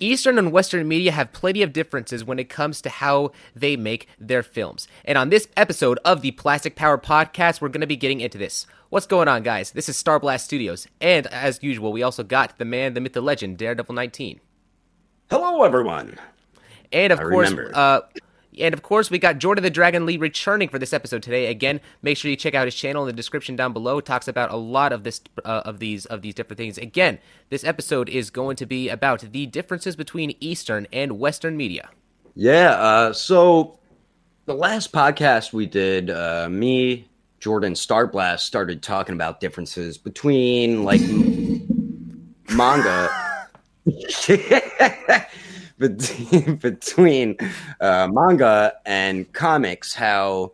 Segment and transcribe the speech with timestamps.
[0.00, 4.08] Eastern and Western media have plenty of differences when it comes to how they make
[4.18, 4.88] their films.
[5.04, 8.38] And on this episode of the Plastic Power Podcast, we're going to be getting into
[8.38, 8.66] this.
[8.88, 9.72] What's going on, guys?
[9.72, 10.88] This is Starblast Studios.
[11.02, 14.40] And as usual, we also got the man, the myth, the legend, Daredevil 19.
[15.30, 16.18] Hello, everyone.
[16.92, 18.00] And of I course, uh,
[18.60, 21.46] and of course, we got Jordan the Dragonlee returning for this episode today.
[21.46, 23.98] Again, make sure you check out his channel in the description down below.
[23.98, 26.78] It talks about a lot of this, uh, of these, of these different things.
[26.78, 27.18] Again,
[27.48, 31.90] this episode is going to be about the differences between Eastern and Western media.
[32.34, 33.78] Yeah, uh, so
[34.46, 37.08] the last podcast we did, uh, me,
[37.40, 41.00] Jordan, Starblast started talking about differences between like
[42.50, 43.08] manga.
[45.80, 47.36] between between
[47.80, 50.52] uh, manga and comics, how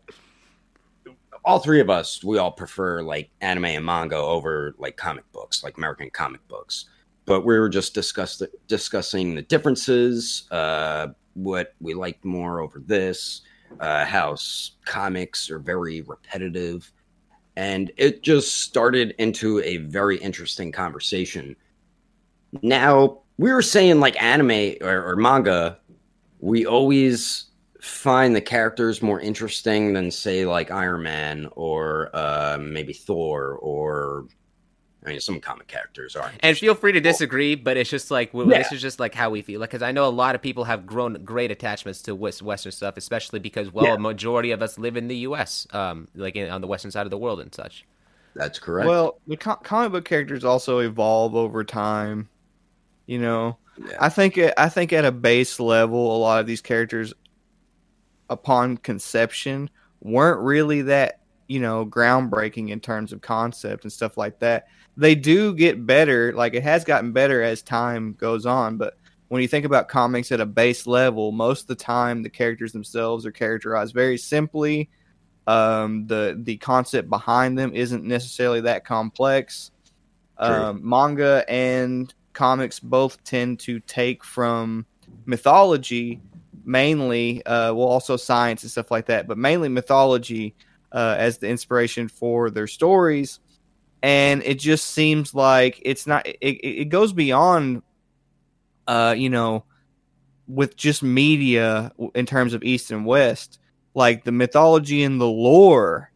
[1.45, 5.63] all three of us we all prefer like anime and manga over like comic books,
[5.63, 6.87] like American comic books.
[7.27, 13.43] But we were just discuss discussing the differences, uh, what we liked more over this,
[13.81, 14.37] uh, how
[14.85, 16.91] comics are very repetitive,
[17.57, 21.57] and it just started into a very interesting conversation.
[22.63, 25.79] Now we were saying like anime or, or manga,
[26.41, 27.45] we always
[27.81, 34.27] find the characters more interesting than say like Iron Man or uh, maybe Thor or
[35.05, 36.33] I mean some comic characters are.
[36.41, 38.59] And feel free to disagree, but it's just like w Yeah.
[38.59, 39.61] this is just like how we feel.
[39.61, 42.73] Like, because I know a lot of people have grown great attachments to West, Western
[42.73, 43.95] stuff, especially because well, Yeah.
[43.95, 47.07] a majority of us live in the U.S., um, like in, on the Western side
[47.07, 47.85] of the world and such.
[48.35, 48.89] That's correct.
[48.89, 52.29] Well, the co- comic book characters also evolve over time.
[53.07, 53.97] You know, Yeah.
[54.01, 57.13] I think I think at a base level, a lot of these characters,
[58.29, 64.41] upon conception, weren't really that you know groundbreaking in terms of concept and stuff like
[64.41, 64.67] that.
[64.97, 68.97] They do get better, like it has gotten better as time goes on, but.
[69.29, 72.71] When you think about comics at a base level, most of the time the characters
[72.71, 74.89] themselves are characterized very simply.
[75.49, 79.73] Um, the the concept behind them isn't necessarily that complex.
[80.39, 84.87] Um, manga and comics both tend to take from
[85.25, 86.21] mythology
[86.65, 90.55] mainly, uh, well, also science and stuff like that, but mainly mythology
[90.93, 93.41] uh, as the inspiration for their stories.
[94.03, 96.27] And it just seems like it's not.
[96.27, 97.83] It, it goes beyond,
[98.87, 99.65] uh, you know,
[100.47, 103.59] with just media in terms of East and West.
[103.95, 106.13] Like the mythology and the lore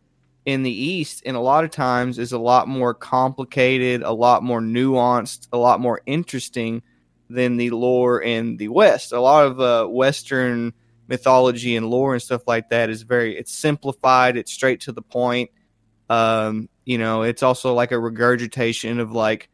[0.51, 4.43] in the East, and a lot of times is a lot more complicated, a lot
[4.43, 6.83] more nuanced, a lot more interesting
[7.29, 9.13] than the lore in the West.
[9.13, 10.73] A lot of uh, Western
[11.07, 15.03] mythology and lore and stuff like that is very it's simplified, it's straight to the
[15.03, 15.51] point.
[16.09, 19.49] Um, you know, it's also like a regurgitation of like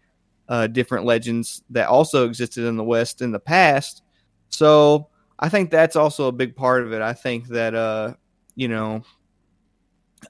[0.49, 4.03] uh, different legends that also existed in the West in the past.
[4.49, 5.09] So
[5.39, 7.03] I think that's also a big part of it.
[7.03, 8.15] I think that uh,
[8.55, 9.03] you know,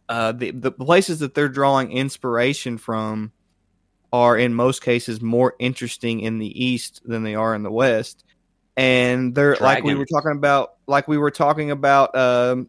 [0.08, 3.32] uh, the the places that they're drawing inspiration from
[4.12, 8.24] are in most cases more interesting in the East than they are in the West,
[8.76, 12.68] and they're like we were talking about, like we were talking about um,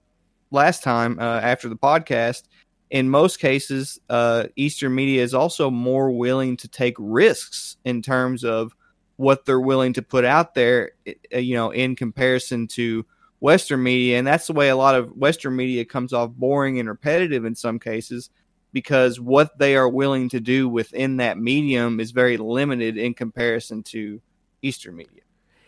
[0.52, 2.44] last time uh, after the podcast.
[2.90, 8.46] In most cases, uh, Eastern media is also more willing to take risks in terms
[8.46, 8.74] of
[9.18, 10.92] what they're willing to put out there,
[11.32, 13.06] you know, in comparison to
[13.40, 14.18] Western media.
[14.18, 17.56] And that's the way a lot of Western media comes off boring and repetitive in
[17.56, 18.30] some cases
[18.74, 23.84] because what they are willing to do within that medium is very limited in comparison
[23.84, 24.22] to
[24.62, 25.22] Eastern media.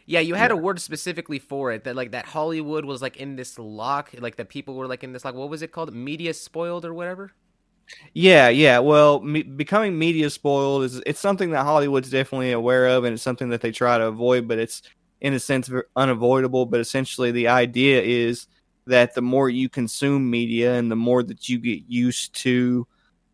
[0.06, 3.36] Yeah, you had a word specifically for it that like that Hollywood was like in
[3.36, 6.34] this lock, like that people were like in this like what was it called, media
[6.34, 7.32] spoiled or whatever.
[8.14, 8.80] Yeah, yeah.
[8.80, 13.24] Well, me, becoming media spoiled is it's something that Hollywood's definitely aware of, and it's
[13.24, 14.48] something that they try to avoid.
[14.48, 14.82] But it's
[15.22, 16.66] in a sense unavoidable.
[16.66, 18.48] But essentially, the idea is
[18.86, 22.88] that the more you consume media and the more that you get used to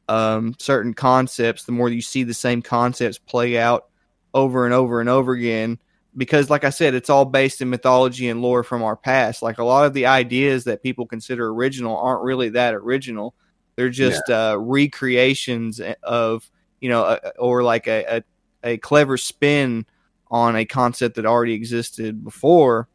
[0.09, 3.85] um, certain concepts, the more you see the same concepts play out
[4.33, 5.79] over and over and over again.
[6.17, 9.41] Because, like I said, it's all based in mythology and lore from our past.
[9.41, 13.35] Like a lot of the ideas that people consider original aren't really that original.
[13.75, 16.49] They're just uh, recreations of,
[16.79, 18.23] you know, uh, or like a, a,
[18.63, 19.85] a clever spin
[20.29, 22.87] on a concept that already existed before.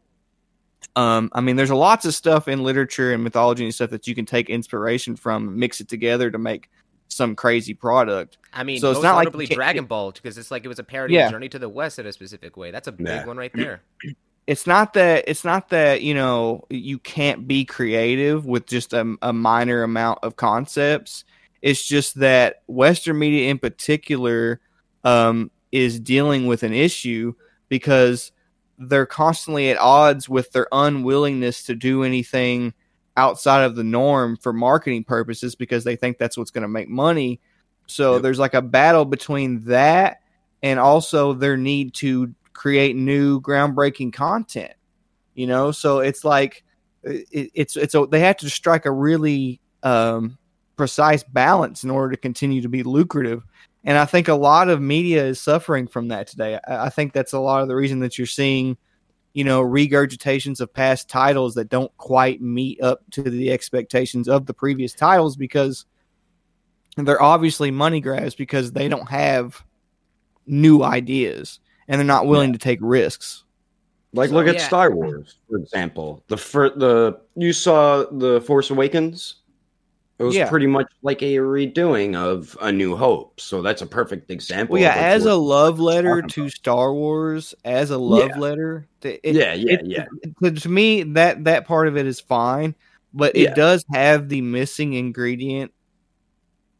[0.97, 4.06] Um, I mean, there's a lots of stuff in literature and mythology and stuff that
[4.06, 6.71] you can take inspiration from, mix it together to make
[7.09, 8.38] some crazy product.
[8.53, 10.69] I mean, So it's not like notably you can't- Dragon Ball because it's like it
[10.69, 11.27] was a parody Yeah.
[11.27, 12.71] of Journey to the West in a specific way.
[12.71, 13.27] That's a big Yeah.
[13.27, 13.83] one right there.
[14.47, 19.17] it's not that it's not that you know you can't be creative with just a,
[19.23, 21.25] a minor amount of concepts
[21.61, 24.59] it's just that western media in particular
[25.05, 27.34] um, is dealing with an issue
[27.69, 28.32] because
[28.78, 32.72] they're constantly at odds with their unwillingness to do anything
[33.17, 36.88] outside of the norm for marketing purposes because they think that's what's going to make
[36.88, 37.40] money.
[37.87, 38.22] So Yep.
[38.22, 40.20] there's like a battle between that
[40.62, 44.73] and also their need to create new groundbreaking content.
[45.34, 46.64] You know, so it's like
[47.02, 50.38] it, it's it's a, they have to strike a really um,
[50.76, 53.43] precise balance in order to continue to be lucrative.
[53.85, 56.59] And I think a lot of media is suffering from that today.
[56.67, 58.77] I, I think that's a lot of the reason that you're seeing,
[59.32, 64.47] you know, regurgitations of past titles that don't quite meet up to the expectations of
[64.47, 65.87] the previous titles because
[66.97, 69.65] they're obviously money grabs because they don't have
[70.47, 73.44] new ideas and they're not willing to take risks.
[74.12, 74.67] Like So, look at yeah.
[74.67, 76.25] Star Wars, for example.
[76.29, 79.37] The fir- the you saw the Force Awakens.
[80.20, 80.50] It was Yeah.
[80.50, 83.40] pretty much like a redoing of A New Hope.
[83.40, 84.75] So that's a perfect example.
[84.75, 89.55] Well, yeah, as a love letter to Star Wars, as a love letter, it, yeah,
[89.55, 90.05] yeah, it- yeah.
[90.43, 92.75] to, to me that that part of it is fine,
[93.14, 93.55] but it Yeah.
[93.55, 95.72] does have the missing ingredient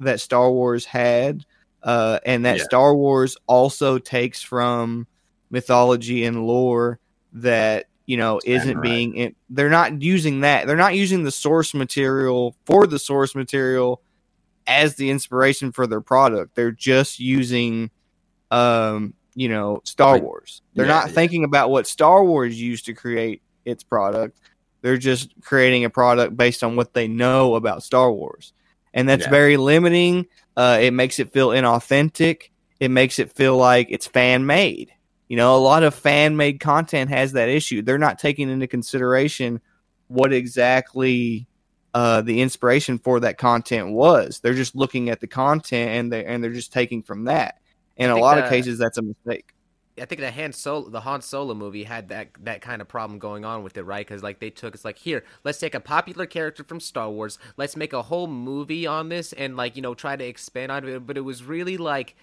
[0.01, 1.43] that Star Wars had,
[1.83, 2.65] uh, and that Yeah.
[2.65, 5.07] Star Wars also takes from
[5.51, 6.99] mythology and lore
[7.33, 8.83] that you know isn't right.
[8.83, 9.17] being.
[9.17, 10.67] It, they're not using that.
[10.67, 14.03] They're not using the source material for the source material
[14.67, 16.57] as the inspiration for their product.
[16.57, 17.91] They're just using,
[18.51, 20.61] um, you know, Star Wars.
[20.75, 21.15] They're Yeah, not yeah.
[21.15, 24.41] thinking about what Star Wars used to create its product.
[24.83, 28.53] They're just creating a product based on what they know about Star Wars,
[28.93, 29.31] and that's Yeah.
[29.31, 30.27] very limiting.
[30.57, 32.51] Uh, it makes it feel inauthentic.
[32.81, 34.91] It makes it feel like it's fan made.
[35.31, 37.83] You know, a lot of fan made content has that issue.
[37.83, 39.61] They're not taking into consideration
[40.09, 41.47] what exactly
[41.95, 44.41] uh, the inspiration for that content was.
[44.41, 47.61] They're just looking at the content and they and they're just taking from that.
[47.97, 49.55] In a lot of cases, that's a mistake.
[50.01, 53.21] I think the Han Solo, the Han Solo movie had that that kind of problem
[53.21, 54.05] going on with it, right?
[54.05, 57.39] Because like they took, it's like here, let's take a popular character from Star Wars,
[57.57, 60.89] let's make a whole movie on this, and like you know try to expand on
[60.89, 61.07] it.
[61.07, 62.17] But it was really like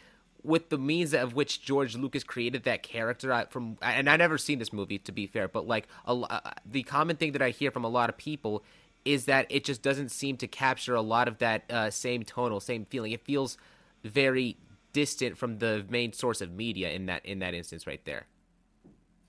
[0.47, 4.37] with the means of which George Lucas created that character I, from, and I never
[4.37, 7.51] seen this movie to be fair, but like a, uh, the common thing that I
[7.51, 8.63] hear from a lot of people
[9.05, 12.59] is that it just doesn't seem to capture a lot of that uh, same tonal,
[12.59, 13.11] same feeling.
[13.11, 13.57] It feels
[14.03, 14.57] very
[14.93, 18.27] distant from the main source of media in that in that instance right there.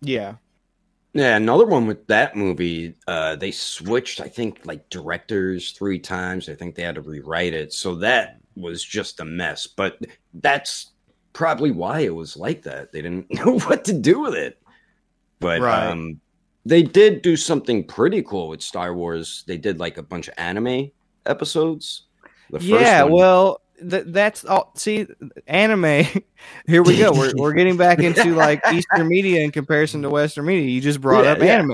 [0.01, 0.37] Yeah,
[1.15, 6.49] Yeah, another one with that movie, uh, they switched, I think, like directors three times.
[6.49, 7.73] I think they had to rewrite it.
[7.73, 9.67] So that was just a mess.
[9.67, 9.99] But
[10.35, 10.93] that's
[11.39, 12.91] probably why it was like that.
[12.91, 14.61] They didn't know what to do with it.
[15.39, 15.87] But Right.
[15.87, 16.21] um,
[16.67, 19.45] they did do something pretty cool with Star Wars.
[19.47, 20.91] They did like a bunch of anime
[21.27, 22.03] episodes.
[22.51, 23.05] The first yeah.
[23.05, 24.73] one- Well, th- that's all.
[24.75, 25.07] See,
[25.47, 26.05] anime.
[26.67, 27.13] Here we go.
[27.19, 30.69] We're we're getting back into like Eastern media in comparison to Western media.
[30.69, 31.45] You just brought Yeah, up yeah.
[31.55, 31.71] anime.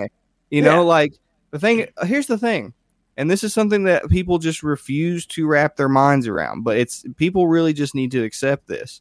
[0.50, 0.64] You Yeah.
[0.64, 1.14] know, like
[1.52, 1.86] the thing.
[2.02, 2.74] Here's the thing,
[3.16, 6.64] and this is something that people just refuse to wrap their minds around.
[6.64, 9.00] But it's people really just need to accept this.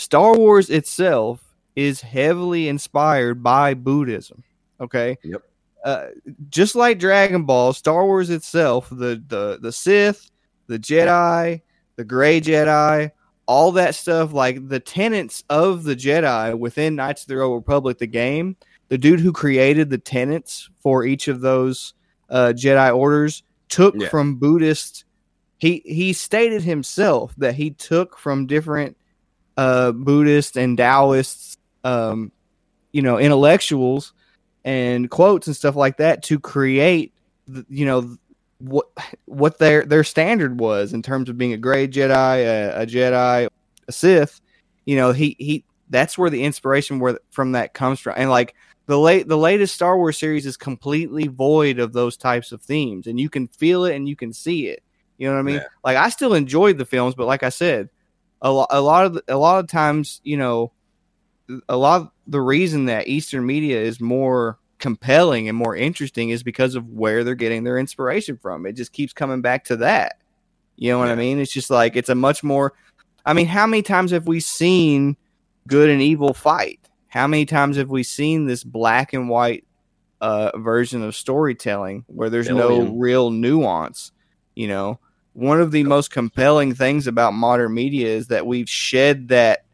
[0.00, 1.42] Star Wars itself
[1.76, 4.42] is heavily inspired by Buddhism.
[4.80, 5.18] Okay.
[5.22, 5.42] Yep.
[5.84, 6.06] Uh,
[6.50, 10.30] just like Dragon Ball, Star Wars itself, the the the Sith,
[10.66, 11.62] the Jedi,
[11.96, 13.10] the Gray Jedi,
[13.46, 17.98] all that stuff, like the tenets of the Jedi within Knights of the Old Republic,
[17.98, 18.56] the game,
[18.88, 21.94] the dude who created the tenets for each of those
[22.28, 24.08] uh, Jedi orders took Yeah.
[24.08, 25.04] from Buddhist.
[25.58, 28.96] He he stated himself that he took from different
[29.56, 32.32] uh, Buddhist and Taoist, um,
[32.92, 34.12] you know, intellectuals
[34.64, 37.12] and quotes and stuff like that to create,
[37.46, 38.16] the, you know,
[38.58, 38.88] what
[39.24, 43.48] what their their standard was in terms of being a gray Jedi, a, a Jedi,
[43.88, 44.40] a Sith.
[44.84, 48.54] You know, he he that's where the inspiration where from that comes from, and like
[48.86, 53.06] the late the latest Star Wars series is completely void of those types of themes,
[53.06, 54.82] and you can feel it and you can see it.
[55.16, 55.54] You know what I mean?
[55.56, 55.66] Yeah.
[55.84, 57.88] Like I still enjoyed the films, but like I said,
[58.42, 60.72] a, lo- a lot of the- a lot of times, you know,
[61.68, 66.42] a lot of the reason that Eastern media is more compelling and more interesting is
[66.42, 68.66] because of where they're getting their inspiration from.
[68.66, 70.16] It just keeps coming back to that.
[70.76, 71.38] You know what I mean?
[71.40, 72.72] It's just like it's a much more.
[73.26, 75.16] I mean, how many times have we seen
[75.68, 76.80] good and evil fight?
[77.08, 79.66] How many times have we seen this black and white
[80.22, 84.12] uh, version of storytelling where there's no real nuance?
[84.54, 85.00] You know,
[85.40, 89.64] one of the most compelling things about modern media is that we've shed that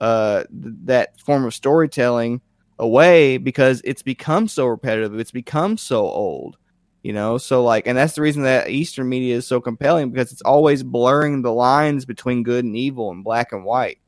[0.00, 2.40] uh, that form of storytelling
[2.78, 5.18] away because it's become so repetitive.
[5.18, 6.56] It's become so old,
[7.02, 7.36] you know.
[7.36, 10.82] So like, and that's the reason that Eastern media is so compelling because it's always
[10.84, 13.98] blurring the lines between good and evil and black and white.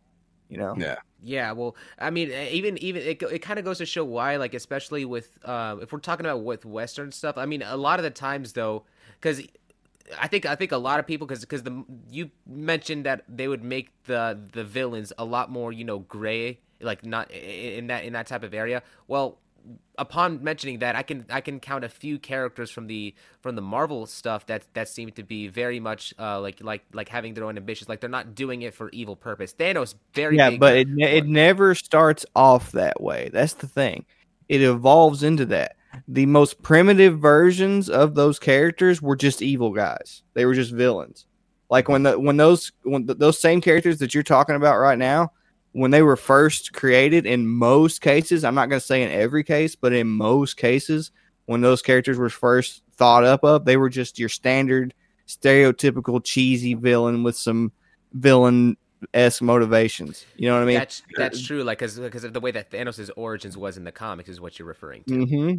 [0.49, 0.75] You know.
[0.79, 0.97] Yeah.
[1.23, 4.55] Yeah, well, I mean, even even it, it kind of goes to show why, like,
[4.55, 7.37] especially with uh, if we're talking about with Western stuff.
[7.37, 8.85] I mean, a lot of the times though,
[9.21, 9.43] because
[10.19, 13.49] I think I think a lot of people because because the you mentioned that they
[13.49, 18.05] would make the the villains a lot more you know gray, like not in that
[18.05, 18.83] in that type of area.
[19.09, 19.39] Well,
[19.99, 23.63] upon mentioning that, I can I can count a few characters from the from the
[23.63, 27.45] Marvel stuff that that seem to be very much uh, like like like having their
[27.45, 27.89] own ambitions.
[27.89, 29.53] Like they're not doing it for evil purpose.
[29.53, 33.31] Thanos very yeah, but it it never starts off that way.
[33.33, 34.05] That's the thing.
[34.49, 35.77] It evolves into that.
[36.09, 40.23] The most primitive versions of those characters were just evil guys.
[40.35, 41.27] They were just villains.
[41.69, 44.99] Like when the when those when the, those same characters that you're talking about right
[44.99, 45.33] now,
[45.73, 49.45] when they were first created, in most cases, I'm not going to say in every
[49.45, 51.13] case, but in most cases,
[51.47, 54.95] when those characters were first thought up of, they were just your standard
[55.29, 57.71] stereotypical cheesy villain with some
[58.13, 58.77] villain
[59.15, 60.27] esque motivations.
[60.37, 60.79] You know what I mean?
[60.79, 61.63] That's that's true.
[61.63, 64.59] Like because because of the way that Thanos' origins was in the comics is what
[64.59, 65.25] you're referring to.
[65.25, 65.55] hmm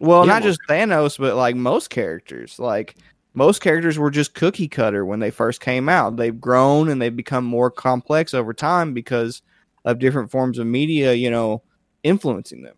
[0.00, 2.58] Well, Yeah, not just Thanos, but like most characters.
[2.58, 2.96] Like
[3.34, 6.16] most characters were just cookie cutter when they first came out.
[6.16, 9.42] They've grown and they've become more complex over time because
[9.84, 11.62] of different forms of media, you know,
[12.02, 12.76] influencing them.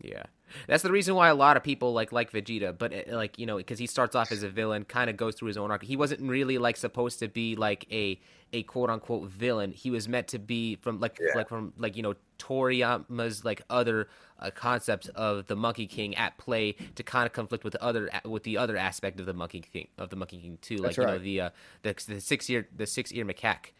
[0.00, 0.24] Yeah.
[0.66, 3.46] That's the reason why a lot of people like like Vegeta, but uh, like you
[3.46, 5.82] know, because he starts off as a villain, kind of goes through his own arc.
[5.82, 8.20] He wasn't really like supposed to be like a
[8.52, 9.72] a quote unquote villain.
[9.72, 11.36] He was meant to be from like Yeah.
[11.36, 16.36] like from like you know Toriyama's like other uh, concepts of the Monkey King at
[16.38, 19.60] play to kind of conflict with the other with the other aspect of the Monkey
[19.60, 21.50] King of the Monkey King too, like That's you know the uh,
[21.82, 23.72] the the six ear the six ear macaque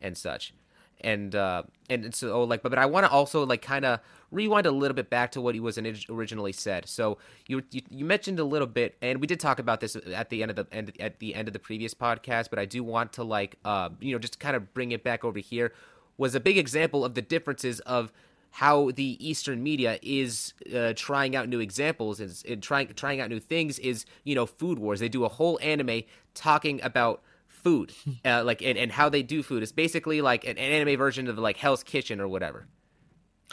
[0.00, 0.52] and such
[1.00, 4.00] and uh and so like but, but i want to also like kind of
[4.30, 7.80] rewind a little bit back to what he was orig- originally said so you, you
[7.90, 10.56] you mentioned a little bit and we did talk about this at the end of
[10.56, 13.56] the end at the end of the previous podcast but i do want to like
[13.64, 15.72] uh you know just kind of bring it back over here
[16.16, 18.12] was a big example of the differences of
[18.50, 23.40] how the Eastern media is uh, trying out new examples and trying trying out new
[23.40, 25.00] things is you know food wars.
[25.00, 26.02] They do a whole anime
[26.34, 27.22] talking about
[27.58, 27.92] food,
[28.24, 29.62] uh, like and, and how they do food.
[29.62, 32.66] It's basically like an, an anime version of like Hell's Kitchen or whatever.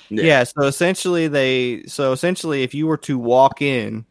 [0.09, 0.43] Yeah.
[0.43, 4.05] so essentially they so essentially if you were to walk in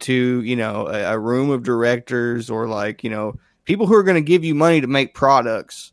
[0.00, 4.02] to, you know, a, a room of directors or like, you know, people who are
[4.02, 5.92] going to give you money to make products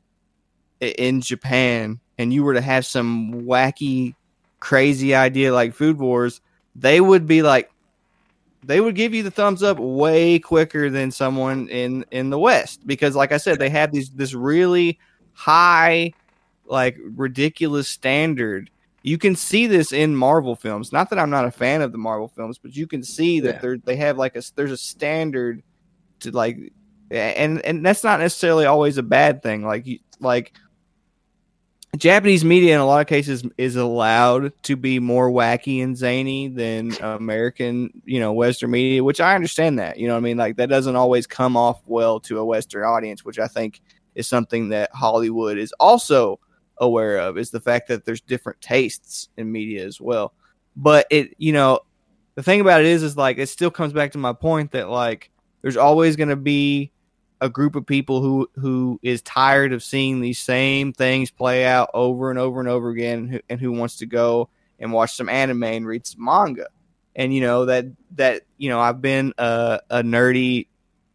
[0.80, 4.16] in Japan and you were to have some wacky
[4.60, 6.42] crazy idea like food wars,
[6.76, 7.70] they would be like
[8.66, 12.86] they would give you the thumbs up way quicker than someone in in the west
[12.88, 15.00] because like I said they have these this really
[15.34, 16.14] high
[16.66, 18.70] like ridiculous standard
[19.06, 20.94] you can see this in Marvel films.
[20.94, 23.56] Not that I'm not a fan of the Marvel films, but you can see that
[23.56, 23.60] Yeah.
[23.60, 25.62] they're they have like a there's a standard
[26.22, 26.58] to like,
[27.12, 29.66] and and that's not necessarily always a bad thing.
[29.66, 30.54] Like you like
[31.98, 36.48] Japanese media in a lot of cases is allowed to be more wacky and zany
[36.48, 40.00] than American, you know, Western media, which I understand that.
[40.00, 40.38] You know what I mean?
[40.38, 43.82] Like that doesn't always come off well to a Western audience, which I think
[44.16, 46.40] is something that Hollywood is also
[46.78, 50.34] aware of is the fact that there's different tastes in media as well.
[50.76, 51.82] But it, you know,
[52.34, 54.90] the thing about it is, is like it still comes back to my point that
[54.90, 55.30] like
[55.62, 56.92] there's always going to be
[57.44, 61.90] a group of people who who is tired of seeing these same things play out
[61.94, 65.16] over and over and over again, and who, and who wants to go and watch
[65.16, 66.68] some anime and read some manga.
[67.16, 67.86] And you know that
[68.16, 70.68] that you know I've been a, a nerdy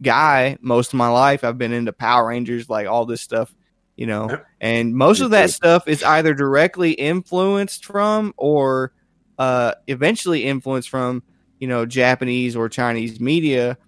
[0.02, 1.44] guy most of my life.
[1.44, 3.54] I've been into Power Rangers, like all this stuff,
[3.96, 4.38] you know.
[4.60, 8.92] And most of that stuff is either directly influenced from or
[9.38, 11.22] uh, eventually influenced from,
[11.58, 13.78] you know, Japanese or Chinese media.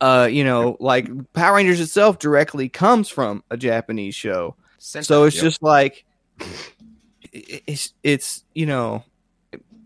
[0.00, 4.54] Uh, you know, like Power Rangers itself directly comes from a Japanese show.
[4.78, 5.42] So it's Yep.
[5.44, 6.04] just like
[7.32, 9.02] it's it's you know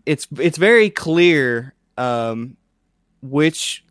[0.05, 2.55] it's it's very clear um
[3.21, 3.83] which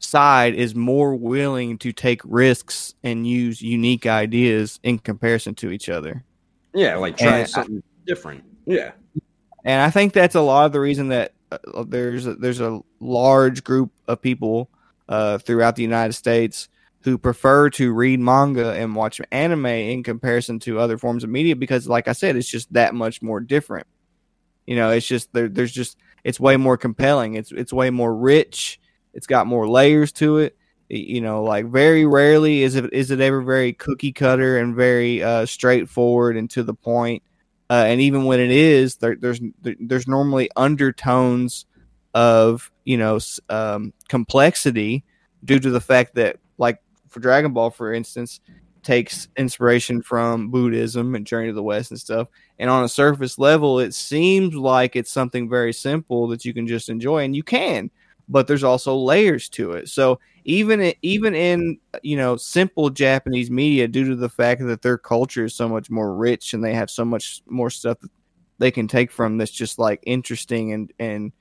[0.00, 5.88] side is more willing to take risks and use unique ideas in comparison to each
[5.88, 6.24] other.
[6.74, 8.44] Yeah, like try And I- something different.
[8.66, 8.92] Yeah.
[9.64, 12.80] And I think that's a lot of the reason that uh, there's a, there's a
[13.00, 14.70] large group of people
[15.10, 16.68] uh, throughout the United States
[17.02, 21.56] who prefer to read manga and watch anime in comparison to other forms of media
[21.56, 23.86] because, like I said, it's just that much more different.
[24.66, 27.34] You know, it's just there, there's just it's way more compelling.
[27.34, 28.80] It's it's way more rich.
[29.12, 30.56] It's got more layers to it.
[30.88, 35.22] You know, like very rarely is it is it ever very cookie cutter and very
[35.22, 37.22] uh, straightforward and to the point.
[37.68, 41.66] Uh, and even when it is, there, there's there, there's normally undertones
[42.14, 45.04] of you know um, complexity
[45.44, 48.40] due to the fact that, like for Dragon Ball, for instance,
[48.82, 52.28] takes inspiration from Buddhism and Journey to the West and stuff.
[52.58, 56.66] And on a surface level, it seems like it's something very simple that you can
[56.66, 57.90] just enjoy, and you can.
[58.28, 59.88] But there's also layers to it.
[59.88, 64.98] So even even in you know simple Japanese media, due to the fact that their
[64.98, 68.10] culture is so much more rich and they have so much more stuff that
[68.58, 71.32] they can take from that's just like interesting and and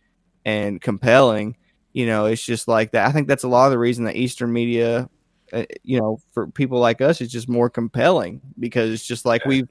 [0.45, 1.55] and compelling.
[1.93, 3.07] You know, it's just like that.
[3.07, 5.09] I think that's a lot of the reason that Eastern media
[5.51, 9.45] uh, you know, for people like us, is just more compelling because it's just like
[9.45, 9.67] we've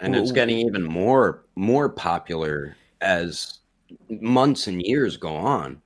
[0.00, 3.58] and it's getting even more more popular as
[4.08, 5.80] months and years go on.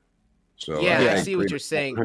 [0.57, 1.97] So yeah, I, I see what you're saying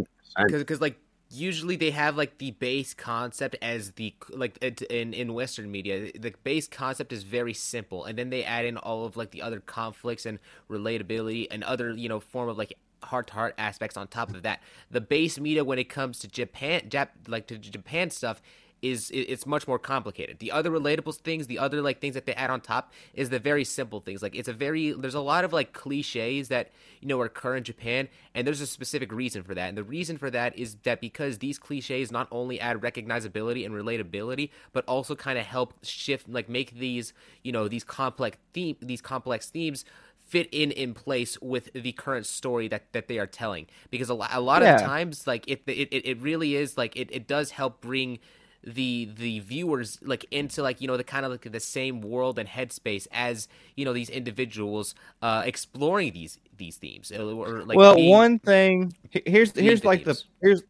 [0.47, 4.57] because like usually they have like the base concept as the like
[4.89, 8.77] in in western media the base concept is very simple and then they add in
[8.77, 12.77] all of like the other conflicts and relatability and other you know form of like
[13.03, 14.61] heart to heart aspects on top of that.
[14.91, 18.41] The base media when it comes to Japan, Jap, like to Japan stuff,
[18.81, 20.39] is it's much more complicated.
[20.39, 23.39] The other relatable things, the other like things that they add on top is the
[23.39, 24.21] very simple things.
[24.21, 27.63] Like it's a very there's a lot of like cliches that you know occur in
[27.63, 29.69] Japan, and there's a specific reason for that.
[29.69, 33.73] And the reason for that is that because these cliches not only add recognizability and
[33.73, 38.75] relatability, but also kind of help shift like make these you know these complex theme
[38.81, 39.85] these complex themes
[40.27, 44.13] fit in in place with the current story that, that they are telling because a,
[44.13, 44.75] lot, a lot yeah.
[44.75, 48.19] of times like it, it it really is like it, it does help bring
[48.63, 52.37] the the viewers like into like you know the kind of like the same world
[52.37, 57.77] and headspace as you know these individuals uh exploring these these themes uh, or like
[57.77, 60.23] well being, one thing here's here's the like themes.
[60.41, 60.63] the here's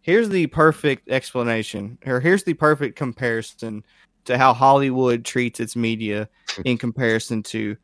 [0.00, 3.84] here's the perfect explanation or here's the perfect comparison
[4.24, 6.28] to how hollywood treats its media
[6.64, 7.76] in comparison to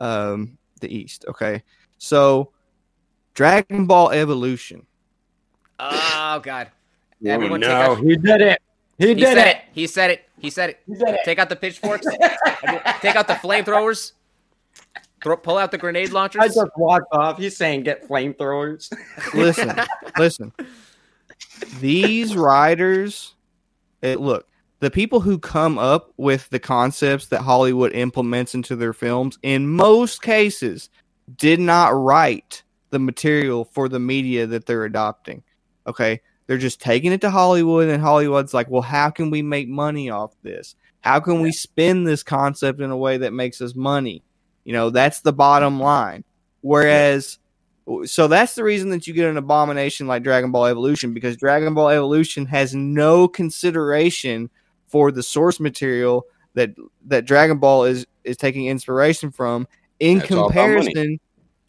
[0.00, 1.24] um the East.
[1.28, 1.62] Okay,
[1.98, 2.50] so
[3.34, 4.86] Dragon Ball Evolution.
[5.78, 6.70] Oh God!
[7.24, 8.62] Everyone no, he did it.
[9.00, 9.46] He, he did it.
[9.46, 9.56] it.
[9.72, 10.28] He said it.
[10.38, 10.80] He said it.
[10.86, 11.20] He did it.
[11.24, 12.06] Take out the pitchforks.
[13.00, 14.12] take out the flamethrowers.
[15.24, 16.42] Throw, pull out the grenade launchers.
[16.42, 17.38] I just walked off.
[17.38, 18.92] He's saying get flamethrowers.
[19.32, 19.74] listen,
[20.18, 20.52] listen.
[21.80, 23.34] These riders,
[24.02, 24.46] it, look,
[24.80, 29.66] the people who come up with the concepts that Hollywood implements into their films, in
[29.66, 30.90] most cases,
[31.36, 35.42] did not write the material for the media that they're adopting.
[35.86, 36.20] Okay.
[36.50, 40.10] They're just taking it to Hollywood, and Hollywood's like, well, how can we make money
[40.10, 40.74] off this?
[41.00, 44.24] How can we spin this concept in a way that makes us money?
[44.64, 46.24] You know, that's the bottom line.
[46.60, 47.38] Whereas,
[48.04, 51.72] so that's the reason that you get an abomination like Dragon Ball Evolution because Dragon
[51.72, 54.50] Ball Evolution has no consideration
[54.88, 56.74] for the source material that
[57.06, 59.68] that Dragon Ball is is taking inspiration from
[60.00, 61.20] in That's comparison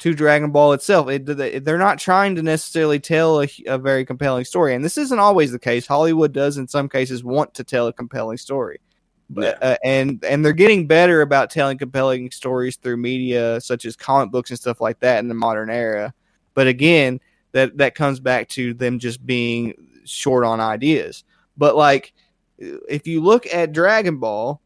[0.01, 1.09] to Dragon Ball itself.
[1.09, 1.25] It,
[1.63, 5.51] they're not trying to necessarily tell a, a, very compelling story, and this isn't always
[5.51, 5.85] the case.
[5.85, 8.81] Hollywood does, in some cases, want to tell a compelling story,
[9.29, 9.69] but yeah.
[9.69, 14.31] uh, and and they're getting better about telling compelling stories through media such as comic
[14.31, 16.15] books and stuff like that in the modern era.
[16.55, 17.19] But again,
[17.51, 21.23] that that comes back to them just being short on ideas.
[21.57, 22.11] But like
[22.57, 24.59] if you look at Dragon Ball,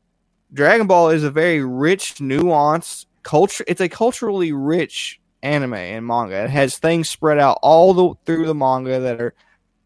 [0.54, 3.66] Dragon Ball is a very rich, nuanced culture.
[3.68, 6.44] It's a culturally rich anime and manga.
[6.44, 9.34] It has things spread out all the through the manga that are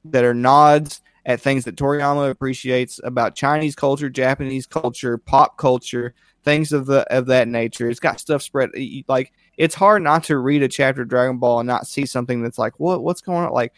[0.05, 6.13] that are nods at things that Toriyama appreciates about Chinese culture, Japanese culture, pop culture,
[6.43, 7.89] things of the of that nature.
[7.89, 8.69] It's got stuff spread
[9.07, 12.41] like it's hard not to read a chapter of Dragon Ball and not see something
[12.41, 13.73] that's like what what's going on like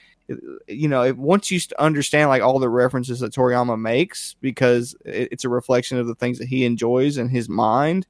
[0.68, 5.44] you know, once you understand like all the references that Toriyama makes, because it, it's
[5.44, 8.08] a reflection of the things that he enjoys in his mind,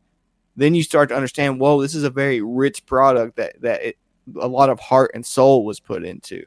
[0.56, 1.60] then you start to understand.
[1.60, 3.98] Whoa, this is a very rich product that that it,
[4.40, 6.44] a lot of heart and soul was put into.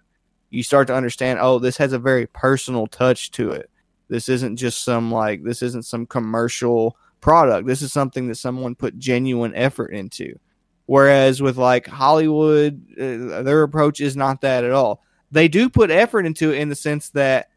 [0.51, 1.39] You start to understand.
[1.41, 3.71] Oh, this has a very personal touch to it.
[4.09, 7.67] This isn't just some like this isn't some commercial product.
[7.67, 10.39] This is something that someone put genuine effort into.
[10.87, 15.03] Whereas with like Hollywood, uh, their approach is not that at all
[15.35, 17.49] they do put effort into it in the sense that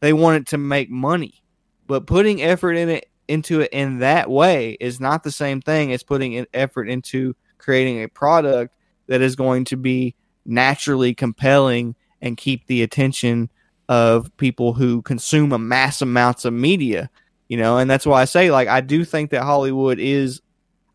[0.00, 1.42] they want it to make money.
[1.86, 5.92] But putting effort in it into it in that way is not the same thing
[5.92, 8.74] as putting effort into creating a product
[9.06, 10.14] that is going to be
[10.44, 13.50] naturally compelling and keep the attention
[13.88, 17.10] of people who consume a mass amounts of media
[17.48, 20.40] you know and that's why i say like i do think that hollywood is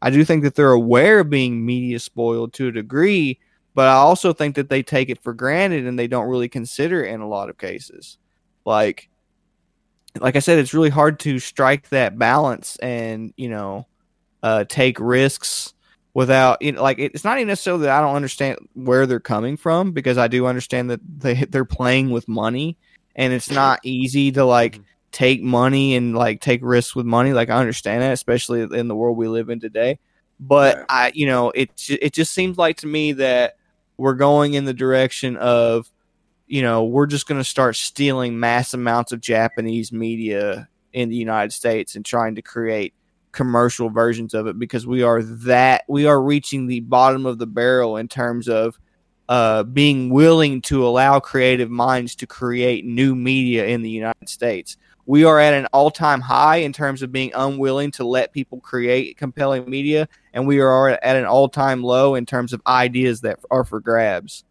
[0.02, 3.40] i do think that they're aware of being media spoiled to a degree
[3.78, 7.06] but I also think that they take it for granted and they don't really consider
[7.06, 8.18] it in a lot of cases.
[8.66, 9.08] Like
[10.22, 13.88] like I said, it's really hard to strike that balance and, you know,
[14.44, 15.74] uh, take risks
[16.14, 19.58] without you know, like it's not even necessarily that I don't understand where they're coming
[19.58, 22.78] from because I do understand that they they're playing with money
[23.16, 24.80] and it's not easy to like
[25.12, 27.34] take money and like take risks with money.
[27.34, 30.00] Like I understand that, especially in the world we live in today.
[30.40, 30.86] But.
[30.90, 33.58] I, you know, it it just seems like to me that
[33.98, 35.92] we're going in the direction of,
[36.48, 41.16] you know, we're just going to start stealing mass amounts of Japanese media in the
[41.16, 42.94] United States and trying to create
[43.34, 47.46] commercial versions of it because we are that we are reaching the bottom of the
[47.46, 48.80] barrel in terms of
[49.30, 54.78] uh, being willing to allow creative minds to create new media in the United States.
[55.06, 58.60] We are at an all time high in terms of being unwilling to let people
[58.60, 63.22] create compelling media, and we are at an all time low in terms of ideas
[63.22, 64.44] that are for grabs.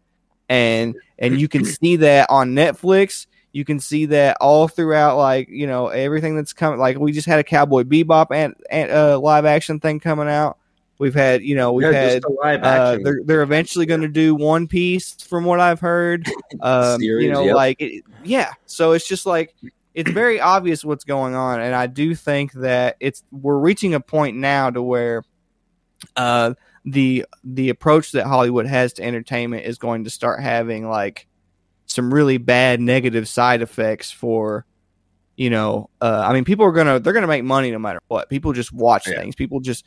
[0.49, 3.27] And and you can see that on Netflix.
[3.53, 6.79] You can see that all throughout, like you know, everything that's coming.
[6.79, 10.57] Like we just had a Cowboy Bebop and, and uh, live action thing coming out.
[10.99, 14.07] We've had, you know, we've had just a live uh, they're they're eventually going to
[14.07, 16.27] do One Piece, from what I've heard.
[16.59, 17.55] Um, you know, yep.
[17.55, 18.51] like it, yeah.
[18.65, 19.53] So it's just like
[19.93, 23.99] it's very obvious what's going on, and I do think that it's we're reaching a
[23.99, 25.23] point now to where
[26.15, 26.55] uh,
[26.87, 31.27] the the approach that Hollywood has to entertainment is going to start having like
[31.85, 34.65] some really bad negative side effects for
[35.35, 38.29] you know uh, i mean people are gonna they're gonna make money no matter what.
[38.29, 39.19] People just watch Yeah.
[39.19, 39.35] things.
[39.35, 39.85] People just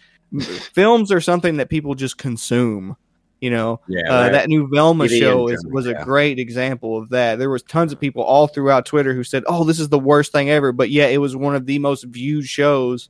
[0.74, 2.96] films are something that people just consume
[3.40, 3.80] you know?
[3.88, 7.38] Yeah, uh, that new velma show is, was a great example of that.
[7.38, 10.32] There was tons of people all throughout twitter who said oh this is the worst
[10.32, 13.08] thing ever but yeah it was one of the most viewed shows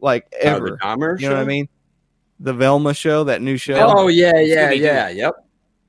[0.00, 0.78] like the ever.
[0.82, 1.68] Dahmer you know what i mean
[2.40, 5.08] the velma show that new show Oh yeah, yeah, yeah.
[5.10, 5.34] Yep.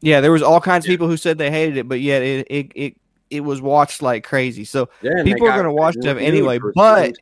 [0.01, 2.47] yeah, there was all kinds of people who said they hated it, but yet it
[2.49, 2.97] it it,
[3.29, 4.65] it was watched like crazy.
[4.65, 7.17] So Yeah, People are gonna watch renewed stuff anyway, but-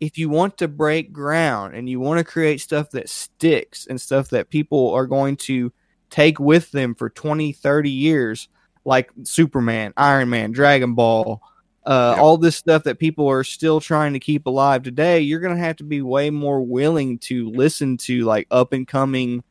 [0.00, 3.98] if you want to break ground and you want to create stuff that sticks and
[3.98, 5.72] stuff that people are going to
[6.10, 8.48] take with them for 20, 30 years,
[8.84, 11.40] like Superman, Iron Man, Dragon Ball,
[11.86, 12.22] uh, Yeah.
[12.22, 15.62] all this stuff that people are still trying to keep alive today, you're going to
[15.62, 19.42] have to be way more willing to listen to like up and coming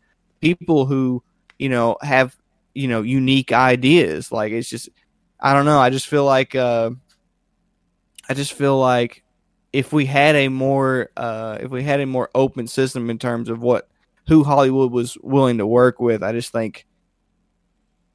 [0.42, 1.24] people who,
[1.60, 2.36] you know, have,
[2.74, 4.32] you know, unique ideas.
[4.32, 4.90] Like it's just,
[5.40, 5.80] I don't know.
[5.80, 6.92] I just feel like, uh,
[8.30, 9.24] I just feel like
[9.74, 13.50] if we had a more uh, if we had a more open system in terms
[13.50, 13.90] of what
[14.28, 16.86] who Hollywood was willing to work with, I just think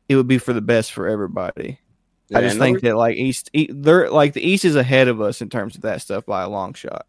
[0.08, 1.78] it would be for the best for everybody.
[2.34, 5.20] I just another- think that like East, e- they're like the East is ahead of
[5.20, 7.06] us in terms of that stuff by a long shot.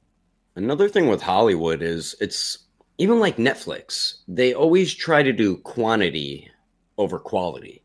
[0.56, 2.60] Another thing with Hollywood is it's
[2.98, 4.16] even like Netflix.
[4.28, 6.50] They always try to do quantity
[6.98, 7.82] over quality.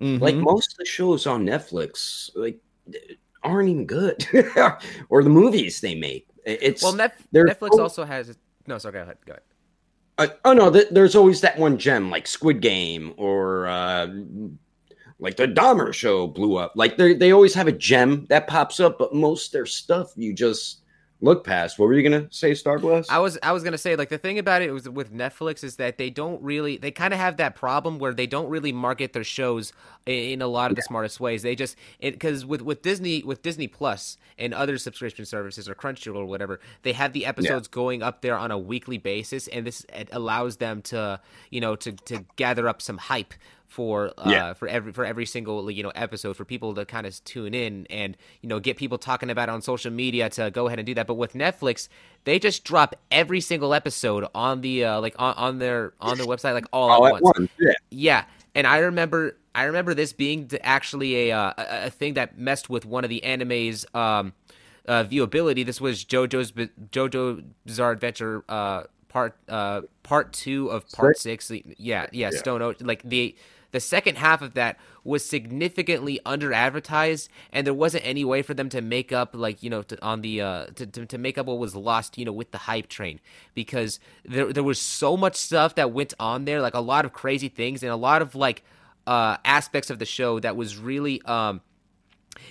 [0.00, 0.40] Like Mhm.
[0.42, 2.58] most of the shows on Netflix, like
[3.42, 4.26] aren't even good,
[5.08, 6.26] or the movies they make.
[6.44, 8.36] It's Well, Net- they're Netflix so- also has.
[8.66, 8.94] No, sorry.
[8.94, 9.18] Go ahead.
[9.26, 9.42] Go ahead.
[10.16, 14.06] Uh, oh no, th- there's always that one gem like Squid Game or uh,
[15.24, 16.72] like the Dahmer show blew up.
[16.76, 20.12] Like they they always have a gem that pops up, but most of their stuff
[20.16, 20.82] you just
[21.22, 21.78] look past.
[21.78, 23.06] What were you gonna say, Starblast?
[23.08, 25.76] I was I was gonna say like the thing about it was with Netflix is
[25.76, 29.14] that they don't really they kind of have that problem where they don't really market
[29.14, 29.72] their shows
[30.04, 31.42] in, in a lot of the smartest ways.
[31.42, 36.16] They just because with with Disney with Disney Plus and other subscription services or Crunchyroll
[36.16, 39.86] or whatever, they have the episodes going up there on a weekly basis, and this
[39.88, 43.32] it allows them to you know to to gather up some hype
[43.66, 44.52] for uh, Yeah.
[44.54, 47.86] for every for every single you know episode for people to kind of tune in
[47.90, 50.86] and you know get people talking about it on social media to go ahead and
[50.86, 51.06] do that.
[51.06, 51.88] But with Netflix,
[52.24, 56.26] they just drop every single episode on the uh, like on, on their on their
[56.26, 57.38] website like all, all at at once.
[57.38, 57.50] once.
[57.58, 57.72] Yeah.
[57.90, 58.24] Yeah,
[58.54, 62.84] and I remember I remember this being actually a, uh, a thing that messed with
[62.84, 64.32] one of the anime's um,
[64.86, 65.64] uh, viewability.
[65.64, 68.82] This was JoJo's JoJo Bizarre Adventure uh,
[69.14, 71.50] part uh, part two of part six.
[71.50, 72.38] Yeah, yeah, Yeah.
[72.38, 72.86] Stone Ocean.
[72.86, 73.34] Like the
[73.70, 78.54] the second half of that was significantly under advertised, and there wasn't any way for
[78.54, 81.38] them to make up like you know to, on the uh, to, to to make
[81.38, 83.20] up what was lost you know with the hype train
[83.54, 87.12] because there there was so much stuff that went on there, like a lot of
[87.12, 88.64] crazy things and a lot of like
[89.06, 91.60] uh aspects of the show that was really um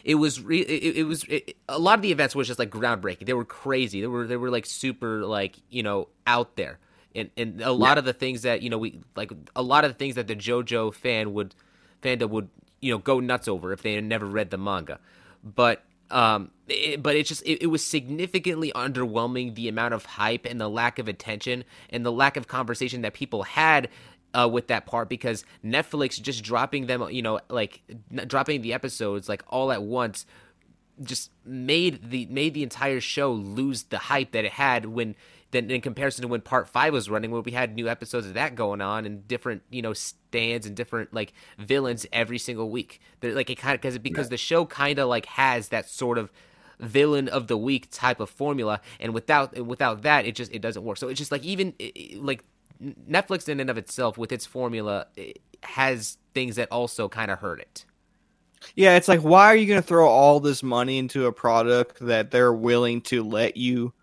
[0.04, 2.70] it was re- it, it was it, a lot of the events was just like
[2.70, 3.26] groundbreaking.
[3.26, 4.02] They were crazy.
[4.02, 6.80] They were they were like super like you know out there.
[7.16, 9.92] And and a lot of the things that you know we like a lot of
[9.92, 11.54] the things that the jojo fan would
[12.02, 12.50] fandom would
[12.82, 15.00] you know go nuts over if they had never read the manga.
[15.44, 20.46] But um it, but it's just it, it was significantly underwhelming the amount of hype
[20.46, 23.90] and the lack of attention and the lack of conversation that people had
[24.34, 28.74] uh, with that part because Netflix just dropping them, you know, like n- dropping the
[28.74, 30.26] episodes like all at once,
[31.02, 35.16] just made the made the entire show lose the hype that it had when
[35.52, 38.34] then in comparison to when part five was running, where we had new episodes of
[38.34, 43.00] that going on and different you know stands and different like villains every single week.
[43.22, 46.18] They're like it kind of because because the show kind of like has that sort
[46.18, 46.32] of
[46.80, 50.84] villain of the week type of formula, and without without that, it just it doesn't
[50.84, 50.98] work.
[50.98, 51.74] So it's just like even
[52.18, 52.44] like
[53.10, 57.40] Netflix in and of itself with its formula eh, has things that also kind of
[57.40, 57.86] hurt it.
[58.76, 62.00] Yeah, it's like why are you going to throw all this money into a product
[62.00, 63.94] that they're willing to let you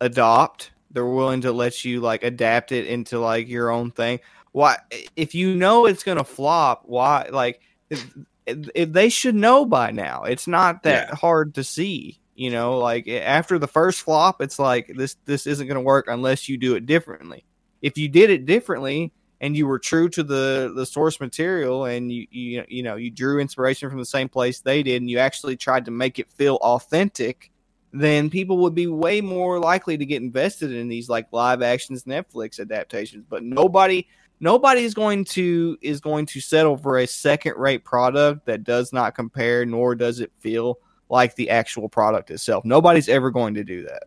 [0.00, 0.70] adopt?
[0.90, 4.20] They're willing to let you like adapt it into like your own thing.
[4.52, 4.78] Why
[5.16, 8.12] if you know it's going to flop, why like if,
[8.46, 10.24] if they should know by now.
[10.24, 11.14] It's not that yeah.
[11.14, 12.20] hard to see.
[12.34, 16.06] You know, like after the first flop, it's like this this isn't going to work
[16.08, 17.44] unless you do it differently.
[17.82, 19.12] If you did it differently,
[19.42, 23.10] and you were true to the the source material and you you you know you
[23.10, 26.28] drew inspiration from the same place they did and you actually tried to make it
[26.28, 27.50] feel authentic
[27.92, 32.04] then people would be way more likely to get invested in these like live actions
[32.04, 33.24] Netflix adaptations.
[33.28, 34.06] But nobody
[34.38, 38.92] nobody is going to is going to settle for a second rate product that does
[38.92, 42.64] not compare nor does it feel like the actual product itself.
[42.64, 44.04] Nobody's ever going to do that.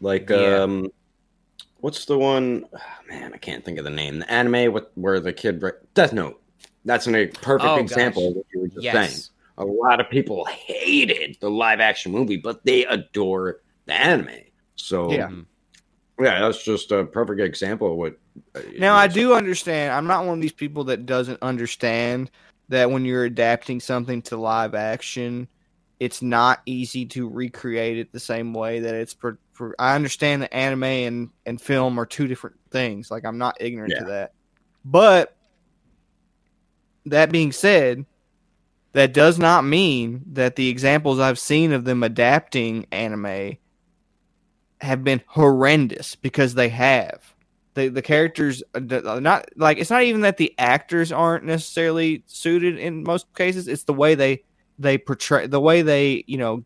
[0.00, 0.62] Like yeah.
[0.62, 0.88] um
[1.80, 2.64] what's the one?
[2.72, 4.20] Oh, man, I can't think of the name.
[4.20, 5.62] The anime with where the kid
[5.94, 6.42] Death Note.
[6.84, 8.30] That's a perfect oh, example gosh.
[8.30, 9.10] of what you were just yes.
[9.10, 9.22] saying.
[9.58, 14.30] A lot of people hated the live action movie, but they adore the anime.
[14.76, 15.30] So yeah,
[16.20, 18.18] yeah, that's just a perfect example of what.
[18.54, 19.92] Uh, now I do understand.
[19.92, 22.30] I'm not one of these people that doesn't understand
[22.68, 25.48] that when you're adapting something to live action,
[26.00, 30.42] it's not easy to recreate it the same way that it's per, per, I understand
[30.42, 33.10] that anime and, and film are two different things.
[33.10, 34.00] Like I'm not ignorant yeah.
[34.00, 34.32] to that.
[34.84, 35.36] But
[37.06, 38.06] that being said,
[38.92, 43.58] that does not mean that the examples I've seen of them adapting anime
[44.80, 47.34] have been horrendous because they have.
[47.74, 51.44] The, the characters uh, are uh, not like it's not even that the actors aren't
[51.44, 54.42] necessarily suited in most cases it's the way they
[54.80, 56.64] they portray the way they you know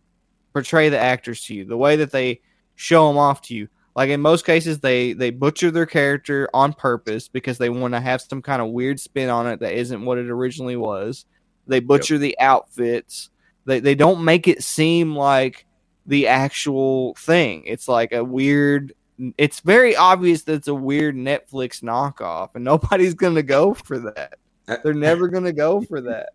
[0.53, 2.41] portray the actors to you, the way that they
[2.75, 3.69] show them off to you.
[3.95, 8.01] Like in most cases, they they butcher their character on purpose because they want to
[8.01, 11.27] have some kind of weird spin on it that isn't what it originally was.
[11.67, 12.21] They butcher yep.
[12.23, 13.31] the outfits.
[13.67, 15.67] They they don't make it seem like
[16.07, 17.65] the actual thing.
[17.67, 18.95] It's like a weird.
[19.37, 23.99] It's very obvious that it's a weird Netflix knockoff, and nobody's going to go for
[23.99, 24.35] that.
[24.67, 26.31] Uh, They're never going to go for that.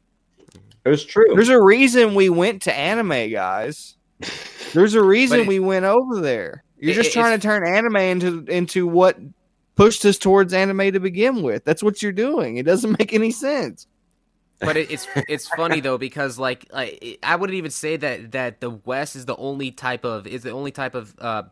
[0.85, 1.33] It was true.
[1.33, 3.96] There's a reason we went to anime, guys.
[4.73, 6.63] There's a reason it, we went over there.
[6.77, 9.17] You're just it, trying to turn anime into into what
[9.75, 11.63] pushed us towards anime to begin with.
[11.63, 12.57] That's what you're doing.
[12.57, 13.87] It doesn't make any sense.
[14.59, 18.59] But it, it's it's funny though because like I, I wouldn't even say that that
[18.59, 21.43] the West is the only type of is the only type of uh,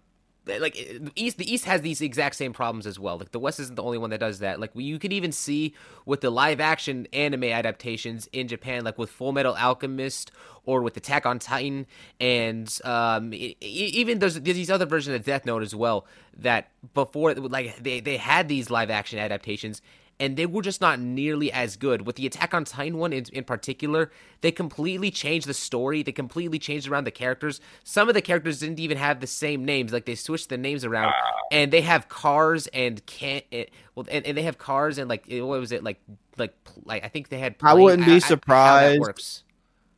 [0.48, 3.18] like the east the east has these exact same problems as well.
[3.18, 4.60] Like the west isn't the only one that does that.
[4.60, 5.74] Like you could even see
[6.06, 10.32] with the live action anime adaptations in japan like with full metal alchemist
[10.66, 11.86] or with attack on titan
[12.20, 16.06] and um, even there's, there's these other versions of death note as well
[16.38, 19.82] that before like they, they had these live action adaptations
[20.20, 22.06] and they were just not nearly as good.
[22.06, 26.04] With the Attack on Titan one in, in, particular, they completely changed the story.
[26.04, 27.60] They completely changed around the characters.
[27.84, 29.92] Some of the characters didn't even have the same names.
[29.92, 31.14] Like they switched the names around,
[31.52, 33.44] and they have cars and can't.
[33.52, 36.00] It, eh, well, and, and, they have cars and like what was it like
[36.38, 37.60] like like I think they had.
[37.60, 39.44] Plane, I wouldn't be surprised.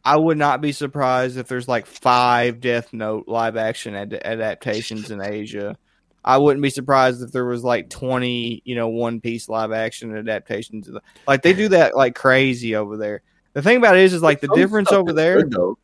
[0.04, 5.12] I would not be surprised if there's like five Death Note live action ad- adaptations
[5.12, 5.78] in Asia.
[6.24, 10.16] I wouldn't be surprised if there was like 20, you know, one piece live action
[10.16, 10.88] adaptations.
[10.88, 13.22] The, like they do that like crazy over there.
[13.54, 15.44] The thing about it is, is like the difference over there.
[15.44, 15.76] Good,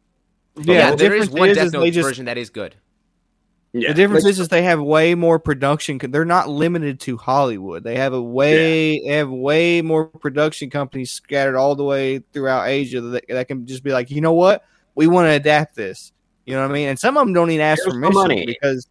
[0.57, 2.75] yeah, yeah the there is one is, Death Note just, version that is good.
[3.71, 5.97] Yeah, the difference is, is they have way more production.
[5.97, 7.83] They're not limited to Hollywood.
[7.83, 9.09] They have a way, yeah.
[9.09, 13.65] they have way more production companies scattered all the way throughout Asia that, that can
[13.65, 16.11] just be like, you know what, we want to adapt this.
[16.45, 16.89] You know what I mean?
[16.89, 18.87] And some of them don't even ask Here's permission because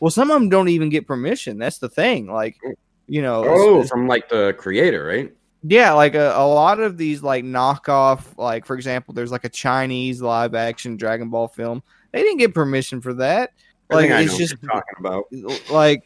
[0.00, 1.58] well, some of them don't even get permission.
[1.58, 2.26] That's the thing.
[2.26, 2.74] Like, mm.
[3.06, 5.32] you know, oh, it's, from like the creator, right?
[5.62, 9.48] Yeah, like a, a lot of these like knockoff, like for example, there's like a
[9.48, 11.82] Chinese live action Dragon Ball film.
[12.12, 13.50] They didn't get permission for that.
[13.90, 15.24] Like it's just talking about
[15.70, 16.04] like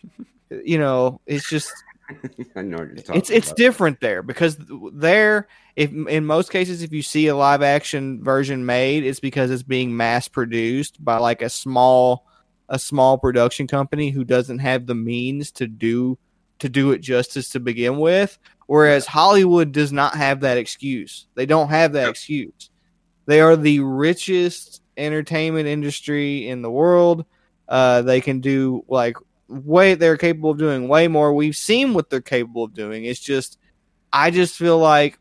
[0.50, 1.72] you know, it's just
[2.56, 4.56] I know you're talking it's it's different there because
[4.92, 5.48] there
[5.80, 9.62] if in most cases if you see a live action version made it's because it's
[9.62, 12.26] being mass produced by like a small
[12.68, 16.18] a small production company who doesn't have the means to do
[16.60, 18.38] to do it justice to begin with.
[18.66, 21.26] Whereas Hollywood does not have that excuse.
[21.34, 22.70] They don't have that excuse.
[23.26, 27.24] They are the richest entertainment industry in the world.
[27.68, 29.16] Uh, they can do like
[29.48, 31.32] way they're capable of doing way more.
[31.32, 33.04] We've seen what they're capable of doing.
[33.04, 33.58] It's just
[34.12, 35.18] I just feel like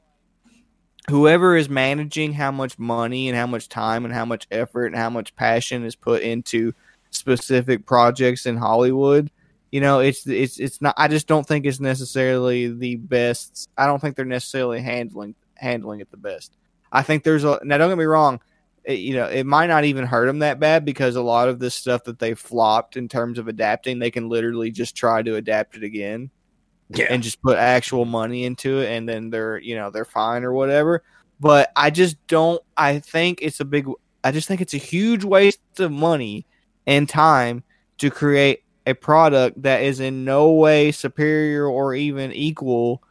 [1.10, 4.95] whoever is managing how much money and how much time and how much effort and
[4.95, 6.74] how much passion is put into
[7.12, 9.32] specific projects in Hollywood,
[9.72, 10.95] you know, it's it's it's not.
[10.98, 13.69] I just don't think it's necessarily the best.
[13.78, 16.56] I don't think they're necessarily handling handling it the best.
[16.91, 17.78] I think there's a now.
[17.78, 18.39] Don't get me wrong.
[18.84, 21.60] It, you know, it might not even hurt them that bad because a lot of
[21.60, 25.36] this stuff that they flopped in terms of adapting, they can literally just try to
[25.36, 26.32] adapt it again
[26.89, 27.08] Yeah.
[27.10, 30.54] and just put actual money into it and then they're you know they're fine or
[30.54, 31.04] whatever
[31.39, 33.88] but i just don't i think it's a big
[34.23, 36.45] i just think it's a huge waste of money
[36.88, 37.63] and time
[37.99, 43.04] to create a product that is in no way superior or even equal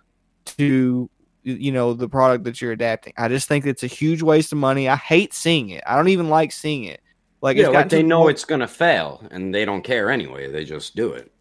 [0.45, 1.09] to
[1.45, 4.59] you know the product that you're adapting i just think it's a huge waste of
[4.59, 7.01] money i hate seeing it i don't even like seeing it
[7.41, 10.51] like yeah, it's like they know it's gonna fail and they don't care anyway.
[10.51, 11.33] They just do it.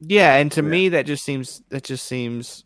[0.00, 0.68] Yeah and to Yeah.
[0.68, 2.64] me that just seems that just seems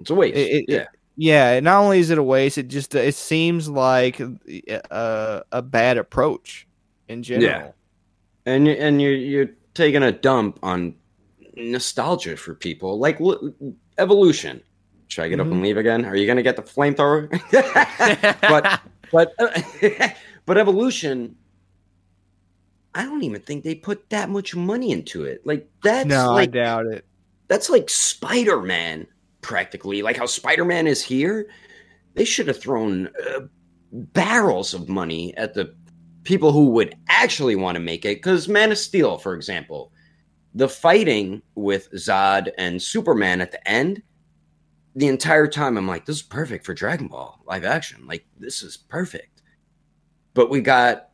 [0.00, 0.36] It's a waste.
[0.36, 0.86] It- it- yeah.
[1.20, 5.98] Yeah, not only is it a waste, it just it seems like a, a bad
[5.98, 6.68] approach
[7.08, 7.74] in general.
[8.46, 10.94] and you- and you're you're taking a dump on
[11.56, 13.52] nostalgia for people like l-
[13.98, 14.62] evolution.
[15.08, 15.52] Should I get up Mhm.
[15.52, 16.04] and leave again?
[16.04, 17.28] Are you gonna get the flamethrower?
[18.48, 20.08] but but uh,
[20.46, 21.34] but evolution.
[22.94, 25.46] I don't even think they put that much money into it.
[25.46, 27.04] Like that's no, like I doubt it.
[27.48, 29.06] that's like Spider Man,
[29.40, 30.02] practically.
[30.02, 31.48] Like how Spider Man is here.
[32.14, 33.40] They should have thrown uh,
[33.92, 35.74] barrels of money at the
[36.24, 38.18] people who would actually want to make it.
[38.18, 39.92] Because Man of Steel, for example,
[40.54, 44.02] the fighting with Zod and Superman at the end,
[44.96, 48.06] the entire time I'm like, this is perfect for Dragon Ball live action.
[48.06, 49.42] Like, this is perfect.
[50.34, 51.07] But we got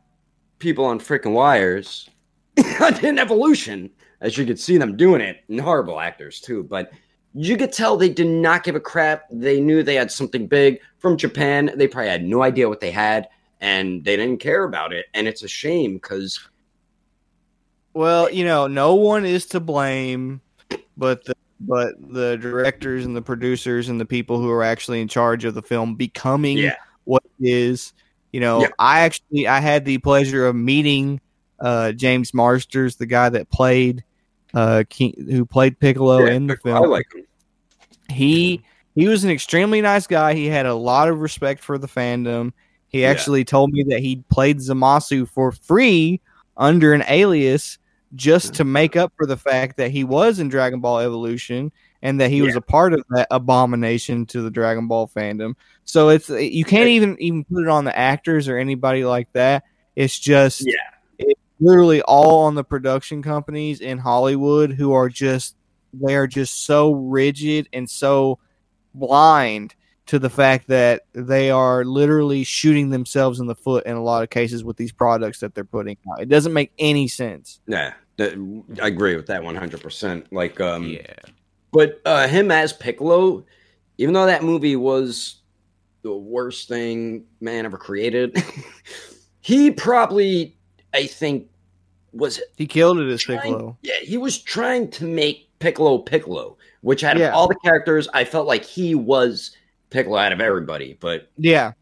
[0.59, 2.09] people on freaking wires
[3.03, 3.89] in Evolution
[4.21, 6.63] as you could see them doing it, and horrible actors too.
[6.63, 6.91] But
[7.33, 9.25] you could tell they did not give a crap.
[9.29, 11.71] They knew they had something big from Japan.
[11.75, 13.27] They probably had no idea what they had,
[13.59, 15.07] and they didn't care about it.
[15.13, 16.39] And it's a shame because
[17.93, 20.41] Well, you know, no one is to blame,
[20.97, 25.07] but the but the directors and the producers and the people who are actually in
[25.07, 26.75] charge of the film becoming Yeah.
[27.05, 27.93] what it is.
[28.35, 28.67] You know, Yeah.
[28.79, 31.21] I actually I had the pleasure of meeting
[31.61, 34.03] uh, James Marsters, the guy that played
[34.53, 36.89] uh, King, who played Piccolo Yeah, in the I film.
[36.89, 37.23] like them.
[38.09, 38.61] he
[38.93, 40.33] he was an extremely nice guy.
[40.33, 42.51] He had a lot of respect for the fandom.
[42.89, 43.11] He Yeah.
[43.11, 46.19] actually told me that he played Zamasu for free
[46.57, 47.77] under an alias
[48.15, 51.71] just to make up for the fact that he was in Dragon Ball Evolution
[52.05, 55.55] and that he was a part of that abomination to the Dragon Ball fandom.
[55.85, 59.63] So it's you can't even even put it on the actors or anybody like that.
[59.95, 60.73] It's just Yeah.
[61.17, 65.55] it's literally all on the production companies in Hollywood who are just
[65.93, 68.37] they are just so rigid and so
[68.93, 69.73] blind
[70.05, 74.21] to the fact that they are literally shooting themselves in the foot in a lot
[74.21, 76.21] of cases with these products that they're putting out.
[76.21, 77.61] It doesn't make any sense.
[77.65, 78.35] Yeah, I
[78.87, 80.31] agree with that one hundred percent.
[80.31, 81.15] Like, um, yeah.
[81.75, 83.45] But uh, him as Piccolo,
[83.97, 85.41] even though that movie was
[86.03, 88.41] the worst thing man ever created,
[89.41, 90.57] he probably,
[90.93, 91.49] I think,
[92.13, 93.77] was He killed it as trying, Piccolo.
[93.81, 97.31] Yeah, he was trying to make Piccolo Piccolo, which out of Yeah.
[97.31, 99.51] all the characters, I felt like he was
[99.89, 100.97] Piccolo out of everybody.
[100.99, 101.73] But Yeah,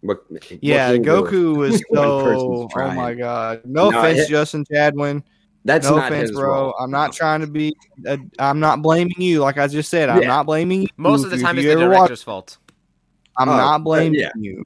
[0.00, 0.88] what, yeah.
[0.88, 1.10] what can you do?
[1.10, 2.68] Goku was so.
[2.74, 3.60] Oh my god!
[3.66, 5.22] No, No, offense, it- Justin Chatwin.
[5.66, 6.48] That's no not offense, his bro.
[6.50, 6.74] role.
[6.80, 7.74] I'm not trying to be.
[8.08, 9.40] i I'm not blaming you.
[9.40, 10.28] Like I just said, I'm Yeah.
[10.28, 10.88] not blaming you.
[10.96, 12.58] Most of the time, it's the ever watch- director's fault.
[13.38, 14.30] I'm Oh, not uh, blaming yeah.
[14.36, 14.64] you.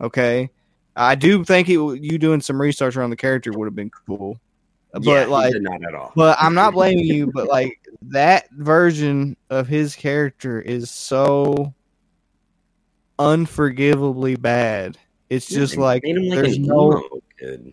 [0.00, 0.50] Okay,
[0.96, 4.38] I do think it, you doing some research around the character would have been cool,
[4.92, 6.12] but Yeah, he like, not at all.
[6.16, 7.30] but I'm not blaming you.
[7.32, 7.78] But like
[8.08, 11.72] that version of his character is so
[13.18, 14.98] unforgivably bad.
[15.30, 16.98] It's Yeah, just like like there's no.
[16.98, 17.02] emo
[17.38, 17.72] kid.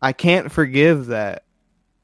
[0.00, 1.44] I can't forgive that.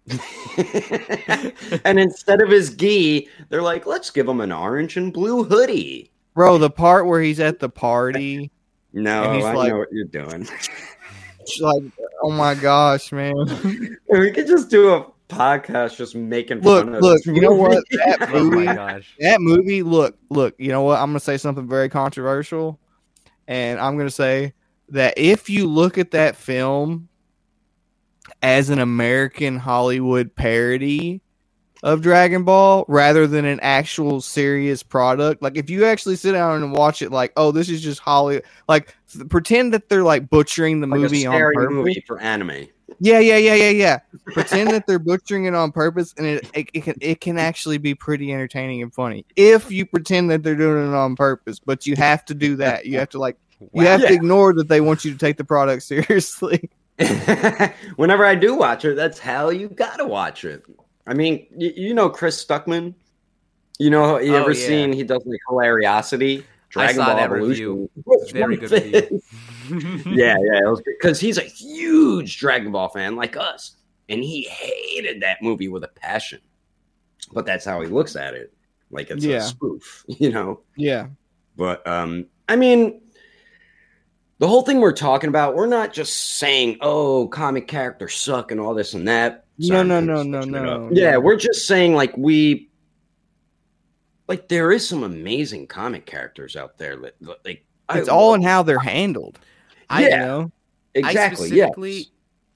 [1.84, 6.10] and instead of his gi, they're like, let's give him an orange and blue hoodie.
[6.34, 8.50] Bro, the part where he's at the party,
[8.92, 10.46] No, he's I like- know what you're doing.
[11.60, 11.82] like,
[12.22, 13.34] oh my gosh, man.
[14.10, 17.52] we could just do a podcast just making Look, fun of look, this you know
[17.54, 17.70] what?
[17.90, 18.04] movie.
[18.04, 19.14] That Oh movie, my gosh.
[19.20, 20.98] that movie, look, look, you know what?
[21.00, 22.78] I'm going to say something very controversial.
[23.46, 24.54] And I'm going to say
[24.90, 27.08] that if you look at that film
[28.42, 31.20] as an American Hollywood parody
[31.82, 36.62] of Dragon Ball rather than an actual serious product, like if you actually sit down
[36.62, 40.30] and watch it, like, oh, this is just Hollywood, like th- pretend that they're like
[40.30, 41.72] butchering the Like a movie on purpose.
[41.72, 42.66] movie for anime.
[43.00, 43.98] Yeah, yeah, yeah, yeah, yeah.
[44.32, 47.76] Pretend that they're butchering it on purpose, and it, it, it can it can actually
[47.78, 51.58] be pretty entertaining and funny if you pretend that they're doing it on purpose.
[51.58, 52.86] But you have to do that.
[52.86, 53.36] You have to like
[53.72, 54.08] you have Yeah.
[54.08, 56.70] to ignore that they want you to take the product seriously.
[57.96, 60.62] Whenever I do watch it, that's how you gotta watch it.
[61.06, 62.94] I mean, you, you know Chris Stuckman.
[63.78, 64.66] You know, you Oh, ever yeah.
[64.66, 66.44] seen he does like Hilariocity?
[66.70, 67.48] Dragon Ball Evolution.
[67.48, 67.90] review.
[68.32, 69.22] Very good review.
[70.06, 73.76] yeah, yeah, because he's a huge Dragon Ball fan like us,
[74.08, 76.40] and he hated that movie with a passion.
[77.32, 78.52] But that's how he looks at it,
[78.90, 79.38] like it's Yeah.
[79.38, 80.60] a spoof, you know.
[80.76, 81.06] Yeah,
[81.56, 83.00] But um, I mean,
[84.38, 88.60] the whole thing we're talking about, we're not just saying, "Oh, comic characters suck" and
[88.60, 89.44] all this and that.
[89.58, 90.88] No, I'm no, no, no, no.
[90.92, 92.68] Yeah, we're just saying like we,
[94.28, 96.96] like there is some amazing comic characters out there.
[96.96, 99.38] Like it's I all in how they're handled.
[99.88, 100.16] I, Yeah.
[100.18, 100.52] know?
[100.94, 101.52] exactly.
[101.52, 101.66] I Yeah.
[101.66, 102.06] specifically,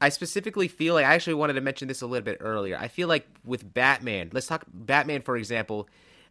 [0.01, 2.76] I specifically feel like I actually wanted to mention this a little bit earlier.
[2.76, 5.89] I feel like with Batman, let's talk Batman for example.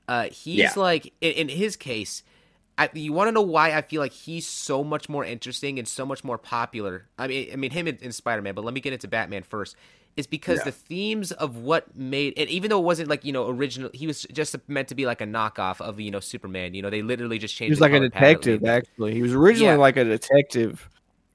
[0.08, 0.74] Uh, he's Yeah.
[0.76, 2.24] like in, in his case.
[2.78, 5.88] I, you want to know why I feel like he's so much more interesting and
[5.88, 7.08] so much more popular.
[7.18, 9.44] I mean, I mean him in, in Spider Man, but let me get into Batman
[9.44, 9.76] first.
[10.16, 10.66] Is because Yeah.
[10.66, 14.08] the themes of what made and even though it wasn't like you know original, he
[14.08, 16.74] was just meant to be like a knockoff of you know Superman.
[16.74, 17.68] You know, they literally just changed.
[17.68, 18.66] He was like a detective.
[18.66, 19.78] Actually, he was originally Yeah.
[19.78, 20.90] like a detective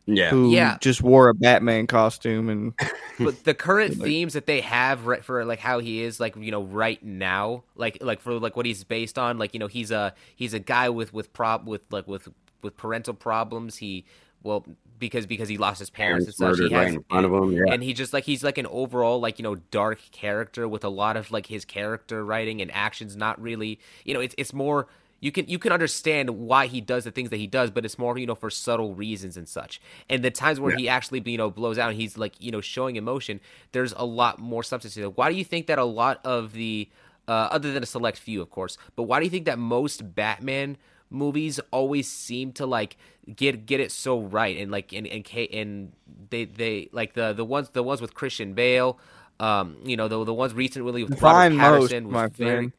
[0.07, 0.31] Yeah.
[0.31, 0.79] who Yeah.
[0.81, 2.75] just wore a Batman costume and
[3.21, 6.35] but the current Like- themes that they have right for like how he is like
[6.37, 9.69] you know right now like like for like what he's based on like you know
[9.69, 12.29] he's a he's a guy with with prob with like with
[12.63, 14.05] with parental problems he
[14.43, 14.65] well
[14.99, 17.27] because because he lost his parents, Parents and such murdered he right has in front
[17.27, 17.53] of him.
[17.53, 17.73] Yeah.
[17.73, 20.89] and he just like he's like an overall like you know dark character with a
[20.89, 24.87] lot of like his character writing and actions not really you know it's it's more
[25.23, 27.99] you can you can understand why he does the things that he does but it's
[27.99, 30.79] more you know for subtle reasons and such and the times where Yeah.
[30.79, 33.41] he actually you know blows out and he's like you know showing emotion
[33.73, 36.55] there's a lot more substance to it why do you think that a lot of
[36.55, 36.91] the
[37.29, 40.15] uh, other than a select few of course but why do you think that most
[40.15, 40.77] batman
[41.11, 42.97] movies always seem to like
[43.37, 45.93] get get it so right and like and and, and
[46.31, 48.99] they they like the the ones the ones with Christian Bale
[49.41, 52.73] um you know the the ones recently with Robert most, Pattinson was my very friend.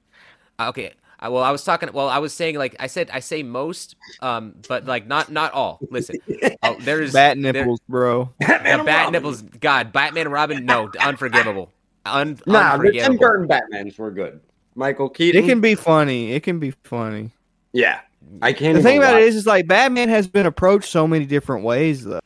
[0.60, 0.94] uh, okay
[1.24, 3.96] I, well I was talking well I was saying like I said I say most
[4.20, 6.18] um but like not not all listen
[6.62, 8.30] oh, there's bat there- nipples, bro.
[8.40, 9.12] Batman yeah, bat Robin.
[9.14, 11.72] nipples God Batman and Robin no unforgivable
[12.06, 14.42] Un- Nah, the Tim unforgivable Burton Batmans were good.
[14.76, 15.42] Michael Keaton.
[15.42, 16.34] It can be funny.
[16.34, 17.30] It can be funny.
[17.72, 18.02] Yeah.
[18.42, 18.76] I can't.
[18.76, 21.64] The thing about watch- it is, is like Batman has been approached so many different
[21.64, 22.20] ways, though.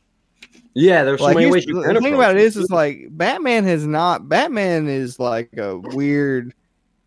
[0.74, 2.62] Yeah, there's so Like many ways you the can thing about it is, it.
[2.62, 4.28] is like Batman has not.
[4.28, 6.54] Batman is like a weird.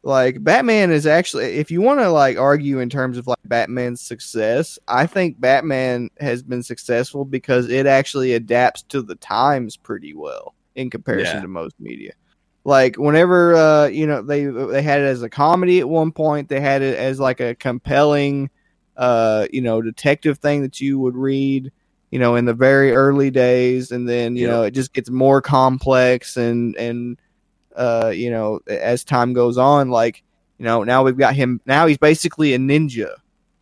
[0.04, 4.02] Like Batman is actually, if you want to like argue in terms of like Batman's
[4.02, 10.16] success, I think Batman has been successful because it actually adapts to the times pretty
[10.16, 11.42] well in comparison Yeah.
[11.44, 12.14] to most media.
[12.64, 16.50] Like whenever uh, you know they they had it as a comedy at one point,
[16.50, 18.50] they had it as like a compelling,
[18.98, 21.72] uh, you know, detective thing that you would read
[22.12, 24.54] you know in the very early days and then you Yeah.
[24.54, 27.18] know it just gets more complex and and
[27.76, 30.24] uh you know as time goes on like
[30.58, 33.10] you know now we've got him now he's basically a ninja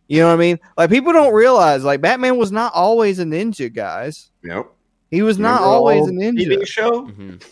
[0.08, 3.24] you know what i mean like people don't realize like batman was not always a
[3.24, 4.66] ninja guys Yep.
[5.10, 7.06] he was not always a old ninja TV show.
[7.06, 7.42] Mhm.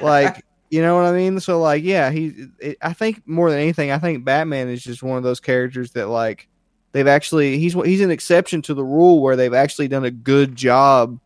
[0.02, 3.58] like you know what i mean so like yeah he it, i think more than
[3.60, 6.48] anything i think batman is just one of those characters that like
[6.92, 10.56] they've actually he's he's an exception to the rule where they've actually done a good
[10.56, 11.18] job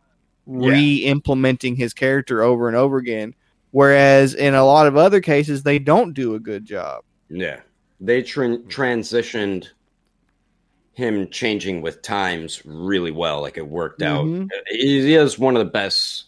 [0.45, 0.71] Yeah.
[0.71, 3.33] re-implementing his character over and over again
[3.73, 7.03] whereas in a lot of other cases they don't do a good job
[7.33, 7.61] yeah,
[7.99, 9.69] they tran transitioned
[10.93, 13.41] him changing with times really well.
[13.41, 14.25] Like it worked out.
[14.25, 14.49] Mhm.
[14.69, 16.25] He is one of the best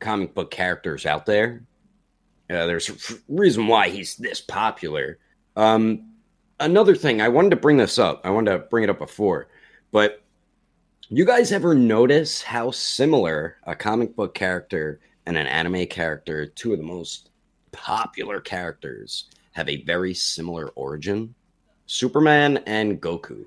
[0.00, 1.62] comic book characters out there.
[2.50, 5.18] Uh, there's a reason why he's this popular.
[5.56, 6.10] Um,
[6.58, 8.20] another thing, I wanted to bring this up.
[8.24, 9.48] I wanted to bring it up before,
[9.92, 10.20] but
[11.08, 16.72] you guys ever notice how similar a comic book character and an anime character, two
[16.72, 17.30] of the most
[17.72, 21.34] popular characters, have a very similar origin?
[21.86, 23.44] Superman and Goku.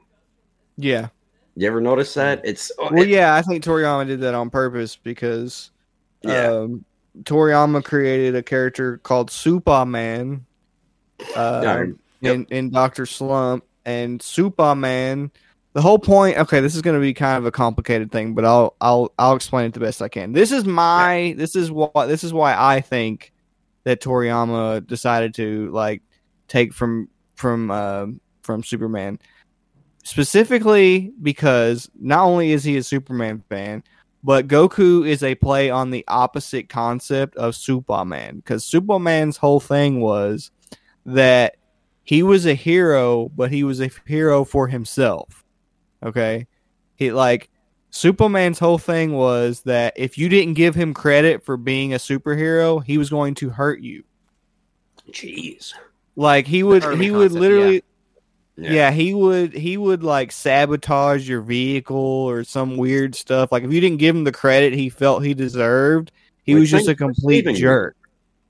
[0.78, 1.08] yeah
[1.56, 2.42] You ever notice that?
[2.44, 5.72] It's well yeah i think toriyama did that on purpose because
[6.22, 6.52] Yeah.
[6.52, 6.86] um,
[7.24, 10.46] toriyama created a character called superman
[11.36, 11.86] uh, Yeah,
[12.22, 12.36] yep.
[12.36, 15.32] in in Doctor Slump and Superman.
[15.78, 16.38] The whole point.
[16.38, 19.36] Okay, this is going to be kind of a complicated thing, but I'll I'll I'll
[19.36, 20.32] explain it the best I can.
[20.32, 23.32] This is my this is why this is why I think
[23.84, 26.02] that Toriyama decided to like
[26.48, 28.08] take from from uh,
[28.42, 29.20] from Superman
[30.04, 33.84] specifically because not only is he a Superman fan,
[34.24, 40.02] but Goku is a play on the opposite concept of Superman because Superman's whole thing
[40.02, 40.50] was
[41.06, 41.58] that
[42.02, 45.37] he was a hero, but he was a hero for himself.
[46.04, 46.48] Okay,
[46.96, 47.50] he like
[47.90, 52.84] Superman's whole thing was that if you didn't give him credit for being a superhero,
[52.84, 54.04] he was going to hurt you.
[55.12, 55.74] Jeez.
[56.16, 57.84] Like he would, he would concept, literally,
[58.58, 58.72] Yeah.
[58.72, 58.92] yeah.
[58.92, 63.52] he would, he would like sabotage your vehicle or some weird stuff.
[63.52, 66.12] Like if you didn't give him the credit he felt he deserved,
[66.44, 67.96] he was just a complete jerk.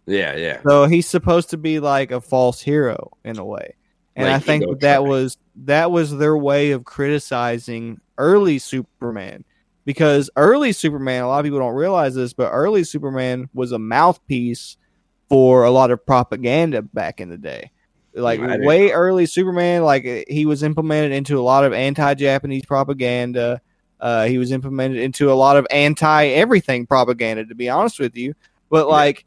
[0.05, 0.61] Yeah, yeah.
[0.67, 3.75] So he's supposed to be like a false hero in a way.
[4.15, 9.43] And Like I think that, that was that was their way of criticizing early Superman.
[9.85, 13.79] Because early Superman, a lot of people don't realize this, but early Superman was a
[13.79, 14.75] mouthpiece
[15.29, 17.71] for a lot of propaganda back in the day.
[18.13, 23.61] Like didn't way early Superman, like he was implemented into a lot of anti-Japanese propaganda.
[23.99, 27.45] Uh, he was implemented into a lot of anti-everything propaganda.
[27.45, 28.33] To be honest with you,
[28.69, 29.25] but like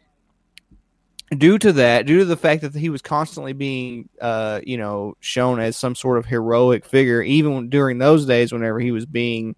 [1.36, 5.14] due to that, due to the fact that he was constantly being, uh, you know,
[5.20, 9.54] shown as some sort of heroic figure, even during those days, whenever he was being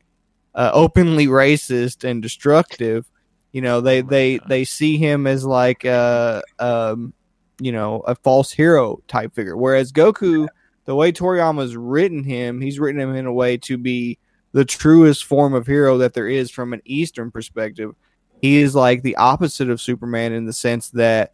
[0.54, 3.06] uh, openly racist and destructive,
[3.52, 7.12] you know, they Oh they they see him as like, uh, um,
[7.60, 9.56] you know, a false hero type figure.
[9.56, 10.48] Whereas Goku,
[10.84, 14.18] the way Toriyama's written him, he's written him in a way to be
[14.52, 17.94] the truest form of hero that there is from an Eastern perspective.
[18.42, 21.32] He is like the opposite of Superman in the sense that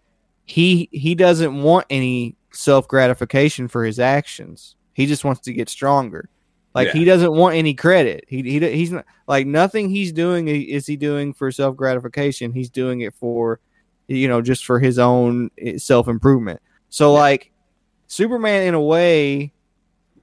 [0.49, 4.75] he he doesn't want any self gratification for his actions.
[4.95, 6.29] He just wants to get stronger.
[6.75, 6.93] Like Yeah.
[6.95, 8.25] he doesn't want any credit.
[8.29, 12.53] He, he he's not like nothing he's doing is he doing for self gratification.
[12.53, 13.61] He's doing it for
[14.07, 16.61] you know just for his own eh, self improvement.
[16.89, 17.21] So Yeah.
[17.21, 17.53] like
[18.07, 19.53] Superman in a way,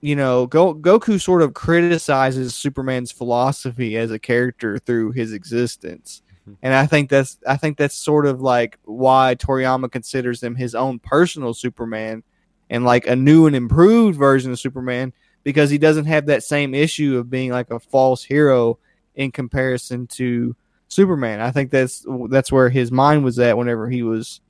[0.02, 6.24] you know, Go, Goku sort of criticizes Superman's philosophy as a character through his existence.
[6.62, 10.76] And I think that's I think that's sort of like why Toriyama considers him his
[10.76, 12.24] own personal Superman
[12.70, 16.74] and like a new and improved version of Superman because he doesn't have that same
[16.74, 18.80] issue of being like a false hero
[19.16, 20.56] in comparison to
[20.88, 21.40] Superman.
[21.40, 24.42] I think that's that's where his mind was at whenever he was,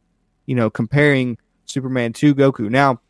[0.46, 2.70] you know, comparing Superman to Goku.
[2.70, 3.02] Now,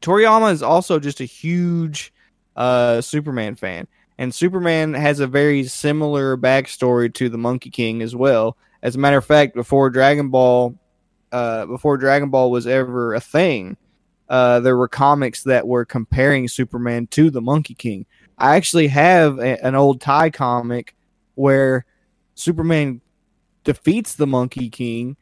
[0.00, 2.12] Toriyama is also just a huge
[2.56, 3.86] uh, Superman fan,
[4.22, 8.56] and Superman has a very similar backstory to the Monkey King as well.
[8.80, 10.78] As a matter of fact, before Dragon Ball,
[11.32, 13.76] uh, before Dragon Ball was ever a thing,
[14.28, 18.06] uh, there were comics that were comparing Superman to the Monkey King.
[18.38, 20.94] I actually have a, an old Thai comic
[21.34, 21.84] where
[22.36, 23.00] Superman
[23.64, 25.16] defeats the Monkey King,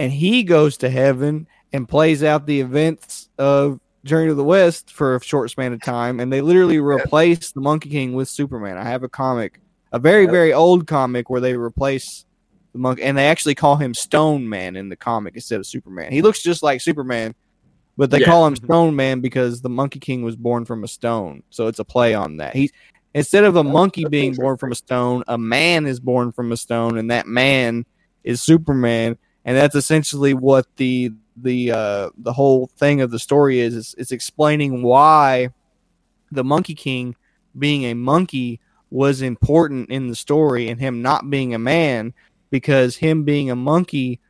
[0.00, 4.90] and he goes to heaven and plays out the events of Journey to the West
[4.90, 8.78] for a short span of time, and they literally replace the Monkey King with Superman.
[8.78, 9.60] I have a comic,
[9.92, 12.24] a very very old comic where they replace
[12.72, 16.12] the monkey, and they actually call him Stone Man in the comic instead of Superman.
[16.12, 17.34] He looks just like Superman,
[17.96, 18.26] but they Yeah.
[18.26, 21.78] call him Stone Man because the Monkey King was born from a stone, so it's
[21.78, 22.54] a play on that.
[22.54, 22.70] He
[23.14, 26.56] instead of a monkey being born from a stone, a man is born from a
[26.56, 27.84] stone, and that man
[28.24, 33.60] is Superman, and that's essentially what the the uh, the whole thing of the story
[33.60, 33.76] is.
[33.76, 35.50] It's, it's explaining why
[36.30, 37.16] the Monkey King
[37.58, 38.60] being a monkey
[38.90, 42.14] was important in the story, and him not being a man
[42.50, 44.20] because him being a monkey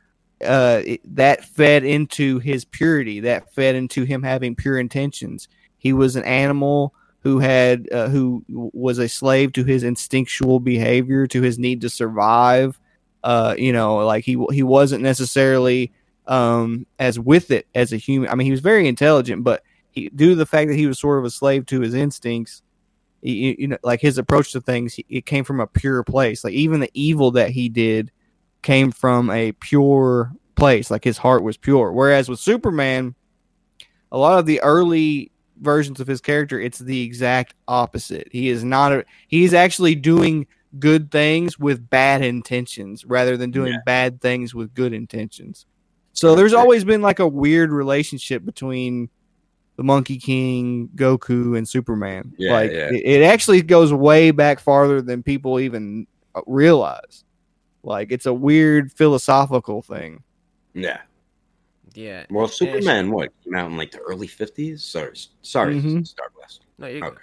[0.43, 5.47] uh, that fed into his purity, that fed into him having pure intentions.
[5.77, 11.27] He was an animal who had uh, who was a slave to his instinctual behavior,
[11.27, 12.79] to his need to survive.
[13.23, 15.91] Uh, you know, like he he wasn't necessarily
[16.27, 18.29] um, as with it as a human.
[18.29, 20.99] I mean, he was very intelligent, but he, due to the fact that he was
[20.99, 22.61] sort of a slave to his instincts,
[23.21, 26.43] you, you know, like his approach to things, he- it came from a pure place.
[26.43, 28.11] Like even the evil that he did
[28.61, 30.91] came from a pure place.
[30.91, 31.91] Like his heart was pure.
[31.93, 33.15] Whereas with Superman,
[34.11, 38.27] a lot of the early versions of his character, it's the exact opposite.
[38.31, 39.05] He is not a.
[39.27, 40.45] He's actually doing
[40.79, 43.79] good things with bad intentions rather than doing Yeah.
[43.85, 45.65] bad things with good intentions.
[46.17, 49.07] So there's always been like a weird relationship between
[49.75, 52.33] the Monkey King, Goku, and Superman.
[52.39, 52.89] Yeah, like yeah.
[52.89, 57.23] It, it actually goes way back farther than people even uh, realize.
[57.83, 60.23] Like it's a weird philosophical thing.
[60.73, 61.01] Yeah.
[61.93, 62.25] Yeah.
[62.31, 64.83] Well, Superman, what came out in like the early fifties?
[64.83, 65.13] Sorry,
[65.43, 66.01] sorry, Mhm.
[66.01, 66.61] Starblast.
[66.79, 67.11] No, you're good.
[67.11, 67.21] Okay.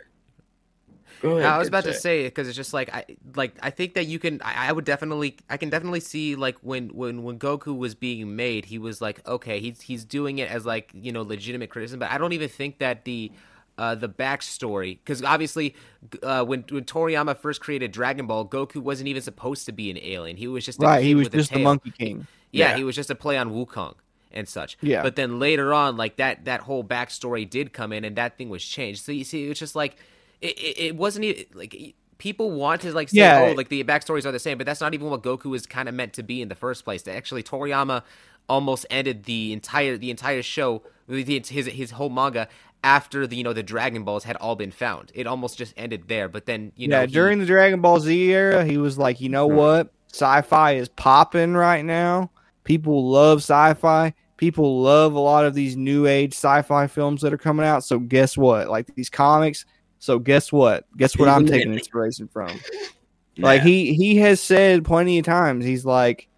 [1.24, 1.46] Go ahead.
[1.50, 2.22] I was kid, about to say it.
[2.22, 3.04] say because it's just like I
[3.34, 6.56] like I think that you can I, I would definitely I can definitely see like
[6.60, 10.50] when when when Goku was being made he was like okay he's he's doing it
[10.50, 13.32] as like you know legitimate criticism but I don't even think that the
[13.76, 15.74] uh, the backstory because obviously
[16.22, 19.98] uh, when when Toriyama first created Dragon Ball, Goku wasn't even supposed to be an
[19.98, 20.36] alien.
[20.36, 21.02] He was just a right.
[21.02, 21.58] He was with just the.
[21.58, 22.26] Monkey King.
[22.52, 22.76] Yeah, Yeah.
[22.76, 23.94] he was just a play on Wukong
[24.30, 24.76] and such.
[24.80, 25.02] Yeah.
[25.02, 28.48] But then later on, like that that whole backstory did come in, and that thing
[28.48, 29.02] was changed.
[29.02, 29.96] So you see, it's just like
[30.40, 33.48] it, it, it wasn't even like people want to like say, Yeah.
[33.50, 35.88] oh, like the backstories are the same, but that's not even what Goku was kind
[35.88, 37.06] of meant to be in the first place.
[37.06, 38.02] Actually, Toriyama
[38.48, 42.48] almost ended the entire the entire show, his his whole manga.
[42.82, 46.08] After the you know the Dragon Balls had all been found, it almost just ended
[46.08, 46.28] there.
[46.28, 49.30] But then you know he- during the Dragon Ball Z era, he was like, you
[49.30, 49.56] know mm-hmm.
[49.56, 49.92] what?
[50.12, 52.30] Sci-fi is popping right now.
[52.62, 54.14] People love sci-fi.
[54.36, 57.84] People love a lot of these new age sci-fi films that are coming out.
[57.84, 58.68] So guess what?
[58.68, 59.64] Like these comics.
[60.04, 60.84] So guess what?
[60.98, 62.60] Guess what I'm taking inspiration from.
[63.38, 63.68] Like Yeah.
[63.68, 65.64] he he has said plenty of times.
[65.64, 66.28] He's like,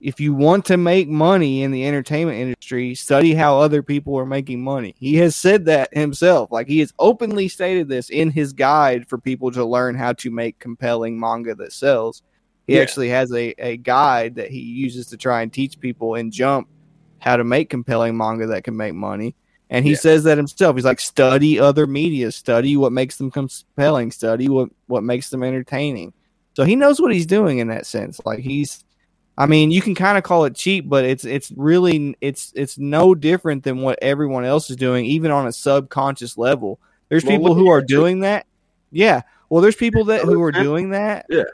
[0.00, 4.24] if you want to make money in the entertainment industry, study how other people are
[4.24, 4.94] making money.
[4.98, 6.50] He has said that himself.
[6.50, 10.30] Like he has openly stated this in his guide for people to learn how to
[10.30, 12.22] make compelling manga that sells.
[12.66, 12.80] He Yeah.
[12.80, 16.66] actually has a, a guide that he uses to try and teach people in Jump
[17.18, 19.36] how to make compelling manga that can make money.
[19.72, 19.96] And he Yeah.
[19.98, 20.76] says that himself.
[20.76, 25.42] He's like, study other media, study what makes them compelling, study what, what makes them
[25.42, 26.12] entertaining.
[26.54, 28.20] So he knows what he's doing in that sense.
[28.24, 28.84] Like he's
[29.38, 32.76] I mean, you can kind of call it cheap, but it's it's really it's it's
[32.76, 36.78] no different than what everyone else is doing, even on a subconscious level.
[37.08, 38.46] There's Well, people who are doing that.
[38.90, 39.22] Yeah.
[39.48, 41.24] Well, there's people that who are doing that.
[41.30, 41.44] Yeah.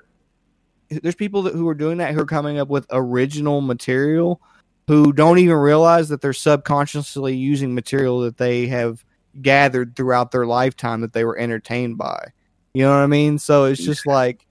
[0.91, 4.41] There's people that who are doing that who are coming up with original material
[4.89, 9.05] who don't even realize that they're subconsciously using material that they have
[9.43, 12.29] gathered throughout their lifetime that they were entertained by.
[12.73, 13.39] You know what I mean?
[13.39, 14.47] So it's just like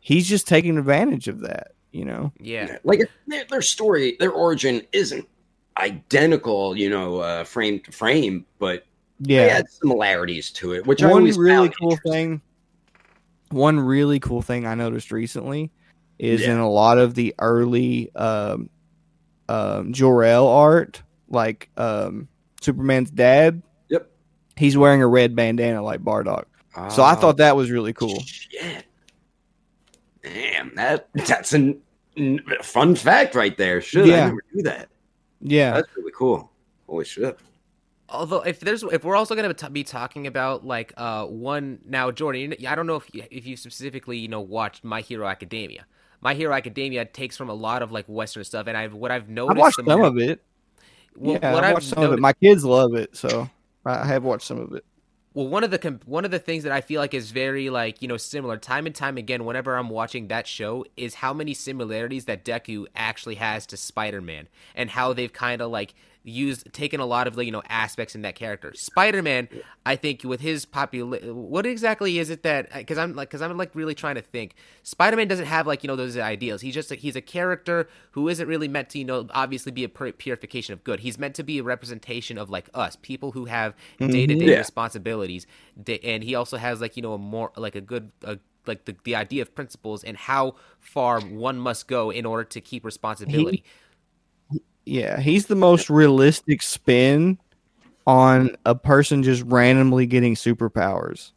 [0.00, 2.32] he's just taking advantage of that, you know?
[2.40, 2.78] yeah.
[2.82, 5.28] like their, their story, their origin isn't
[5.76, 8.84] identical, you know, uh, frame to frame, but
[9.20, 9.48] Yeah.
[9.48, 12.40] had similarities to it, which I one always really found cool thing
[13.50, 15.70] one really cool thing i noticed recently
[16.18, 16.54] is Yeah.
[16.54, 18.70] in a lot of the early um
[19.48, 22.28] um Jor-El art like um
[22.60, 24.10] superman's dad Yep.
[24.56, 26.44] he's wearing a red bandana like bardock
[26.90, 28.84] so i Oh, thought that was really cool Shit.
[30.22, 31.74] Damn, that that's a
[32.16, 33.80] n- fun fact right there.
[33.80, 34.14] Should Yeah.
[34.14, 34.88] I never do that?
[35.40, 36.50] yeah That's really cool.
[36.86, 37.38] Holy shit.
[38.08, 42.10] although if there's if we're also going to be talking about like uh one now
[42.10, 45.86] jordan i don't know if you, if you specifically you know watched my hero academia
[46.22, 49.28] my hero academia takes from a lot of like western stuff and i've what i've
[49.28, 49.50] noticed.
[49.50, 50.40] i've noticed watched some of it
[51.16, 53.50] well, yeah what i've I've watched some of it my kids love it so
[53.84, 54.84] i have watched some of it
[55.34, 58.02] Well, one of the one of the things that I feel like is very like
[58.02, 61.54] you know similar time and time again whenever I'm watching that show is how many
[61.54, 65.94] similarities that Deku actually has to Spider-Man and how they've kind of like
[66.24, 68.72] used taken a lot of the you know aspects in that character.
[68.74, 69.48] Spider-Man,
[69.84, 73.56] I think with his popular what exactly is it that cuz I'm like cuz I'm
[73.56, 74.54] like really trying to think.
[74.82, 76.60] Spider-Man doesn't have like you know those ideals.
[76.60, 79.84] He's just like he's a character who isn't really meant to you know obviously be
[79.84, 81.00] a pur- purification of good.
[81.00, 84.12] He's meant to be a representation of like us, people who have mm-hmm.
[84.12, 84.58] day-to-day Yeah.
[84.58, 85.46] responsibilities
[86.02, 88.94] and he also has like you know a more like a good a, like the,
[89.04, 93.64] the idea of principles and how far one must go in order to keep responsibility
[94.84, 97.38] Yeah, he's the most realistic spin
[98.06, 101.32] on a person just randomly getting superpowers.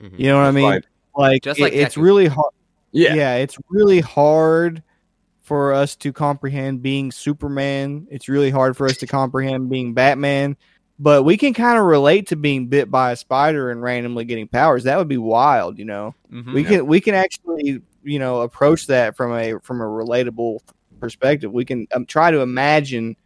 [0.00, 0.18] Mhm.
[0.18, 0.64] You know what I mean?
[0.64, 0.84] like-
[1.18, 2.52] Like, Just it- like it's really hard.
[2.92, 3.14] Yeah.
[3.14, 4.82] Yeah, it's really hard
[5.40, 8.06] for us to comprehend being Superman.
[8.10, 10.56] It's really hard for us to comprehend being Batman.
[10.98, 14.46] But we can kind of relate to being bit by a spider and randomly getting
[14.48, 14.84] powers.
[14.84, 16.14] That would be wild, you know.
[16.32, 16.52] Mhm.
[16.52, 20.58] We can we can actually you know approach that from a from a relatable
[21.00, 21.52] perspective.
[21.52, 23.16] We can um, try to imagine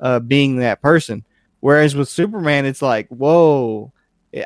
[0.00, 1.24] uh, being that person.
[1.60, 3.92] Whereas with Superman, it's like, whoa,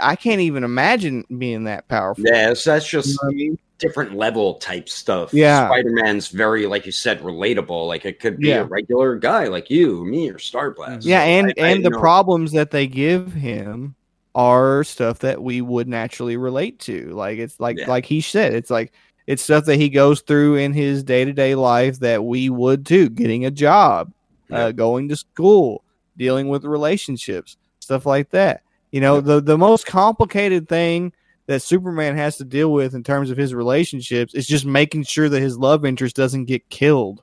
[0.01, 2.24] I can't even imagine being that powerful.
[2.26, 3.59] Yeah, so that's You just know I mean?
[3.79, 5.33] different level type stuff.
[5.35, 5.66] Yeah.
[5.68, 7.89] Spider Man's very, like you said, relatable.
[7.89, 8.61] Like it could be Yeah.
[8.61, 11.05] a regular guy like you, me, or Starblast.
[11.05, 13.95] Yeah, and I- I and the know- problems that they give him
[14.35, 17.09] are stuff that we would naturally relate to.
[17.11, 17.89] Like it's like Yeah.
[17.89, 18.93] like he said, it's like
[19.29, 22.87] it's stuff that he goes through in his day to day life that we would
[22.87, 23.11] too.
[23.11, 24.11] Getting a job,
[24.49, 24.57] Yeah.
[24.64, 25.85] uh, going to school,
[26.16, 28.62] dealing with relationships, stuff like that.
[28.91, 31.12] You know, the the most complicated thing
[31.47, 35.29] that Superman has to deal with in terms of his relationships is just making sure
[35.29, 37.22] that his love interest doesn't get killed.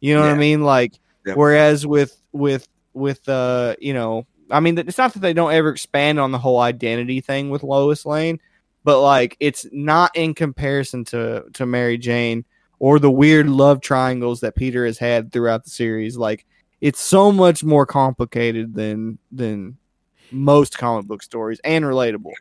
[0.00, 0.62] You know what I mean?
[0.64, 0.94] Like
[1.36, 5.68] whereas with with with uh you know, I mean it's not that they don't ever
[5.70, 8.40] expand on the whole identity thing with Lois Lane,
[8.84, 12.44] but like it's not in comparison to to Mary Jane
[12.78, 16.16] or the weird love triangles that Peter has had throughout the series.
[16.16, 16.44] Like
[16.80, 19.78] it's so much more complicated than than
[20.30, 22.32] most comic book stories and relatable.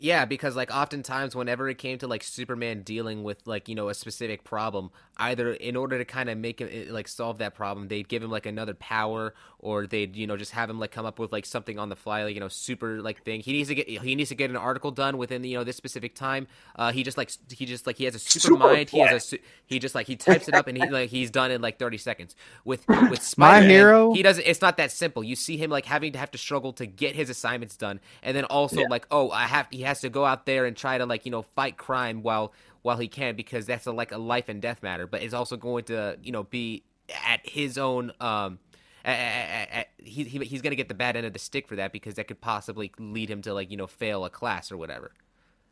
[0.00, 3.88] Yeah, because like oftentimes whenever it came to like Superman dealing with like, you know,
[3.88, 7.54] a specific problem, either in order to kind of make him eh, like solve that
[7.54, 10.90] problem, they'd give him like another power or they'd, you know, just have him like
[10.90, 13.40] come up with like something on the fly, like, you know, super like thing.
[13.40, 15.76] He needs to get he needs to get an article done within, you know, this
[15.76, 16.46] specific time.
[16.76, 18.90] Uh he just like he just like he has a super, Super mind.
[18.90, 19.22] He has a flat.
[19.22, 21.78] su- he just like he types it up and he like he's done in like
[21.78, 22.34] 30 seconds.
[22.64, 25.24] With with My Spider-Man, hero- he doesn't it's not that simple.
[25.24, 28.36] You see him like having to have to struggle to get his assignments done and
[28.36, 28.86] then also Yeah.
[28.90, 31.30] like oh, I have he has to go out there and try to like, you
[31.30, 32.52] know, fight crime while
[32.84, 35.56] while he can because that's a, like a life and death matter, but it's also
[35.56, 36.84] going to, you know, be
[37.26, 38.58] at his own um
[39.06, 41.66] a- a- a- a- he, he he's gonna get the bad end of the stick
[41.66, 44.70] for that because that could possibly lead him to like you know fail a class
[44.70, 45.12] or whatever.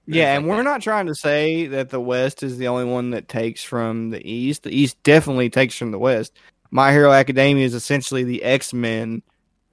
[0.07, 0.71] Yeah, and like we're that.
[0.71, 4.27] not trying to say that the West is the only one that takes from the
[4.29, 4.63] East.
[4.65, 6.33] The East definitely takes from the West.
[6.71, 9.23] My Hero Academia is essentially the X Men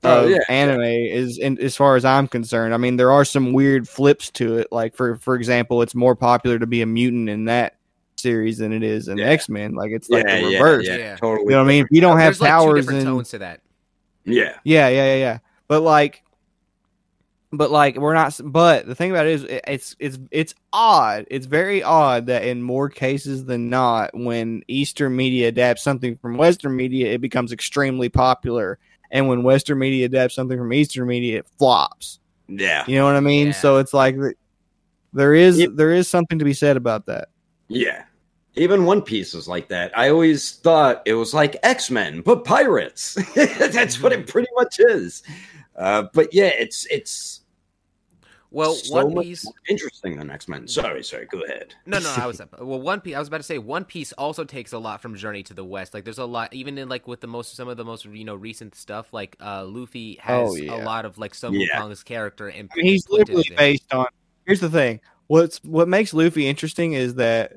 [0.04, 2.74] Oh, of yeah, anime, is in, as far as I'm concerned.
[2.74, 4.68] I mean, there are some weird flips to it.
[4.72, 7.76] Like for for example, it's more popular to be a mutant in that
[8.16, 9.26] series than it is in Yeah.
[9.26, 9.74] X Men.
[9.74, 10.88] Like it's like the reverse.
[10.88, 11.16] yeah, Yeah.
[11.18, 11.46] totally.
[11.46, 11.84] You know what I mean?
[11.84, 13.62] If you don't have There's like two powers different in tones to that.
[14.24, 15.38] Yeah, yeah, yeah, yeah, yeah.
[15.68, 16.24] But like,
[17.52, 18.40] but like, we're not.
[18.44, 21.26] But the thing about it is, it's it's it's odd.
[21.32, 26.38] It's very odd that in more cases than not, when Eastern media adapts something from
[26.38, 28.78] Western media, it becomes extremely popular,
[29.12, 32.20] and when Western media adapts something from Eastern media, it flops.
[32.48, 33.48] yeah, You know what I mean?
[33.48, 33.54] Yeah.
[33.54, 34.16] So it's like
[35.14, 35.72] there is Yep.
[35.76, 37.30] there is something to be said about that.
[37.68, 38.04] yeah.
[38.56, 39.96] Even One Piece is like that.
[39.98, 43.14] I always thought it was like X Men, but pirates.
[43.36, 45.24] That's what it pretty much is.
[45.78, 47.39] Uh, but yeah, it's it's
[48.52, 49.46] Well, so One much Piece.
[49.46, 50.68] more interesting than X Men.
[50.68, 51.28] Sorry, sorry.
[51.28, 51.76] Go ahead.
[51.86, 52.80] No, no, I was well.
[52.82, 53.16] One Piece.
[53.16, 55.64] I was about to say One Piece also takes a lot from Journey to the
[55.64, 55.94] West.
[55.94, 58.26] Like, there's a lot, even in like with the most some of the most you
[58.26, 59.14] know recent stuff.
[59.14, 60.76] Like, uh, Luffy has Oh, yeah.
[60.76, 61.68] a lot of like Sun Yeah.
[61.80, 63.56] Wukong's character and I mean, he's literally it.
[63.58, 64.08] based on.
[64.48, 65.00] Here's the thing.
[65.28, 67.54] What's what makes Luffy interesting is that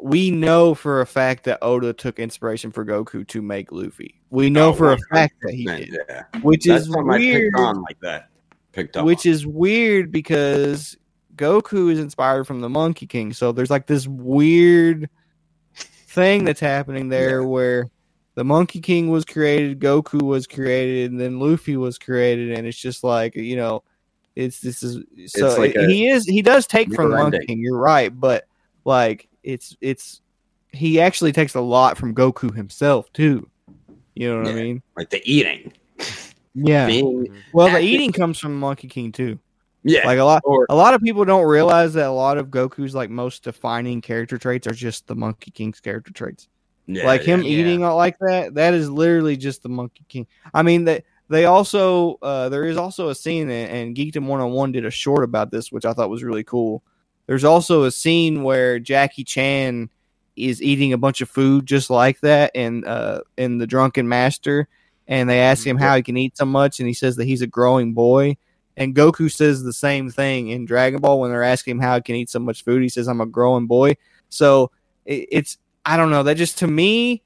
[0.00, 4.20] we know for a fact that Oda took inspiration for Goku to make Luffy.
[4.30, 7.10] We know Oh, for a 100%, fact that he did, yeah, which that's is something
[7.12, 7.52] I weird.
[7.52, 8.28] picked on like that.
[8.74, 9.32] Picked up, Which on.
[9.32, 10.96] is weird because
[11.36, 13.32] Goku is inspired from the Monkey King.
[13.32, 15.08] So there's like this weird
[16.08, 17.46] thing that's happening there Yeah.
[17.46, 17.90] where
[18.34, 22.78] the Monkey King was created, Goku was created, and then Luffy was created, and it's
[22.78, 23.82] just like you know,
[24.34, 27.16] it's this is so It's like it- a he is he does take from the
[27.16, 27.46] Monkey ending.
[27.46, 27.58] King.
[27.60, 28.44] You're right, but
[28.84, 30.20] like it's it's
[30.72, 33.48] he actually takes a lot from Goku himself too.
[34.16, 34.82] You know what I mean?
[34.96, 35.72] like the eating.
[36.54, 36.86] Yeah.
[36.86, 37.36] Being, Mhm.
[37.52, 39.38] Well, the eating comes from Monkey King too.
[39.82, 42.48] yeah, Like a lot, or a lot of people don't realize that a lot of
[42.48, 46.48] Goku's like most defining character traits are just the Monkey King's character traits.
[46.86, 47.48] yeah, like him yeah.
[47.50, 50.26] eating like that, that is literally just the Monkey King.
[50.54, 54.40] I mean that they also uh, there is also a scene and, and Geekdom One
[54.40, 56.82] on One did a short about this, which I thought was really cool.
[57.26, 59.88] There's also a scene where Jackie Chan
[60.36, 64.68] is eating a bunch of food just like that and uh in the Drunken Master,
[65.06, 67.42] and they ask him how he can eat so much, and he says that he's
[67.42, 68.36] a growing boy.
[68.76, 72.02] And Goku says the same thing in Dragon Ball when they're asking him how he
[72.02, 72.82] can eat so much food.
[72.82, 73.96] He says, "I'm a growing boy."
[74.28, 74.70] So
[75.04, 76.24] it, it's I don't know.
[76.24, 77.22] That just to me,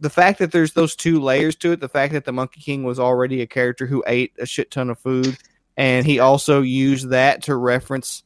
[0.00, 2.84] the fact that there's those two layers to it, the fact that the Monkey King
[2.84, 5.36] was already a character who ate a shit ton of food,
[5.76, 8.22] and he also used that to reference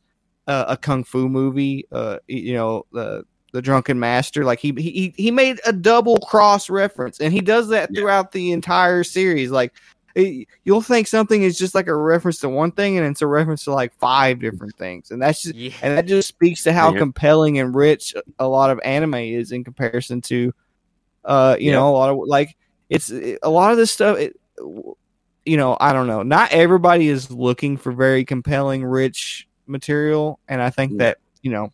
[0.47, 1.87] uh, a kung fu movie.
[1.91, 4.45] Uh, you know, the the Drunken Master.
[4.45, 8.01] Like he he he made a double cross reference, and he does that Yeah.
[8.01, 9.51] throughout the entire series.
[9.51, 9.73] Like
[10.15, 13.27] it- you'll think something is just like a reference to one thing, and it's a
[13.27, 15.73] reference to like five different things, and that's just Yeah.
[15.83, 16.99] and that just speaks to how Yeah.
[16.99, 20.53] compelling and rich a lot of anime is in comparison to
[21.25, 22.57] uh you know a lot of like
[22.91, 24.37] it's a lot of this stuff it,
[25.45, 30.61] you know i don't know not everybody is looking for very compelling rich material and
[30.61, 31.71] i think that you know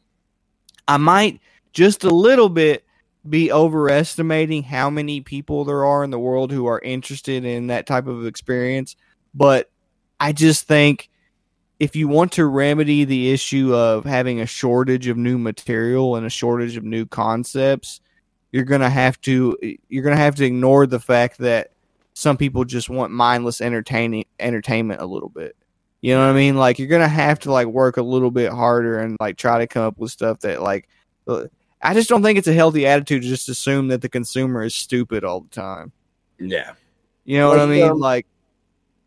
[0.86, 1.40] i might
[1.78, 2.84] just a little bit
[3.28, 7.86] be overestimating how many people there are in the world who are interested in that
[7.86, 8.96] type of experience
[9.34, 9.70] but
[10.18, 11.10] i just think
[11.78, 16.26] if you want to remedy the issue of having a shortage of new material and
[16.26, 18.00] a shortage of new concepts,
[18.50, 19.56] you're gonna have to
[19.88, 21.70] you're gonna have to ignore the fact that
[22.14, 25.54] some people just want mindless entertaining entertainment a little bit.
[26.00, 26.56] You know what I mean?
[26.56, 29.66] Like you're gonna have to like work a little bit harder and like try to
[29.66, 30.88] come up with stuff that like.
[31.26, 31.46] Uh,
[31.80, 34.74] I just don't think it's a healthy attitude to just assume that the consumer is
[34.74, 35.92] stupid all the time.
[36.38, 36.72] yeah,
[37.24, 37.84] You know what I mean?
[37.90, 38.26] um, like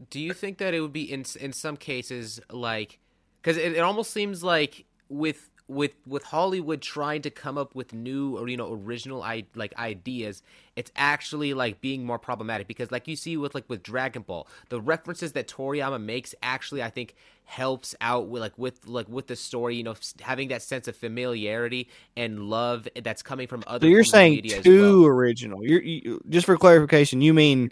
[0.10, 3.00] Do you think that it would be in in some cases like
[3.42, 7.94] because it, it almost seems like with with with Hollywood trying to come up with
[7.94, 10.44] new or you know original I like ideas,
[10.76, 14.48] it's actually like being more problematic because like you see with like with Dragon Ball,
[14.70, 17.16] the references that Toriyama makes actually I think
[17.46, 20.96] helps out with like with like with the story, you know, having that sense of
[20.96, 23.86] familiarity and love that's coming from other.
[23.86, 25.06] So you're saying too well.
[25.06, 25.66] original.
[25.66, 27.72] You're you, just for clarification, you mean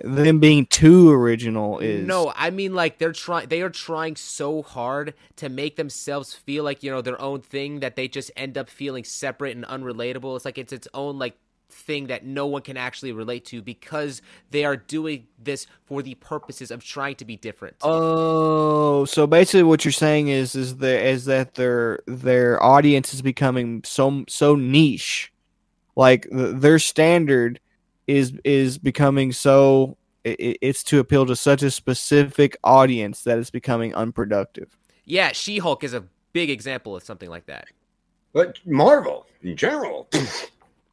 [0.00, 4.62] them being too original is no i mean like they're trying they are trying so
[4.62, 8.56] hard to make themselves feel like you know their own thing that they just end
[8.56, 11.36] up feeling separate and unrelatable it's like it's its own like
[11.74, 16.14] thing that no one can actually relate to because they are doing this for the
[16.14, 17.76] purposes of trying to be different.
[17.82, 23.22] Oh, so basically what you're saying is is that is that their their audience is
[23.22, 25.32] becoming so so niche.
[25.96, 27.60] Like their standard
[28.06, 33.50] is is becoming so it, it's to appeal to such a specific audience that it's
[33.50, 34.76] becoming unproductive.
[35.04, 37.68] Yeah, She-Hulk is a big example of something like that.
[38.32, 40.08] But Marvel in general.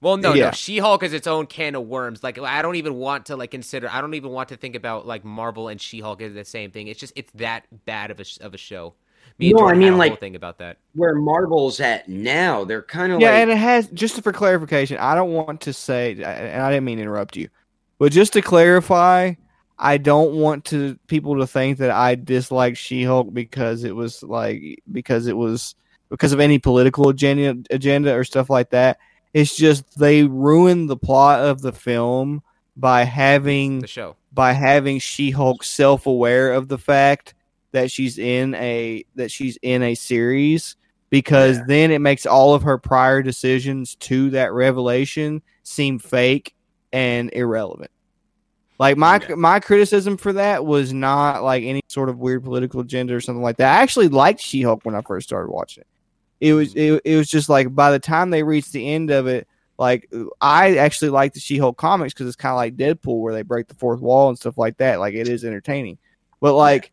[0.01, 0.45] well, no, yeah.
[0.45, 0.51] no.
[0.51, 2.23] She-Hulk is its own can of worms.
[2.23, 3.89] Like I don't even want to like consider.
[3.89, 6.87] I don't even want to think about like Marvel and She-Hulk as the same thing.
[6.87, 8.93] It's just it's that bad of a of a show.
[9.37, 10.77] Me no, I mean like thing about that.
[10.93, 13.39] Where Marvel's at now, they're kind of yeah, like...
[13.39, 14.97] and it has just for clarification.
[14.97, 17.49] I don't want to say, and I didn't mean to interrupt you,
[17.97, 19.33] but just to clarify,
[19.79, 24.83] I don't want to people to think that I dislike She-Hulk because it was like
[24.91, 25.73] because it was
[26.11, 28.99] because of any political agenda agenda or stuff like that.
[29.33, 32.43] It's just they ruined the plot of the film
[32.77, 37.33] by having the show by having She-Hulk self-aware of the fact
[37.71, 40.75] that she's in a that she's in a series
[41.09, 41.63] because yeah.
[41.67, 46.55] then it makes all of her prior decisions to that revelation seem fake
[46.91, 47.91] and irrelevant.
[48.79, 49.35] Like my yeah.
[49.35, 53.43] my criticism for that was not like any sort of weird political agenda or something
[53.43, 53.77] like that.
[53.77, 56.47] I actually liked She Hulk when I first started watching it.
[56.47, 56.95] It was mm.
[56.95, 59.47] it, it was just like by the time they reached the end of it,
[59.77, 60.11] like
[60.41, 63.43] I actually like the She Hulk comics because it's kind of like Deadpool where they
[63.43, 64.99] break the fourth wall and stuff like that.
[64.99, 65.99] Like it is entertaining,
[66.39, 66.91] but like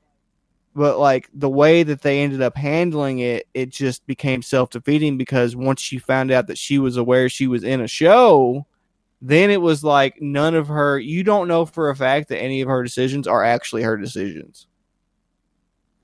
[0.79, 5.19] but like the way that they ended up handling it, it just became self defeating
[5.19, 8.65] because once she found out that she was aware she was in a show,
[9.21, 12.61] then it was like none of her, you don't know for a fact that any
[12.61, 14.69] of her decisions are actually her decisions.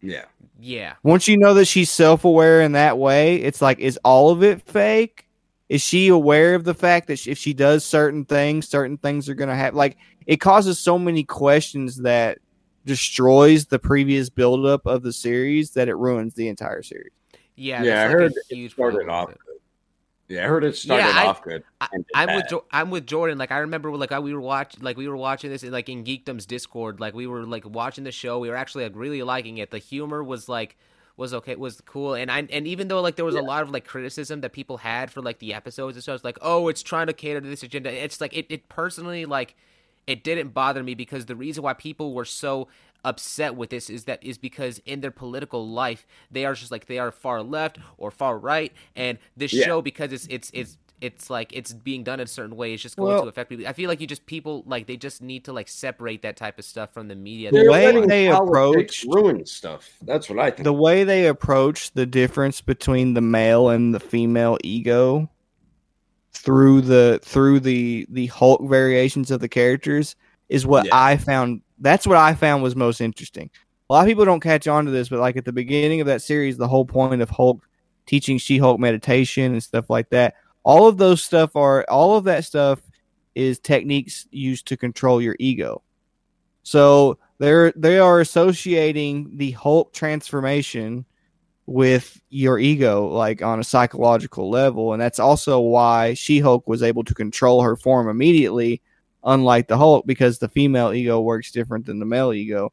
[0.02, 0.24] Yeah.
[0.58, 0.94] Yeah.
[1.04, 4.42] Once you know that she's self aware in that way, it's like, is all of
[4.42, 5.28] it fake?
[5.68, 9.34] Is she aware of the fact that if she does certain things, certain things are
[9.34, 9.78] going to happen?
[9.78, 9.96] Like,
[10.26, 12.38] it causes so many questions that
[12.84, 17.12] destroys the previous buildup of the series that it ruins the entire series.
[17.56, 19.38] Yeah, yeah, I heard it started off good.
[20.26, 21.62] Yeah, I heard it started yeah, I, off good.
[21.80, 23.36] I, am with jo- I'm with Jordan.
[23.38, 25.88] Like I remember, like I, we were watching, like we were watching this, in, like
[25.88, 26.98] in Geekdom's Discord.
[26.98, 28.38] Like we were like watching the show.
[28.38, 29.70] We were actually like really liking it.
[29.70, 30.76] The humor was like
[31.16, 32.14] was okay, was cool.
[32.14, 33.42] And I and even though like there was yeah.
[33.42, 36.38] a lot of like criticism that people had for like the episodes and stuff, like
[36.40, 37.92] oh, it's trying to cater to this agenda.
[37.92, 39.54] It's like it, it personally like
[40.06, 42.68] it didn't bother me because the reason why people were so
[43.04, 46.86] upset with this is that is because in their political life they are just like
[46.86, 49.64] they are far left or far right and this yeah.
[49.64, 52.72] show because it's it's it's it's like it's being done in a certain way.
[52.72, 53.66] It's just going well, to affect people.
[53.66, 56.58] I feel like you just people like they just need to like separate that type
[56.58, 57.50] of stuff from the media.
[57.50, 59.88] The way they approach ruin stuff.
[60.02, 60.64] That's what I think.
[60.64, 65.28] The way they approach the difference between the male and the female ego
[66.34, 70.16] through the through the the Hulk variations of the characters
[70.48, 70.90] is what yeah.
[70.92, 71.62] I found.
[71.78, 73.50] That's what I found was most interesting.
[73.88, 76.06] A lot of people don't catch on to this, but like at the beginning of
[76.06, 77.66] that series, the whole point of Hulk
[78.06, 82.24] teaching She Hulk meditation and stuff like that, all of those stuff are all of
[82.24, 82.80] that stuff
[83.34, 85.82] is techniques used to control your ego.
[86.62, 91.04] So they're they are associating the Hulk transformation
[91.66, 94.92] with your ego, like on a psychological level.
[94.92, 98.82] And that's also why She Hulk was able to control her form immediately,
[99.22, 102.72] unlike the Hulk, because the female ego works different than the male ego.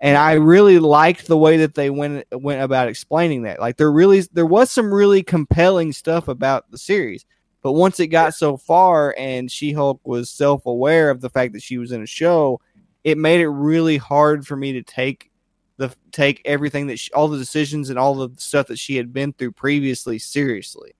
[0.00, 3.60] And I really liked the way that they went went about explaining that.
[3.60, 7.24] Like there really there was some really compelling stuff about the series.
[7.62, 11.52] But once it got so far and She Hulk was self aware of the fact
[11.52, 12.60] that she was in a show,
[13.04, 15.30] it made it really hard for me to take
[15.76, 19.12] the take everything that she, all the decisions and all the stuff that she had
[19.12, 20.94] been through previously seriously.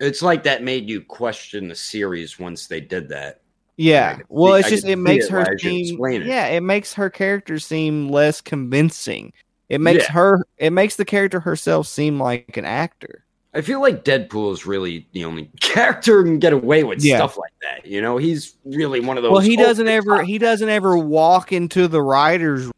[0.00, 3.40] It's like that made you question the series once they did that.
[3.76, 4.18] Yeah.
[4.28, 8.40] well, it's just it makes it her seem Yeah, it makes her character seem less
[8.40, 9.32] convincing.
[9.68, 10.12] It makes yeah.
[10.12, 13.24] her it makes the character herself seem like an actor.
[13.54, 17.16] I feel like Deadpool is really the only character who can get away with yeah.
[17.16, 17.86] stuff like that.
[17.86, 19.32] You know, he's really one of those.
[19.32, 22.70] Well, he doesn't ever he doesn't ever walk into the writers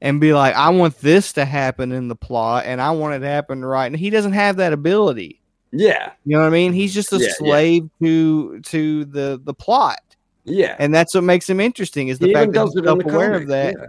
[0.00, 3.20] and be like, I want this to happen in the plot, and I want it
[3.20, 3.86] to happen right.
[3.86, 5.40] And he doesn't have that ability.
[5.72, 6.72] Yeah, You know what I mean?
[6.72, 6.94] He's mm-hmm.
[6.96, 7.32] just a Yeah, yeah.
[7.34, 10.00] slave to to the the plot,
[10.44, 10.74] yeah.
[10.80, 12.08] and that's what makes him interesting.
[12.08, 13.74] Is the He fact that he's it in self-aware of that.
[13.78, 13.86] yeah.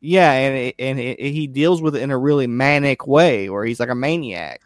[0.00, 3.64] Yeah, and it, and it, he deals with it in a really manic way, where
[3.64, 4.60] he's like a maniac,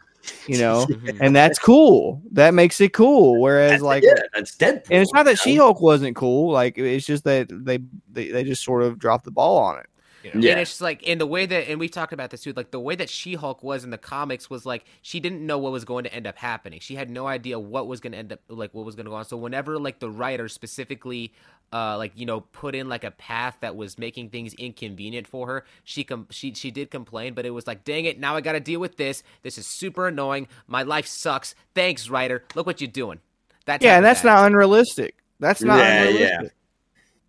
[0.46, 1.22] you know, mm-hmm.
[1.22, 2.20] and that's cool.
[2.32, 3.40] That makes it cool.
[3.40, 4.90] Whereas That's- like, yeah, that's Deadpool.
[4.90, 5.38] and it's not that?
[5.38, 6.52] She Hulk wasn't cool.
[6.52, 7.78] Like it's just that they,
[8.12, 9.86] they they just sort of dropped the ball on it.
[10.24, 10.40] You know?
[10.40, 10.52] Yeah.
[10.52, 12.70] And it's just like in the way that, and we've talked about this too, like
[12.70, 15.72] the way that She Hulk was in the comics was like she didn't know what
[15.72, 16.80] was going to end up happening.
[16.80, 19.10] She had no idea what was going to end up, like what was going to
[19.10, 19.24] go on.
[19.24, 21.32] So whenever like the writer specifically,
[21.72, 25.46] uh, like you know, put in like a path that was making things inconvenient for
[25.46, 28.40] her, she com- she she did complain, but it was like, dang it, now I
[28.42, 29.22] got to deal with this.
[29.42, 30.48] This is super annoying.
[30.66, 31.54] My life sucks.
[31.74, 32.44] Thanks, writer.
[32.54, 33.20] Look what you're doing.
[33.66, 34.24] That Yeah, and that's bad.
[34.24, 35.16] not unrealistic.
[35.40, 36.52] That's not Yeah, unrealistic.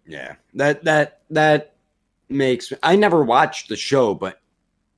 [0.06, 1.73] Yeah, that that that
[2.30, 2.72] makes.
[2.82, 4.40] I never watched the show, but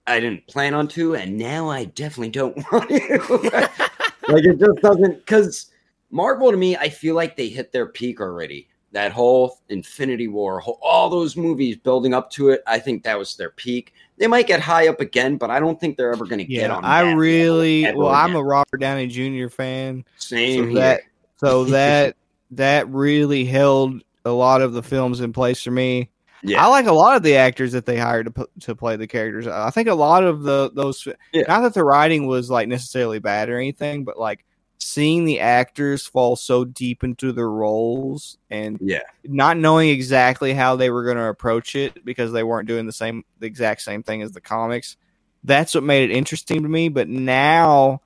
[0.08, 3.70] I didn't plan on to, and now I definitely don't want to.
[4.28, 5.72] like it just doesn't because
[6.12, 8.70] Marvel to me, I feel like they hit their peak already.
[8.92, 13.20] That whole Infinity War, whole, all those movies building up to it, I think that
[13.20, 13.94] was their peak.
[14.18, 16.72] They might get high up again, but I don't think they're ever going to get
[16.72, 16.86] on.
[16.86, 18.14] I really level well.
[18.14, 19.50] I'm a Robert Downey Jr.
[19.50, 20.76] fan, same so here.
[20.76, 21.02] that
[21.38, 22.16] so that
[22.52, 26.10] that really held a lot of the films in place for me.
[26.46, 28.96] Yeah, I like a lot of the actors that they hired to pu- to play
[28.96, 29.48] the characters.
[29.48, 31.44] I think a lot of the those Yeah.
[31.48, 34.46] not that the writing was like necessarily bad or anything, but like
[34.78, 40.76] seeing the actors fall so deep into their roles and yeah, not knowing exactly how
[40.76, 44.04] they were going to approach it because they weren't doing the same the exact same
[44.04, 44.98] thing as the comics.
[45.44, 46.90] That's what made it interesting to me.
[46.90, 48.02] But now,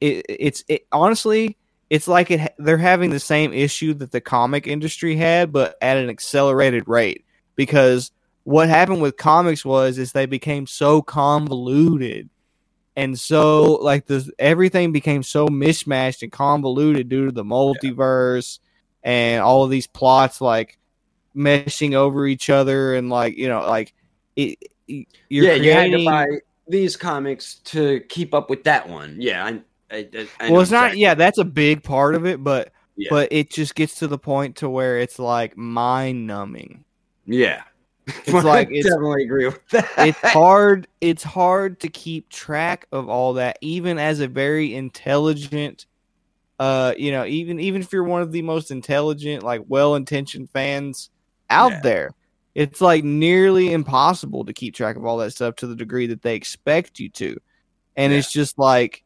[0.00, 1.56] it, it's it honestly,
[1.90, 5.96] it's like it they're having the same issue that the comic industry had, but at
[5.96, 7.23] an accelerated rate.
[7.56, 8.10] Because
[8.44, 12.28] what happened with comics was is they became so convoluted.
[12.96, 18.60] And so, like the everything became so mishmashed and convoluted due to the multiverse
[19.02, 20.78] and all of these plots like
[21.34, 23.92] meshing over each other and like you know like
[24.36, 25.54] it, it- you're yeah.
[25.54, 26.26] You had to buy
[26.68, 29.16] these comics to keep up with that one.
[29.18, 29.60] Yeah, I.
[29.90, 30.08] I,
[30.40, 33.08] I, well it's not yeah that's a big part of it but Yeah.
[33.10, 36.84] but it just gets to the point to where it's like mind numbing
[37.26, 37.62] Yeah.
[38.06, 39.88] It's like- I it's- definitely agree with that.
[39.98, 45.86] it's hard it's hard to keep track of all that even as a very intelligent
[46.60, 51.10] uh you know even even if you're one of the most intelligent like well-intentioned fans
[51.50, 51.80] out Yeah.
[51.82, 52.10] there
[52.54, 56.22] it's like nearly impossible to keep track of all that stuff to the degree that
[56.22, 57.36] they expect you to
[57.96, 58.18] and Yeah.
[58.20, 59.02] it's just like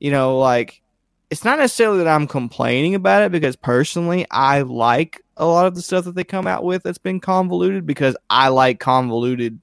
[0.00, 0.82] you know like
[1.30, 5.74] it's not necessarily that I'm complaining about it because personally I like a lot of
[5.74, 9.60] the stuff that they come out with that's been convoluted because I like convoluted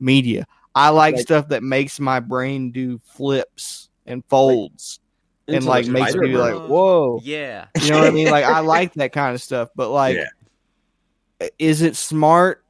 [0.00, 0.46] media.
[0.74, 5.00] I like, Like- stuff that makes my brain do flips and folds
[5.48, 7.20] and like makes me be like, whoa.
[7.22, 7.66] Yeah.
[7.80, 8.30] You know what I mean?
[8.30, 11.48] Like I like that kind of stuff, but like Yeah.
[11.58, 12.64] is it smart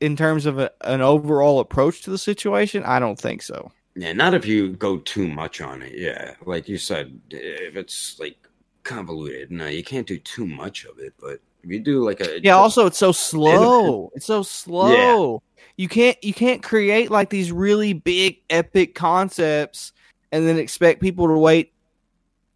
[0.00, 2.84] in terms of a, an overall approach to the situation?
[2.84, 3.72] I don't think so.
[3.96, 5.92] Yeah, not if you go too much on it.
[5.96, 8.36] Yeah, like you said, if it's like
[8.82, 11.14] convoluted, no, you can't do too much of it.
[11.20, 14.10] But if you do like a Yeah, also it's so slow.
[14.14, 15.42] It's so slow.
[15.42, 15.50] Yeah.
[15.76, 19.92] You can't you can't create like these really big epic concepts
[20.32, 21.72] and then expect people to wait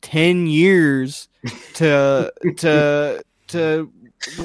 [0.03, 1.28] 10 years
[1.74, 3.93] to to to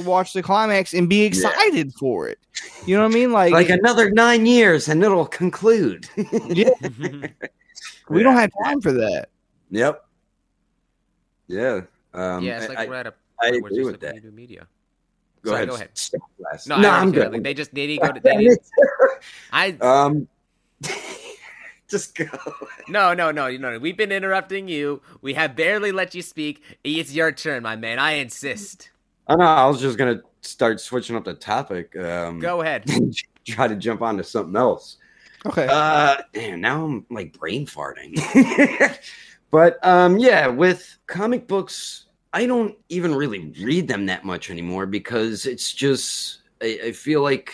[0.06, 2.40] watch the climax and be excited for it.
[2.86, 3.32] You know what I mean?
[3.32, 6.08] Like, like another nine years and it'll conclude.
[6.50, 6.70] yeah,
[8.10, 9.30] we don't have time for that.
[9.72, 10.06] Yep.
[11.48, 11.82] Yeah.
[12.14, 14.02] Um, yeah, it's like I, we're at a I point where it's agree just with
[14.02, 14.14] we that.
[14.16, 14.68] need new media.
[15.42, 15.70] go sorry, ahead.
[15.70, 15.90] go ahead.
[15.94, 16.22] Stop.
[16.68, 17.32] No, No, I I'm good.
[17.32, 18.20] Like, they just need to go to.
[18.24, 18.58] They need,
[19.52, 20.28] I um,
[21.88, 22.26] just go.
[22.88, 23.80] no no no no no.
[23.80, 25.02] We've been interrupting you.
[25.22, 26.62] We have barely let you speak.
[26.84, 27.98] It's your turn, my man.
[28.00, 28.90] I insist.
[29.28, 29.44] I know.
[29.46, 31.96] I was just gonna start switching up the topic.
[31.96, 32.90] Um, Go ahead.
[33.46, 34.98] try to jump onto something else.
[35.46, 35.68] Okay.
[35.70, 38.18] Uh, damn, now I'm like brain farting.
[39.52, 44.86] but um, yeah, with comic books, I don't even really read them that much anymore
[44.86, 47.54] because it's just I, I feel like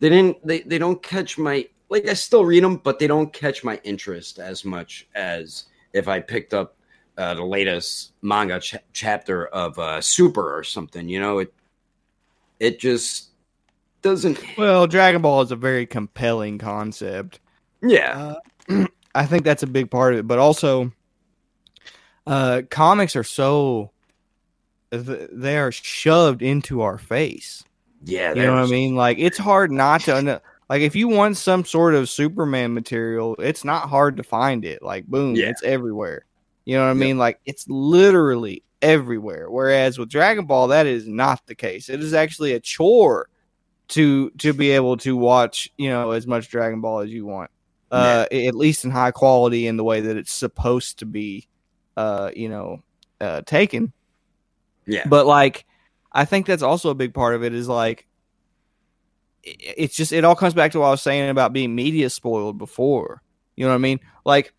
[0.00, 3.32] they didn't they, they don't catch my like I still read them, but they don't
[3.32, 6.76] catch my interest as much as if I picked up
[7.20, 11.08] uh, the latest manga ch- chapter of uh, Super or something.
[11.08, 11.52] You know, it
[12.58, 13.28] it just
[14.02, 14.38] doesn't.
[14.58, 17.38] well, Dragon Ball is a very compelling concept.
[17.82, 18.34] Yeah,
[18.68, 20.92] Uh, I think that's a big part of it, but also,
[22.26, 23.90] uh, comics are so
[24.90, 27.62] they are shoved into our face.
[28.04, 28.34] yeah.
[28.34, 28.96] You know what I mean?
[28.96, 30.16] Like it's hard not to.
[30.16, 34.64] un- Like if you want some sort of Superman material, it's not hard to find
[34.64, 34.82] it.
[34.82, 35.48] Like boom, Yeah.
[35.50, 36.24] it's everywhere.
[36.64, 36.96] You know what I Yep.
[36.98, 37.18] mean?
[37.18, 39.50] Like it's literally everywhere.
[39.50, 41.88] Whereas with Dragon Ball, that is not the case.
[41.88, 43.28] It is actually a chore
[43.88, 47.50] to to be able to watch, you know, as much Dragon Ball as you want.
[47.90, 51.48] Uh at least in high quality in the way that it's supposed to be
[51.96, 52.82] uh, you know,
[53.20, 53.92] uh taken.
[54.86, 55.06] Yeah.
[55.08, 55.66] But like
[56.12, 58.06] I think that's also a big part of it is like
[59.42, 62.58] it's just it all comes back to what I was saying about being media spoiled
[62.58, 63.22] before.
[63.56, 64.00] You know what I mean?
[64.24, 64.52] Like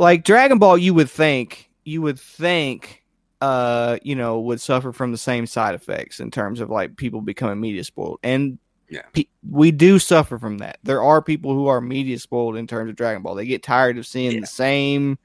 [0.00, 3.04] like Dragon Ball you would think you would think
[3.40, 7.20] uh you know would suffer from the same side effects in terms of like people
[7.20, 8.18] becoming media spoiled.
[8.22, 9.02] And Yeah.
[9.12, 10.78] pe- we do suffer from that.
[10.82, 13.34] There are people who are media spoiled in terms of dragon ball.
[13.34, 14.40] They get tired of seeing Yeah.
[14.40, 15.18] the same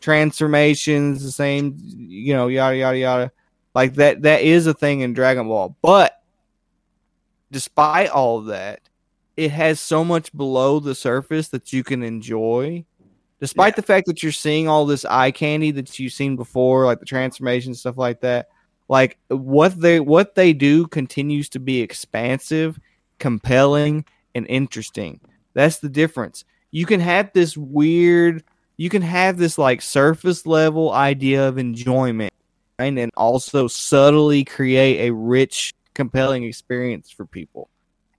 [0.00, 3.32] transformations the same you know yada yada yada.
[3.74, 5.76] Like that that is a thing in dragon ball.
[5.82, 6.20] But
[7.50, 8.80] despite all that
[9.36, 12.84] it has so much below the surface that you can enjoy
[13.44, 13.76] despite Yeah.
[13.76, 17.04] the fact that you're seeing all this eye candy that you've seen before like the
[17.04, 18.48] transformation stuff like that
[18.88, 22.80] like what they what they do continues to be expansive
[23.18, 25.20] compelling and interesting.
[25.52, 26.44] That's the difference.
[26.70, 28.42] You can have this weird
[28.78, 32.32] you can have this like surface level idea of enjoyment
[32.78, 37.68] and then also subtly create a rich compelling experience for people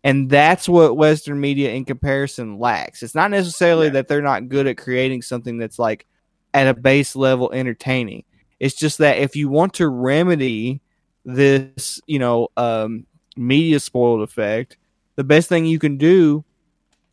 [0.06, 3.04] and that's what western media in comparison lacks.
[3.04, 3.94] It's not necessarily Yeah.
[3.94, 6.06] that they're not good at creating something that's like
[6.54, 8.24] at a base level entertaining.
[8.60, 10.80] It's just that if you want to remedy
[11.26, 14.78] this you know um media spoiled effect
[15.16, 16.46] the best thing you can do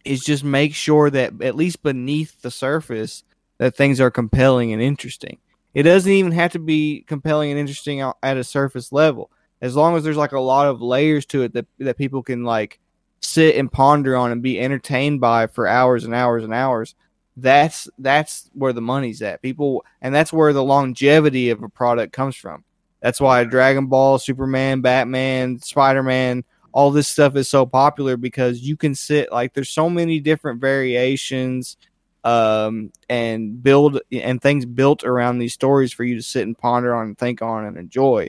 [0.05, 3.25] is just make sure that at least beneath the surface
[3.59, 5.39] that things are compelling and interesting.
[5.75, 9.31] It doesn't even have to be compelling and interesting at a surface level
[9.63, 12.45] as long as there's like a lot of layers to it that, that people can
[12.45, 12.79] like
[13.21, 16.95] sit and ponder on and be entertained by for hours and hours and hours
[17.37, 19.43] that's that's where the money's at.
[19.43, 22.65] People and that's where the longevity of a product comes from.
[23.01, 28.77] That's why dragon ball superman batman spider-man all this stuff is so popular because you
[28.77, 31.77] can sit like there's so many different variations
[32.25, 36.95] um and build and things built around these stories for you to sit and ponder
[36.95, 38.29] on and think on and enjoy.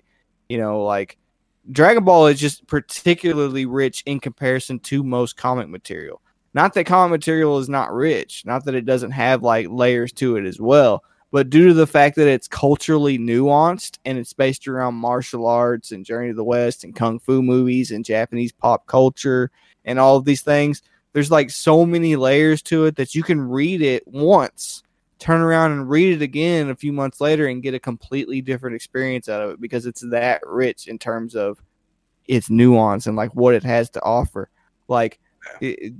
[0.50, 1.18] You know like
[1.72, 6.22] dragon ball is just particularly rich in comparison to most comic material.
[6.54, 10.38] Not that comic material is not rich not that it doesn't have like layers to
[10.38, 11.04] it as well
[11.34, 15.92] but due to the fact that it's culturally nuanced and it's based around martial arts
[15.92, 19.50] and journey to the west and kung fu movies and japanese pop culture
[19.84, 20.84] and all of these things
[21.14, 24.84] there's like so many layers to it that you can read it once
[25.24, 28.76] turn around and read it again a few months later and get a completely different
[28.76, 31.62] experience out of it because it's that rich in terms of
[32.28, 34.50] its nuance and like what it has to offer.
[34.90, 35.22] Like
[35.62, 35.94] it,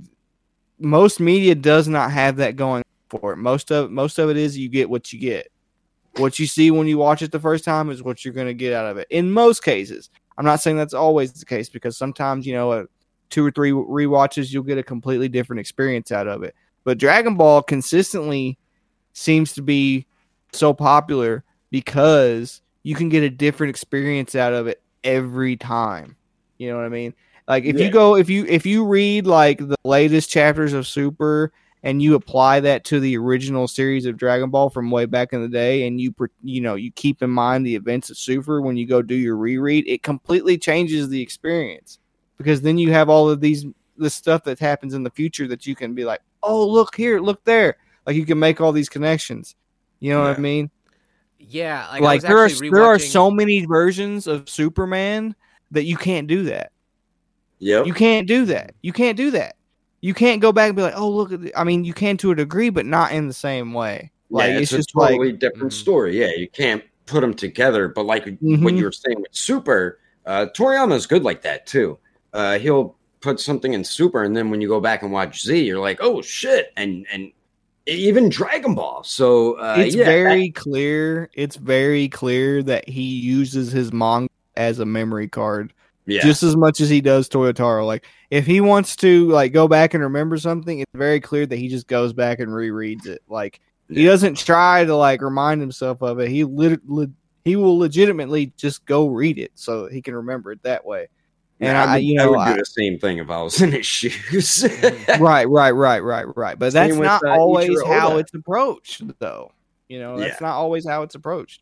[0.78, 3.38] most media does not have that going for it.
[3.38, 5.50] Most of most of it is you get what you get.
[6.18, 8.52] What you see when you watch it the first time is what you're going to
[8.52, 9.06] get out of it.
[9.08, 10.10] In most cases.
[10.36, 12.84] I'm not saying that's always the case because sometimes you know a
[13.30, 16.54] two or three rewatches you'll get a completely different experience out of it.
[16.82, 18.58] But dragon ball consistently
[19.14, 20.06] seems to be
[20.52, 26.16] so popular because you can get a different experience out of it every time.
[26.58, 27.14] You know what i mean?
[27.48, 27.86] Like if Yeah.
[27.86, 31.52] you go if you if you read like the latest chapters of super
[31.82, 35.42] and you apply that to the original series of Dragon Ball from way back in
[35.42, 38.76] the day, and you you know you keep in mind the events of Super when
[38.76, 41.98] you go do your reread, it completely changes the experience.
[42.38, 43.66] Because then you have all of these
[43.98, 47.20] the stuff that happens in the future that you can be like, oh look here,
[47.20, 47.76] look there,
[48.06, 49.54] like you can make all these connections.
[50.00, 50.70] You know what I mean?
[51.38, 55.34] Yeah, like, Like, I there are was actually there are so many versions of Superman
[55.70, 56.72] that you can't do that.
[57.58, 58.74] Yeah, You can't do that.
[58.82, 59.56] You can't do that.
[60.00, 61.40] You can't go back and be like, oh look at.
[61.40, 64.10] The, I mean, you can to a degree, but not in the same way.
[64.28, 65.76] Like yeah, it's, it's, just a totally like different Mhm.
[65.76, 66.20] story.
[66.20, 67.88] Yeah, you can't put them together.
[67.88, 68.76] But like what Mhm.
[68.78, 71.98] you were saying with Super, uh, Toriyama's good like that too.
[72.32, 75.64] Uh, he'll put something in Super, and then when you go back and watch Z,
[75.64, 77.32] you're like, oh shit, and and
[77.86, 79.02] even Dragon Ball.
[79.04, 81.30] So uh, it's yeah, very clear.
[81.34, 85.72] It's very clear that he uses his manga as a memory card
[86.06, 87.86] yeah, just as much as he does Toyotaro.
[87.86, 91.56] Like if he wants to like go back and remember something, it's very clear that
[91.56, 93.22] he just goes back and rereads it.
[93.28, 96.28] Like he doesn't try to like remind himself of it.
[96.28, 97.10] He literally
[97.44, 101.08] he will legitimately just go read it so he can remember it that way.
[101.60, 103.40] And Yeah, I, would, you I know, would I- do the same thing if I
[103.42, 104.66] was in his shoes.
[105.20, 106.58] right, right, right, right, right.
[106.58, 109.52] But that's with, not uh, always how it's approached, though.
[109.88, 110.46] You know, that's Yeah.
[110.48, 111.60] not always how it's approached.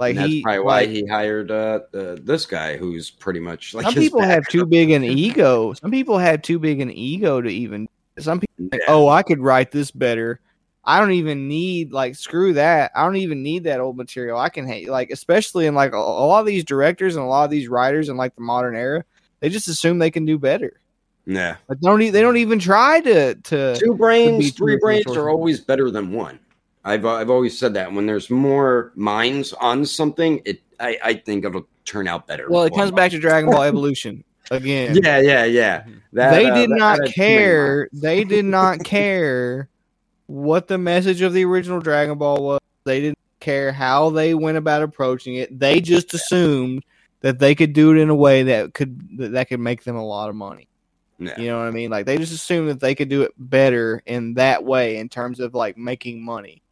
[0.00, 3.74] Like And that's he, probably why he hired uh, uh, this guy who's pretty much
[3.74, 5.72] like some people have too big an ego.
[5.74, 7.88] Some people have too big an ego to even.
[8.18, 8.78] Some people Yeah.
[8.88, 10.40] oh, I could write this better.
[10.84, 12.90] I don't even need like screw that.
[12.96, 14.36] I don't even need that old material.
[14.36, 17.28] I can hate like especially in like a, a lot of these directors and a
[17.28, 19.04] lot of these writers in like the modern era.
[19.44, 20.80] They just assume they can do better.
[21.26, 21.56] yeah.
[21.68, 22.00] Like they don't.
[22.00, 23.76] e- They don't even try to to.
[23.78, 26.38] Two brains, be three brains are always better than one.
[26.82, 31.44] I've I've always said that when there's more minds on something, it I, I think
[31.44, 32.48] it'll turn out better.
[32.48, 34.98] Well, it with one comes back to Dragon Ball Evolution again.
[35.02, 35.84] Yeah, yeah, yeah.
[36.14, 37.88] That, they uh, did that not had too many care.
[37.92, 39.68] They did not care
[40.26, 42.60] what the message of the original Dragon Ball was.
[42.84, 45.58] They didn't care how they went about approaching it.
[45.58, 46.82] They just assumed
[47.24, 50.06] that they could do it in a way that could that, could make them a
[50.06, 50.68] lot of money.
[51.18, 51.40] Yeah.
[51.40, 51.88] You know what I mean?
[51.88, 55.40] Like they just assumed that they could do it better in that way in terms
[55.40, 56.62] of like making money.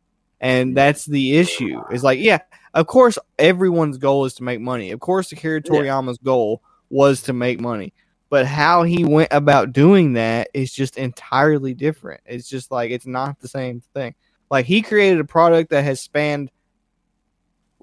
[0.42, 1.80] And that's the issue.
[1.90, 2.40] Is like, yeah,
[2.74, 4.90] of course everyone's goal is to make money.
[4.90, 6.60] Of course Akira Toriyama's goal
[6.90, 7.94] was to make money.
[8.28, 12.20] But how he went about doing that is just entirely different.
[12.26, 14.14] It's just like it's not the same thing.
[14.50, 16.50] Like he created a product that has spanned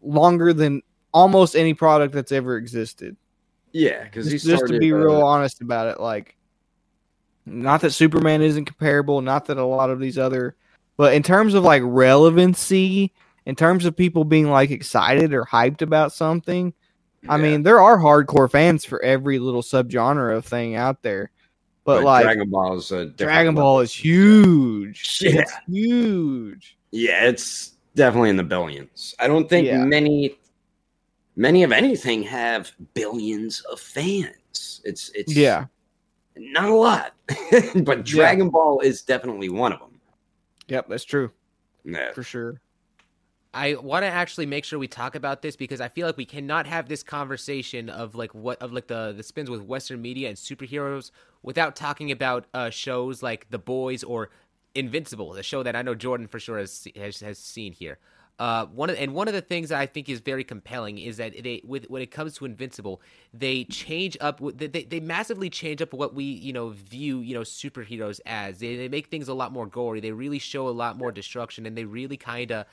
[0.03, 0.83] longer than
[1.13, 3.15] almost any product that's ever existed
[3.71, 6.35] Yeah, because just, just to be uh, real honest about it like
[7.45, 10.55] not that superman isn't comparable not that a lot of these other
[10.97, 13.11] but in terms of like relevancy
[13.45, 16.73] in terms of people being like excited or hyped about something
[17.27, 21.31] i mean there are hardcore fans for every little subgenre of thing out there
[21.85, 23.79] but, like dragon, Dragon Ball is a different ball level.
[23.79, 25.39] is huge Yeah.
[25.41, 29.15] it's huge Yeah, it's definitely in the billions.
[29.19, 29.83] I don't think Yeah.
[29.85, 30.37] many
[31.39, 34.81] many of anything have billions of fans.
[34.83, 35.65] It's it's yeah
[36.35, 37.13] not a lot,
[37.83, 39.99] but Dragon Ball is definitely one of them.
[40.67, 41.31] yep that's true
[41.83, 42.11] Yeah.
[42.13, 42.61] for sure
[43.51, 46.25] I want to actually make sure we talk about this because I feel like we
[46.25, 50.29] cannot have this conversation of like what of like the the spins with Western media
[50.29, 51.09] and superheroes
[51.41, 54.29] without talking about uh, shows like The Boys or
[54.75, 57.97] Invincible, the show that I know Jordan for sure has has, has seen here.
[58.39, 61.33] Uh, one of, and one of the things I think is very compelling is that
[61.43, 63.01] they with when it comes to Invincible,
[63.33, 67.41] they change up they, they, massively change up what we you know view you know
[67.41, 68.59] superheroes as.
[68.59, 69.99] They they make things a lot more gory.
[69.99, 72.65] They really show a lot more destruction, and they really kind of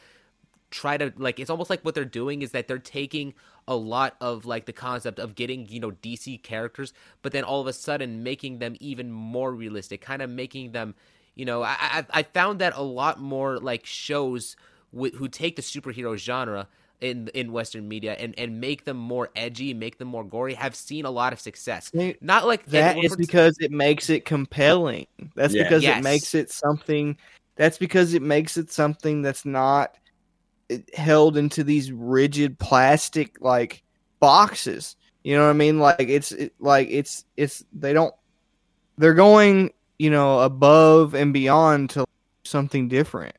[0.71, 3.35] try to like it's almost like what they're doing is that they're taking
[3.67, 7.61] a lot of like the concept of getting you know DC characters but then all
[7.61, 10.95] of a sudden making them even more realistic kind of making them
[11.37, 14.57] you know I I, I found that a lot more like shows
[15.05, 16.67] who take the superhero genre
[17.03, 20.75] in in western media and and make them more edgy make them more gory have
[20.75, 21.91] seen a lot of success
[22.23, 25.07] not like That and is for- because it makes it compelling.
[25.35, 25.65] That's Yeah.
[25.65, 25.99] because Yes.
[25.99, 27.19] it makes it something.
[27.57, 29.97] That's because it makes it something that's not
[30.71, 33.83] eh, held into these rigid plastic like
[34.19, 34.97] boxes.
[35.23, 35.79] You know what I mean?
[35.79, 38.15] Like it's it, like it's it's they don't.
[38.97, 42.05] They're going you know above and beyond to
[42.45, 43.37] something different.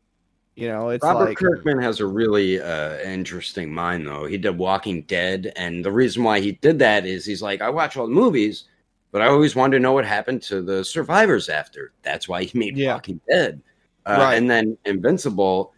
[0.57, 4.25] You know, it's Robert like Kirkman has a really uh, interesting mind, though.
[4.25, 7.69] He did Walking Dead, and the reason why he did that is he's like, I
[7.69, 8.63] watch all the movies,
[9.11, 11.93] but I always wanted to know what happened to the survivors after.
[12.01, 12.95] That's why he made Yeah.
[12.95, 13.61] Walking Dead.
[14.07, 14.33] Uh, Right.
[14.33, 15.75] And then Invincible,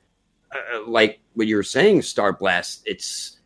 [0.53, 3.41] uh, like what you were saying, Starblast, it's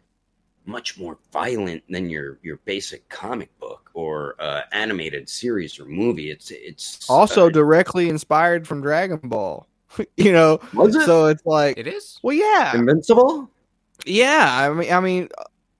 [0.66, 6.30] much more violent than your your basic comic book or uh, animated series or movie.
[6.30, 9.68] It's it's also uh, directly inspired from Dragon Ball.
[10.18, 12.76] you know, was it so it's like it is well, yeah.
[12.76, 13.50] Invincible?
[14.06, 15.30] Yeah, I mean, I mean,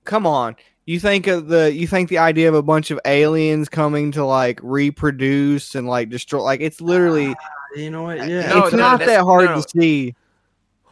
[0.04, 0.56] come on.
[0.86, 4.24] You think of the you think the idea of a bunch of aliens coming to
[4.24, 7.36] like reproduce and like destroy like it's literally ah,
[7.76, 8.20] You know what?
[8.20, 8.48] Uh, yeah.
[8.48, 9.62] No, it's no, not that's- that hard no, no.
[9.62, 10.14] to see.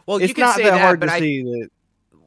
[0.05, 1.69] well you it's can not say that, that, hard but to I see that.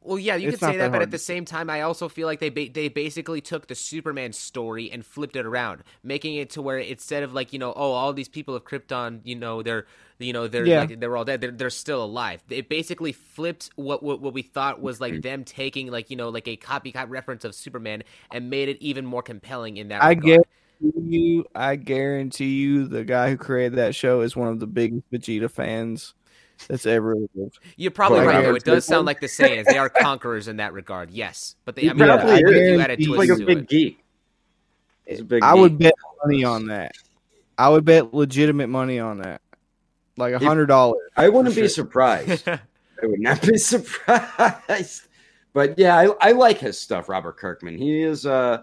[0.06, 2.28] Well, yeah, you can say that that, but at the same time, I also feel
[2.28, 6.50] like they ba- they basically took the Superman story and flipped it around, making it
[6.50, 9.64] to where instead of like you know, oh, all these people of Krypton, you know,
[9.64, 9.86] they're
[10.18, 10.80] you know they're Yeah.
[10.80, 12.42] like, they're all dead, they're, they're still alive.
[12.48, 15.20] It basically flipped what, what what we thought was like mm-hmm.
[15.20, 19.04] them taking like you know like a copycat reference of Superman and made it even
[19.06, 20.02] more compelling in that.
[20.02, 20.42] I regard.
[20.80, 25.10] You, I guarantee you, the guy who created that show is one of the biggest
[25.10, 26.12] Vegeta fans
[26.68, 27.58] that's ever lived.
[27.76, 28.50] You're probably Well, right though.
[28.50, 29.64] It does guarantee- sound like the Saiyans.
[29.64, 31.10] They are conquerors in that regard.
[31.10, 32.68] Yes, but they, He I mean, probably I think is.
[32.70, 33.68] you added He's He's like a big it.
[33.68, 34.04] geek.
[35.06, 35.60] He's a big I geek.
[35.62, 36.92] would bet money on that.
[37.56, 39.40] I would bet legitimate money on that,
[40.16, 41.00] like a hundred dollars.
[41.16, 42.48] I wouldn't For be surprised.
[43.02, 45.08] I would not be surprised.
[45.52, 47.78] But yeah, I, I like his stuff, Robert Kirkman.
[47.78, 48.62] He is uh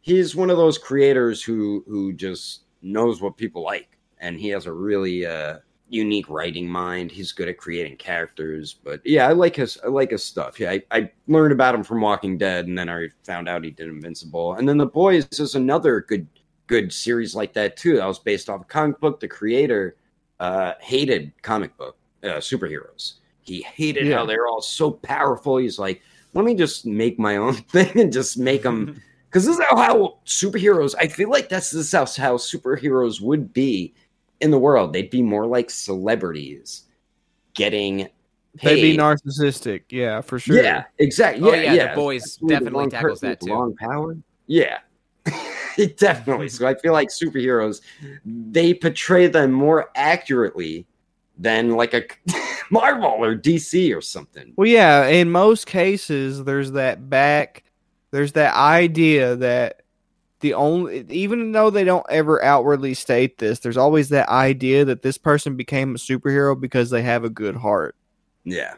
[0.00, 3.98] he's one of those creators who who just knows what people like.
[4.18, 5.58] And he has a really uh
[5.88, 7.10] unique writing mind.
[7.10, 8.74] He's good at creating characters.
[8.74, 10.58] But yeah, I like his I like his stuff.
[10.58, 13.70] Yeah, I, I learned about him from Walking Dead, and then I found out he
[13.70, 14.54] did Invincible.
[14.54, 16.26] And then The Boys is another good
[16.66, 17.96] good series like that too.
[17.96, 19.20] That was based off a comic book.
[19.20, 19.96] The creator
[20.44, 23.14] uh, hated comic book uh, superheroes.
[23.40, 24.18] He hated Yeah.
[24.18, 25.56] how they're all so powerful.
[25.56, 26.02] He's like,
[26.34, 29.76] let me just make my own thing and just make them because this is how,
[29.76, 30.94] how superheroes.
[30.98, 33.94] I feel like that's this is how, how superheroes would be
[34.40, 34.92] in the world.
[34.92, 36.84] They'd be more like celebrities
[37.54, 38.08] getting
[38.62, 39.82] They'd be narcissistic.
[39.90, 40.62] Yeah, for sure.
[40.62, 41.42] Yeah, exactly.
[41.42, 41.88] Oh, Yeah, yeah, yeah.
[41.90, 43.50] The Boys definitely tackles that, too.
[43.50, 44.16] Long power.
[44.46, 44.78] Yeah.
[45.96, 46.48] definitely.
[46.48, 47.80] So I feel like superheroes
[48.24, 50.86] they portray them more accurately
[51.38, 52.04] than like a
[52.70, 54.52] Marvel or DC or something.
[54.56, 57.64] Well, yeah, in most cases, there's that back,
[58.10, 59.82] there's that idea that
[60.40, 65.02] the only, even though they don't ever outwardly state this, there's always that idea that
[65.02, 67.96] this person became a superhero because they have a good heart.
[68.44, 68.74] Yeah.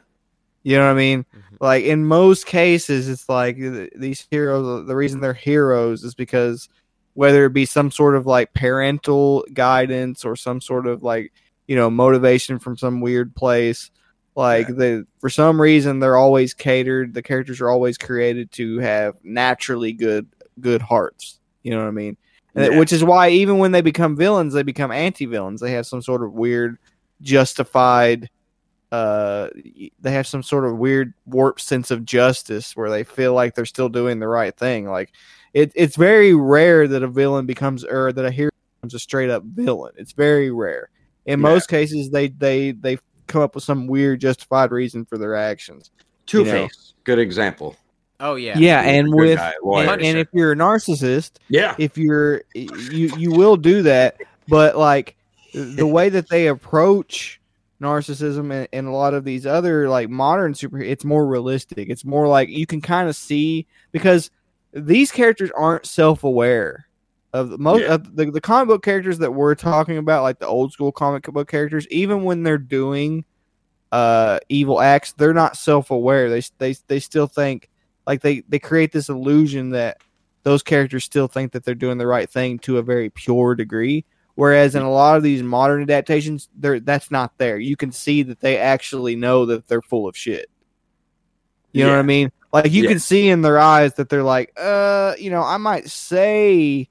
[0.67, 1.23] You know what I mean?
[1.25, 1.43] Mhm.
[1.61, 4.85] Like in most cases, it's like th- these heroes.
[4.89, 6.69] The reason they're heroes is because
[7.15, 11.33] whether it be some sort of like parental guidance or some sort of like
[11.69, 13.93] you know motivation from some weird place.
[14.35, 14.75] Like Yeah.
[14.77, 17.15] they, for some reason, they're always catered.
[17.15, 20.27] The characters are always created to have naturally good
[20.61, 21.39] good hearts.
[21.63, 22.17] You know what I mean?
[22.57, 22.77] Yeah.
[22.79, 25.61] Which is why even when they become villains, they become anti villains.
[25.61, 26.77] They have some sort of weird
[27.23, 28.29] justified
[28.93, 29.49] uh
[30.01, 33.65] they have some sort of weird warped sense of justice where they feel like they're
[33.67, 35.13] still doing the right thing like
[35.55, 38.51] it, it's very rare that a villain becomes or that a hero
[38.81, 40.89] becomes a straight up villain it's very rare
[41.27, 41.43] in Yeah.
[41.43, 45.91] most cases they they they come up with some weird justified reason for their actions
[46.27, 46.53] Two You know.
[46.69, 46.95] Face.
[47.05, 47.77] Good example.
[48.19, 48.59] Oh yeah.
[48.59, 51.75] yeah, He's and with guy, and, and if you're a narcissist Yeah.
[51.79, 54.17] if you're you you will do that
[54.49, 55.17] but like
[55.55, 57.41] the way that they approach
[57.81, 61.89] narcissism and, and a lot of these other like modern super it's more realistic.
[61.91, 64.31] It's more like you can kind of see because
[64.73, 66.87] these characters aren't self-aware
[67.33, 67.95] of the most Yeah.
[67.95, 71.25] of the, the comic book characters that we're talking about like the old school comic
[71.25, 73.25] book characters even when they're doing
[73.93, 76.29] uh evil acts they're not self-aware.
[76.31, 77.69] They they they still think
[78.07, 79.99] like they they create this illusion that
[80.45, 84.05] those characters still think that they're doing the right thing to a very pure degree
[84.37, 87.59] whereas in a lot of these modern adaptations there that's not there.
[87.59, 90.49] You can see that they actually know that they're full of shit.
[91.73, 92.31] You know what i mean?
[92.53, 92.91] Like you Yeah.
[92.91, 96.89] can see in their eyes that they're like uh you know i might say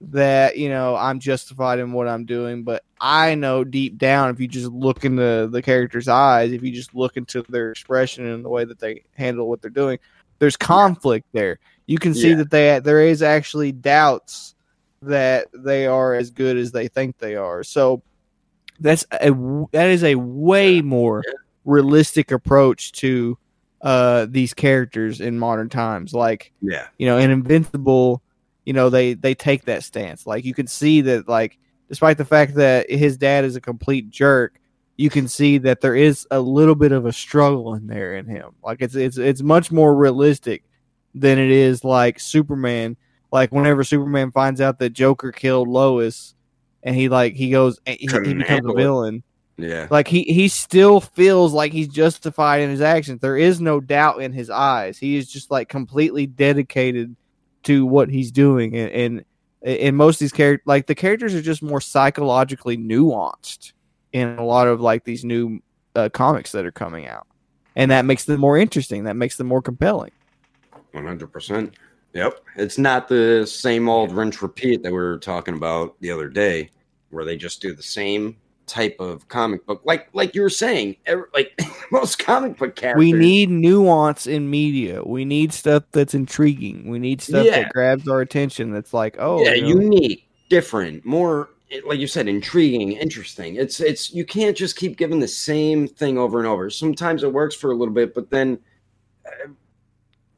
[0.00, 4.38] that you know i'm justified in what i'm doing but i know deep down if
[4.38, 8.44] you just look into the character's eyes if you just look into their expression and
[8.44, 9.98] the way that they handle what they're doing
[10.40, 11.58] there's conflict there.
[11.86, 12.36] You can see Yeah.
[12.36, 14.54] that they there is actually doubts
[15.02, 17.62] that they are as good as they think they are.
[17.62, 18.02] So
[18.80, 19.30] that's a
[19.72, 21.22] that is a way more
[21.64, 23.36] realistic approach to
[23.82, 26.12] uh these characters in modern times.
[26.12, 26.86] Like Yeah.
[26.98, 28.22] you know in invincible
[28.64, 30.26] you know they they take that stance.
[30.26, 31.58] Like you can see that like
[31.88, 34.60] despite the fact that his dad is a complete jerk
[34.98, 38.26] you can see that there is a little bit of a struggle in there in
[38.26, 38.50] him.
[38.64, 40.64] Like it's it's it's much more realistic
[41.14, 42.96] than it is like superman
[43.30, 46.34] like whenever superman finds out that joker killed lois
[46.82, 48.76] and he like he goes he, he becomes a it.
[48.76, 49.22] villain
[49.56, 49.88] Yeah.
[49.90, 53.20] like he he still feels like he's justified in his actions.
[53.20, 54.98] There is no doubt in his eyes.
[54.98, 57.16] He is just like completely dedicated
[57.64, 59.24] to what he's doing, and
[59.62, 63.72] and, and most of these characters, like the characters, are just more psychologically nuanced
[64.12, 65.58] in a lot of like these new
[65.96, 67.26] uh, comics that are coming out,
[67.74, 69.04] and that makes them more interesting.
[69.04, 70.12] That makes them more compelling.
[70.92, 71.74] One hundred percent.
[72.14, 72.40] Yep.
[72.56, 76.70] It's not the same old rinse repeat that we were talking about the other day,
[77.10, 78.36] where they just do the same
[78.66, 80.96] type of comic book, like like you were saying.
[81.06, 81.58] Every, like
[81.90, 82.98] most comic book characters.
[82.98, 85.02] We need nuance in media.
[85.02, 86.88] We need stuff that's intriguing.
[86.88, 87.62] We need stuff Yeah.
[87.62, 88.72] that grabs our attention.
[88.72, 91.50] That's like, oh, yeah, you know, unique, different, more
[91.84, 93.56] like you said, intriguing, interesting.
[93.56, 96.70] It's it's you can't just keep giving the same thing over and over.
[96.70, 98.58] Sometimes it works for a little bit, but then
[99.26, 99.48] uh,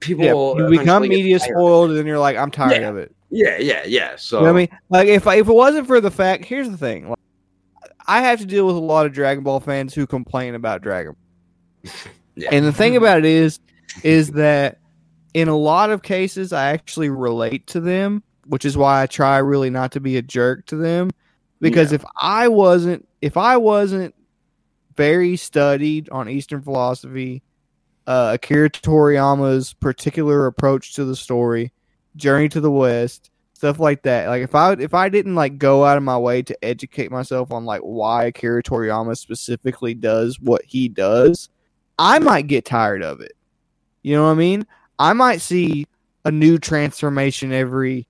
[0.01, 2.89] people yeah, you become media spoiled, and then you're like, I'm tired Yeah.
[2.89, 3.15] of it.
[3.31, 4.17] Yeah, yeah, yeah.
[4.17, 4.79] So You know what I mean?
[4.89, 7.19] Like if I, if it wasn't for the fact, here's the thing: like,
[8.07, 11.15] I have to deal with a lot of Dragon Ball fans who complain about Dragon.
[12.37, 12.49] Yeah.
[12.53, 13.59] And the thing about it is,
[14.03, 14.79] is that
[15.35, 19.39] in a lot of cases, I actually relate to them, which is why I try
[19.39, 21.11] really not to be a jerk to them.
[21.61, 21.97] Because Yeah.
[21.97, 24.15] if I wasn't, if I wasn't
[24.97, 27.43] very studied on Eastern philosophy,
[28.11, 31.73] uh, Akira Toriyama's particular approach to the story,
[32.17, 34.27] Journey to the West, stuff like that.
[34.27, 37.53] Like if I if I didn't like go out of my way to educate myself
[37.53, 41.51] on like why Akira Toriyama specifically does what he does,
[42.01, 43.33] I might get tired of it.
[44.03, 44.67] You know what I mean?
[44.99, 45.87] I might see
[46.25, 48.09] a new transformation every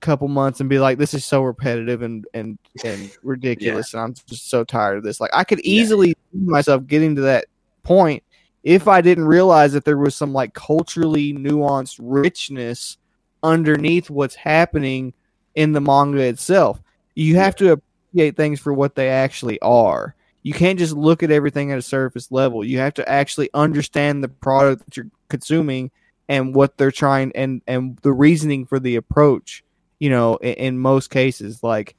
[0.00, 4.14] couple months and be like, this is so repetitive and and and ridiculous, and I'm
[4.26, 5.22] just so tired of this.
[5.22, 5.80] Like I could Yeah.
[5.80, 7.46] easily see myself getting to that
[7.82, 8.22] point
[8.62, 12.98] if I didn't realize that there was some like culturally nuanced richness
[13.42, 15.12] underneath what's happening
[15.54, 16.80] in the manga itself.
[17.14, 20.14] You have to appreciate things for what they actually are.
[20.42, 22.64] You can't just look at everything at a surface level.
[22.64, 25.90] You have to actually understand the product that you're consuming
[26.28, 29.64] and what they're trying and and the reasoning for the approach.
[29.98, 31.96] You know, in, in most cases, like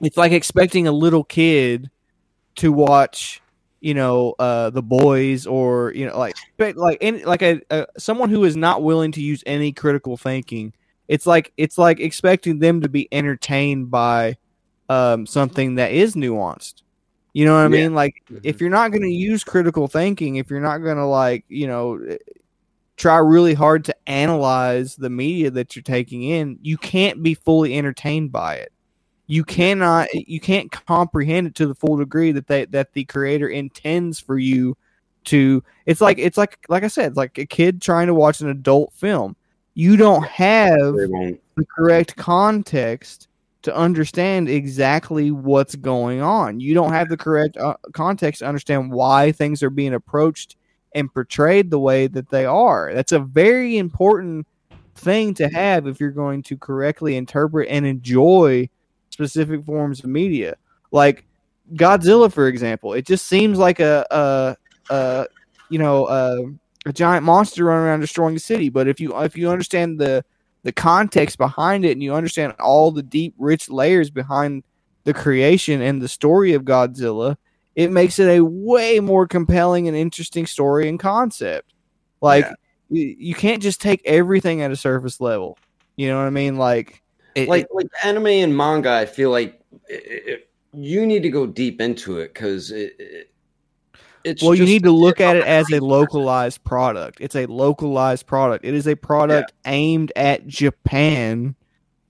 [0.00, 1.90] it's like expecting a little kid
[2.56, 3.41] to watch
[3.82, 7.86] you know uh the boys or you know like but like any like a, a
[7.98, 10.72] someone who is not willing to use any critical thinking
[11.08, 14.36] it's like it's like expecting them to be entertained by
[14.88, 16.82] um something that is nuanced
[17.32, 17.82] you know what i Yeah.
[17.82, 18.40] mean like Mhm.
[18.44, 21.66] if you're not going to use critical thinking if you're not going to like you
[21.66, 22.00] know
[22.96, 27.76] try really hard to analyze the media that you're taking in you can't be fully
[27.76, 28.71] entertained by it
[29.32, 33.48] you cannot you can't comprehend it to the full degree that they that the creator
[33.48, 34.76] intends for you
[35.24, 38.42] to it's like it's like like i said it's like a kid trying to watch
[38.42, 39.34] an adult film
[39.72, 43.28] you don't have the correct context
[43.62, 46.58] to understand exactly what's going on.
[46.58, 50.56] You don't have the correct uh, context to understand why things are being approached
[50.94, 52.92] and portrayed the way that they are.
[52.92, 54.48] That's a very important
[54.96, 58.68] thing to have if you're going to correctly interpret and enjoy
[59.12, 60.56] specific forms of media.
[60.90, 61.24] Like
[61.74, 64.56] Godzilla, for example, it just seems like a, a,
[64.92, 65.26] a
[65.70, 68.68] you know, a, a giant monster running around destroying the city.
[68.68, 70.24] But if you if you understand the
[70.64, 74.62] the context behind it and you understand all the deep, rich layers behind
[75.04, 77.36] the creation and the story of Godzilla,
[77.74, 81.74] it makes it a way more compelling and interesting story and concept.
[82.20, 82.54] Like Yeah.
[82.90, 85.58] you, you can't just take everything at a surface level.
[85.96, 86.56] You know what I mean?
[86.56, 87.01] Like,
[87.34, 91.46] it, like like anime and manga i feel like it, it, you need to go
[91.46, 93.32] deep into it because it, it
[94.24, 97.18] it's well, you need to look at it as a localized product.
[97.20, 98.64] It's a localized product.
[98.64, 101.56] It is a product aimed at Japan.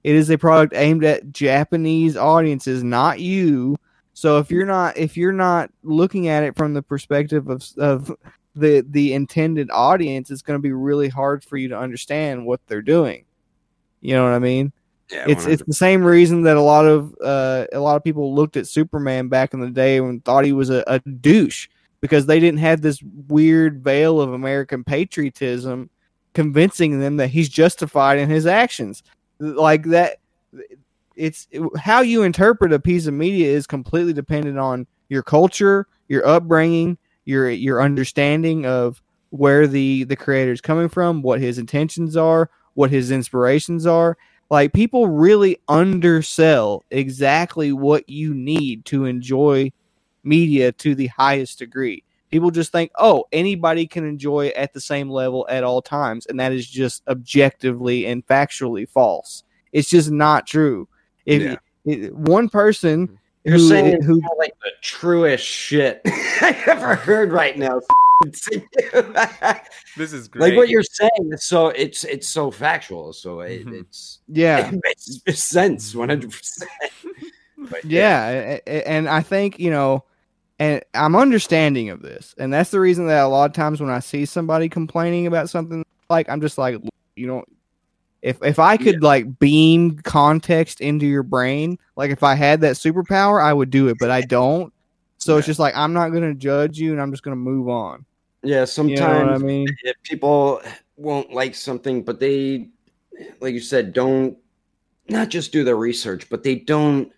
[0.04, 3.76] It is a product aimed at Japanese audiences, not you.
[4.14, 8.14] So if you're not if you're not looking at it from the perspective of of
[8.54, 12.60] the the intended audience, it's going to be really hard for you to understand what
[12.66, 13.24] they're doing.
[14.00, 14.72] You know what I mean?
[15.12, 18.34] Yeah, it's it's the same reason that a lot of uh, a lot of people
[18.34, 21.68] looked at Superman back in the day and thought he was a, a douche
[22.00, 25.90] because they didn't have this weird veil of American patriotism
[26.34, 29.02] convincing them that he's justified in his actions.
[29.38, 30.18] Like that,
[31.14, 31.46] it's
[31.78, 36.98] how you interpret a piece of media is completely dependent on your culture, your upbringing,
[37.24, 42.50] your your understanding of where the the creator is coming from, what his intentions are,
[42.74, 44.16] what his inspirations are.
[44.52, 49.72] Like people really undersell exactly what you need to enjoy
[50.24, 52.02] media to the highest degree.
[52.30, 56.26] People just think, oh, anybody can enjoy it at the same level at all times,
[56.26, 59.42] and that is just objectively and factually false.
[59.72, 60.86] It's just not true.
[61.24, 61.56] If Yeah.
[61.86, 67.58] it- one person you're who, saying who like the truest shit i ever heard right
[67.58, 67.80] now
[69.96, 70.42] This is great.
[70.50, 73.80] like what you're saying is so it's it's so factual so it, Mhm.
[73.80, 76.62] it's yeah it makes sense 100%
[77.70, 80.04] but yeah, a- a- and I think you know,
[80.58, 83.90] and I'm understanding of this, and that's the reason that a lot of times when
[83.90, 86.76] I see somebody complaining about something like, I'm just like,
[87.16, 87.44] you know,
[88.20, 92.76] if if I could like beam context into your brain, like if I had that
[92.76, 94.72] superpower, I would do it, but I don't.
[95.22, 98.04] So it's just like I'm not gonna judge you, and I'm just gonna move on.
[98.42, 99.68] yeah You sometimes know what I mean?
[100.02, 100.60] people
[100.96, 102.68] won't like something, but they,
[103.40, 104.36] like you said, don't
[105.08, 107.12] not just do the research, but they don't.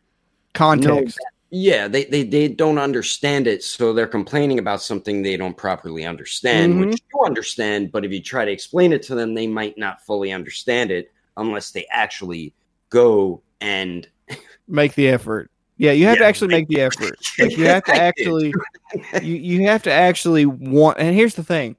[0.53, 1.19] Context.
[1.51, 6.05] Yeah, they they they don't understand it, so they're complaining about something they don't properly
[6.05, 7.19] understand, which mm-hmm.
[7.19, 7.91] you understand.
[7.91, 11.11] But if you try to explain it to them, they might not fully understand it
[11.37, 12.53] unless they actually
[12.91, 14.07] go and
[14.69, 15.51] Make the effort.
[15.77, 17.19] Yeah, you have to actually make make- the effort.
[17.39, 18.55] Like you have to actually
[19.23, 21.77] you you have to actually want and here's the thing.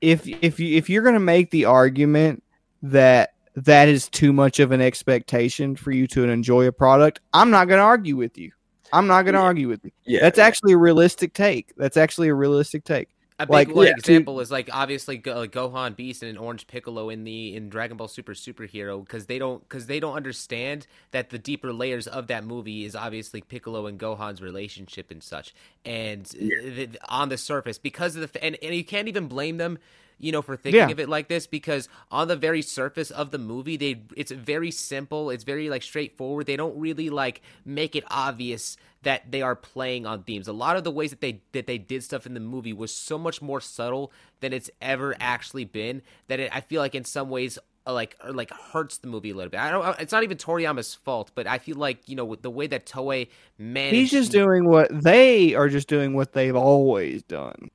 [0.00, 2.42] If if you if you're going to make the argument
[2.82, 7.50] that that is too much of an expectation for you to enjoy a product i'm
[7.50, 8.50] not going to argue with you.
[8.94, 9.44] I'm not going to Yeah.
[9.44, 9.90] argue with you.
[10.04, 11.72] Yeah, that's actually a realistic take.
[11.78, 13.08] That's actually a realistic take
[13.42, 16.36] A big Like, like, yeah, example is like obviously Go, like Gohan Beast and an
[16.36, 20.14] Orange Piccolo in the in Dragon Ball Super Superhero because they don't because they don't
[20.14, 25.22] understand that the deeper layers of that movie is obviously Piccolo and Gohan's relationship and
[25.22, 25.54] such.
[25.84, 29.78] And th- on the surface because of the and, and you can't even blame them
[30.22, 30.88] you know for thinking Yeah.
[30.90, 34.70] of it like this because on the very surface of the movie they it's very
[34.70, 39.56] simple it's very like straightforward they don't really like make it obvious that they are
[39.56, 42.34] playing on themes a lot of the ways that they that they did stuff in
[42.34, 46.60] the movie was so much more subtle than it's ever actually been that it, i
[46.60, 49.58] feel like in some ways uh, like or like hurts the movie a little bit
[49.58, 52.50] i don't it's not even toriyama's fault but i feel like you know with the
[52.50, 53.26] way that toei
[53.58, 57.70] managed He's just doing what they are just doing what they've always done.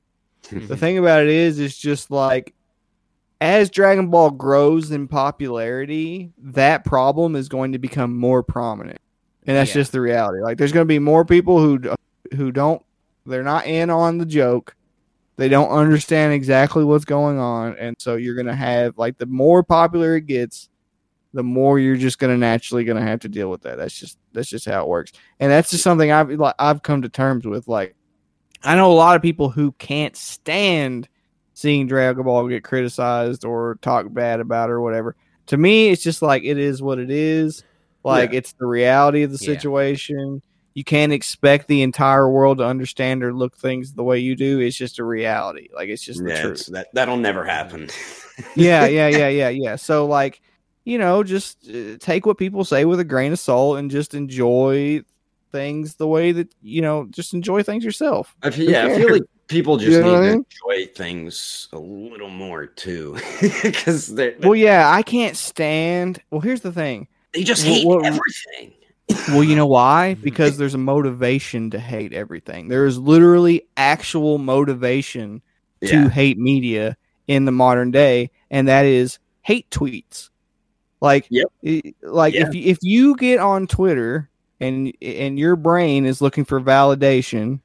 [0.50, 0.66] Mm-hmm.
[0.66, 2.54] The thing about it is, it's just like
[3.40, 8.98] as Dragon Ball grows in popularity, that problem is going to become more prominent,
[9.46, 9.74] and that's Yeah.
[9.80, 10.42] just the reality.
[10.42, 11.80] Like, there's going to be more people who
[12.34, 12.82] who don't,
[13.26, 14.74] they're not in on the joke.
[15.36, 19.26] They don't understand exactly what's going on, and so you're going to have like the
[19.26, 20.68] more popular it gets,
[21.32, 23.78] the more you're just going to naturally going to have to deal with that.
[23.78, 27.02] That's just that's just how it works, and that's just something I've like, I've come
[27.02, 27.68] to terms with.
[27.68, 27.94] Like,
[28.64, 31.08] I know a lot of people who can't stand
[31.54, 35.16] seeing Dragon Ball get criticized or talk bad about or whatever.
[35.46, 37.64] To me, it's just like it is what it is.
[38.04, 38.38] Like Yeah.
[38.38, 39.54] it's the reality of the Yeah.
[39.54, 40.42] situation.
[40.74, 44.60] You can't expect the entire world to understand or look things the way you do.
[44.60, 45.68] It's just a reality.
[45.74, 46.66] Like it's just the yeah, truth.
[46.66, 47.88] that that'll never happen.
[48.54, 49.76] yeah, yeah, yeah, yeah, yeah.
[49.76, 50.40] So like,
[50.84, 54.14] you know, just uh, take what people say with a grain of salt and just
[54.14, 55.02] enjoy
[55.50, 57.06] things the way that you know.
[57.10, 58.34] Just enjoy things yourself.
[58.42, 60.92] I feel, yeah, I feel like people just You know what I need to enjoy
[60.94, 63.16] things a little more too,
[63.62, 66.20] because they Well, yeah, I can't stand.
[66.30, 67.08] Well, here's the thing.
[67.32, 68.74] they just Well, hate what- everything.
[69.28, 70.14] Well, you know why?
[70.22, 72.68] Because there's a motivation to hate everything.
[72.68, 75.40] There is literally actual motivation
[75.86, 76.96] to Yeah, hate media
[77.26, 80.28] in the modern day, and that is hate tweets.
[81.00, 81.46] Like, Yep.
[82.02, 82.48] like Yeah.
[82.48, 84.28] if if you get on Twitter
[84.60, 87.60] and and your brain is looking for validation,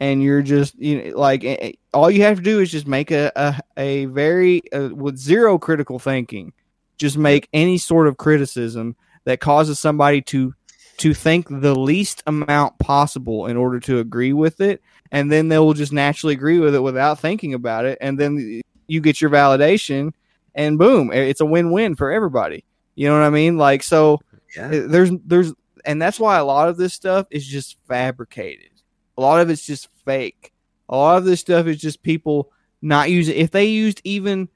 [0.00, 3.32] and you're just you know like all you have to do is just make a
[3.36, 6.52] a, a very uh, with zero critical thinking,
[6.98, 10.54] just make any sort of criticism that causes somebody to
[10.96, 14.80] to think the least amount possible in order to agree with it
[15.10, 18.60] and then they will just naturally agree with it without thinking about it and then
[18.86, 20.12] you get your validation
[20.54, 22.64] and boom it's a win-win for everybody.
[22.94, 23.56] You know what i mean?
[23.56, 24.20] Like so
[24.56, 24.66] yeah.
[24.66, 25.52] uh, there's there's
[25.84, 28.70] and that's why a lot of this stuff is just fabricated.
[29.16, 30.52] A lot of it's just fake.
[30.88, 32.50] A lot of this stuff is just people
[32.82, 34.48] not using if they used even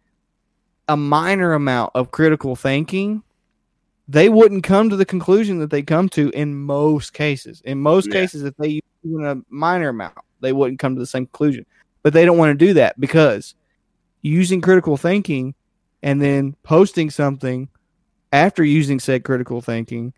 [0.89, 3.23] a minor amount of critical thinking
[4.11, 7.61] they wouldn't come to the conclusion that they come to in most cases.
[7.65, 8.15] In most Yeah.
[8.15, 11.67] cases if they use even a minor amount they wouldn't come to the same conclusion.
[12.03, 13.55] But they don't want to do that because
[14.23, 15.55] using critical thinking
[16.03, 17.69] and then posting something
[18.33, 20.13] after using said critical thinking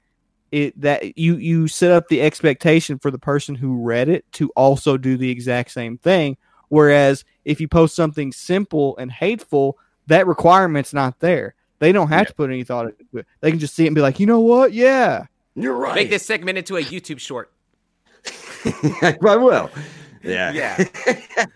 [0.52, 4.51] it that you you set up the expectation for the person who read it to
[4.56, 6.36] also do the exact same thing
[6.68, 12.20] whereas if you post something simple and hateful that requirement's not there they don't have
[12.22, 12.24] Yeah.
[12.24, 14.27] to put any thought into it they can just see it and be like you
[14.27, 15.24] know what yeah
[15.55, 15.94] You're right.
[15.94, 17.52] make this segment into a youtube short
[18.93, 19.70] I will.
[20.22, 20.52] Yeah.
[20.52, 20.85] Yeah.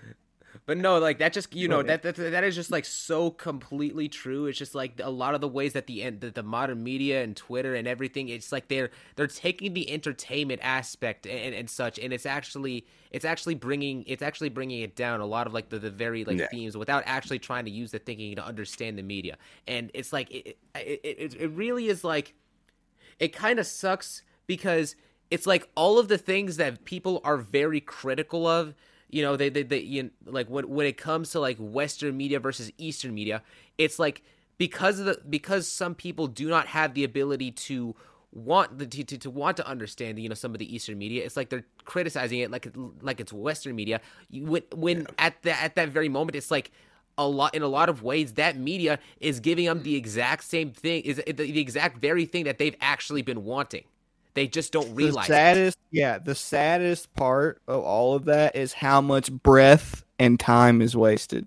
[0.67, 4.09] But no, like that just you know that, that that is just like so completely
[4.09, 4.47] true.
[4.47, 7.23] It's just like a lot of the ways that the end the, the modern media
[7.23, 8.31] and Twitter and everything.
[8.31, 13.27] It's like they're they're taking the entertainment aspect and, and such, and it's actually it's
[13.27, 16.39] actually bringing it's actually bringing it down a lot of like the, the very like
[16.39, 16.49] Yeah.
[16.49, 19.37] themes without actually trying to use the thinking to understand the media.
[19.69, 22.33] And it's like it it it, it really is like
[23.21, 24.97] it kind of sucks because
[25.31, 28.75] it's like all of the things that people are very critical of
[29.15, 32.17] you know they they, they you know, like when when it comes to like western
[32.17, 33.43] media versus eastern media
[33.79, 34.23] it's like
[34.59, 37.95] because of the because some people do not have the ability to
[38.33, 41.25] want the to, to, to want to understand you know some of the eastern media
[41.25, 42.69] it's like they're criticizing it like
[43.01, 44.01] like it's western media.
[44.29, 46.73] You, when when at that at that very moment it's like
[47.17, 49.99] a lot in a lot of ways that media is giving them the mm-hmm.
[49.99, 53.85] exact same thing is the, the exact very thing that they've actually been wanting
[54.35, 55.77] they just don't the realize it.
[55.91, 60.97] yeah the saddest part of all of that is how much breath and time is
[60.97, 61.47] wasted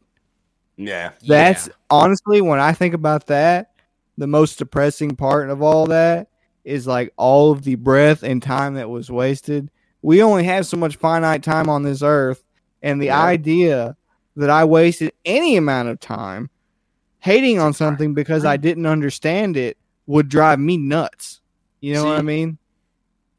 [0.78, 1.12] Yeah.
[1.28, 1.74] That's Yeah.
[1.90, 3.72] honestly when I think about that,
[4.18, 6.28] the most depressing part of all that
[6.66, 9.70] is like all of the breath and time that was wasted.
[10.02, 12.44] We only have so much finite time on this earth,
[12.84, 13.24] and the Yeah.
[13.24, 13.98] idea
[14.36, 16.50] that I wasted any amount of time
[17.20, 21.42] hating on something because I didn't understand it would drive me nuts.
[21.82, 22.58] You know what I mean?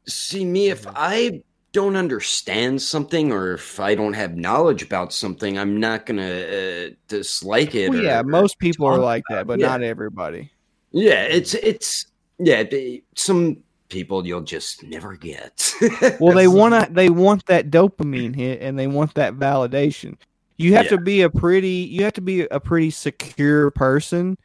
[0.09, 0.93] See me if Mhm.
[0.95, 1.41] I
[1.71, 6.89] don't understand something or if I don't have knowledge about something, I'm not gonna uh,
[7.07, 7.89] dislike it.
[7.89, 9.67] Well, or- yeah, most people are like that, but yeah.
[9.67, 10.51] not everybody.
[10.91, 12.07] Yeah, it's it's
[12.39, 12.63] yeah.
[12.63, 13.57] They, some
[13.89, 15.73] people you'll just never get.
[16.19, 20.17] Well, they want to they want that dopamine hit and they want that validation.
[20.57, 24.37] You have to be a pretty you have to be a pretty secure person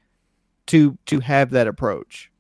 [0.67, 2.31] to to have that approach.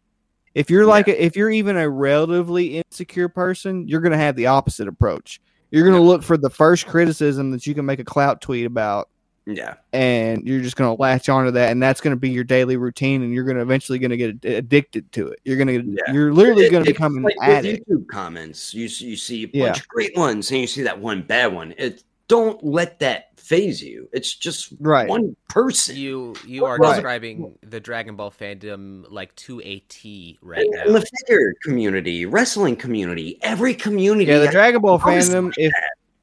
[0.54, 4.36] If you're like a, if you're even a relatively insecure person, you're going to have
[4.36, 5.40] the opposite approach.
[5.70, 8.64] You're going to look for the first criticism that you can make a clout tweet
[8.64, 9.08] about
[9.46, 12.44] Yeah, and you're just going to latch onto that and that's going to be your
[12.44, 15.40] daily routine and you're going to eventually going to get addicted to it.
[15.44, 16.12] You're going to Yeah.
[16.14, 17.88] you're literally going to become an like addict.
[17.88, 19.70] YouTube comments, you see, you see a bunch Yeah.
[19.72, 21.74] of great ones, and you see that one bad one.
[21.76, 24.08] It don't let that faze you.
[24.12, 25.08] It's just Right.
[25.08, 25.96] one person.
[25.96, 26.94] You you are Right.
[26.94, 30.98] describing the Dragon Ball fandom like to a T right And now.
[30.98, 34.30] the figure community, wrestling community, every community.
[34.30, 35.46] Yeah, the Dragon Ball fandom.
[35.46, 35.72] like If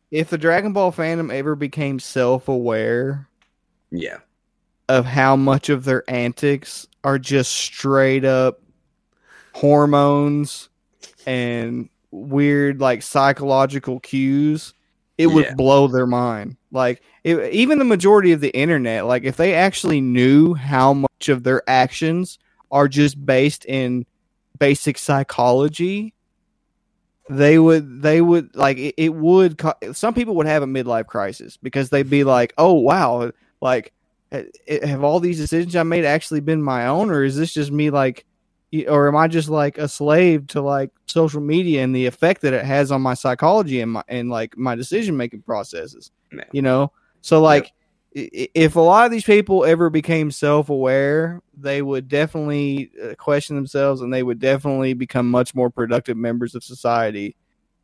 [0.10, 3.28] if the Dragon Ball fandom ever became self aware
[3.92, 4.18] yeah,
[4.90, 8.62] of how much of their antics are just straight up
[9.54, 10.70] hormones
[11.26, 14.74] and weird like psychological cues,
[15.22, 15.54] it would Yeah.
[15.56, 16.58] blow their mind.
[16.72, 21.30] Like it, even the majority of the internet, like if they actually knew how much
[21.30, 22.40] of their actions
[22.72, 24.06] are just based in
[24.60, 26.14] basic psychology,
[27.30, 31.08] they would they would like it, it would co- some people would have a midlife
[31.08, 33.32] crisis because they'd be like, "Oh wow,
[33.62, 33.94] like
[34.32, 37.90] have all these decisions I made actually been my own or is this just me
[37.90, 38.26] like
[38.88, 42.54] or am I just like a slave to like social media and the effect that
[42.54, 46.44] it has on my psychology and my and like my decision making processes Yeah.
[46.52, 46.92] you know?
[47.22, 47.66] So like
[48.16, 53.56] i- if a lot of these people ever became self-aware they would definitely uh, question
[53.56, 57.36] themselves and they would definitely become much more productive members of society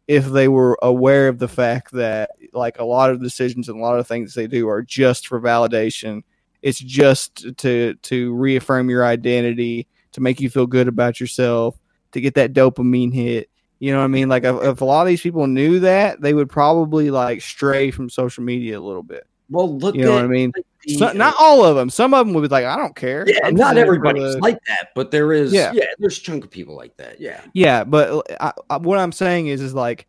[0.08, 3.82] if they were aware of the fact that like a lot of decisions and a
[3.82, 6.24] lot of things they do are just for validation.
[6.62, 9.88] It's just to to reaffirm your identity
[10.18, 11.78] to make you feel good about yourself
[12.12, 15.02] to get that dopamine hit you know what i mean like if, if a lot
[15.02, 19.04] of these people knew that they would probably like stray from social media a little
[19.04, 20.52] bit well, look you know at what i mean
[20.86, 23.26] the, So- not all of them some of them would be like i don't care
[23.30, 25.72] yeah, not everybody's the-" like that, but there is Yeah.
[25.74, 27.22] yeah, there's a chunk of people like that.
[27.22, 30.08] Yeah, Yeah, but uh, I, I, what I'm saying is, is like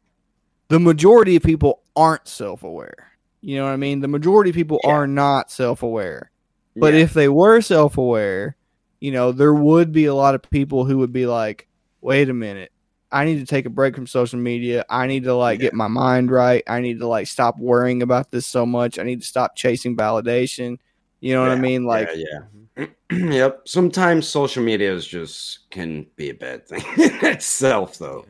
[0.69, 3.13] the majority of people aren't self-aware.
[3.43, 4.01] You know what I mean?
[4.01, 4.91] The majority of people Yeah.
[4.91, 6.31] are not self-aware.
[6.77, 7.01] But Yeah.
[7.01, 8.57] if they were self-aware,
[9.01, 11.69] you know, there would be a lot of people who would be like,
[12.01, 12.73] "Wait a minute.
[13.11, 14.85] I need to take a break from social media.
[14.91, 15.67] I need to like Yeah.
[15.67, 16.63] get my mind right.
[16.67, 18.99] I need to like stop worrying about this so much.
[18.99, 20.79] I need to stop chasing validation."
[21.21, 21.85] You know what I mean?
[21.85, 22.41] Like yeah,
[22.77, 22.87] yeah.
[23.33, 23.63] yep.
[23.67, 28.25] Sometimes social media is just can be a bad thing itself, though.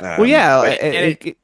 [0.00, 1.36] well, Um, yeah, but- it- and it- it-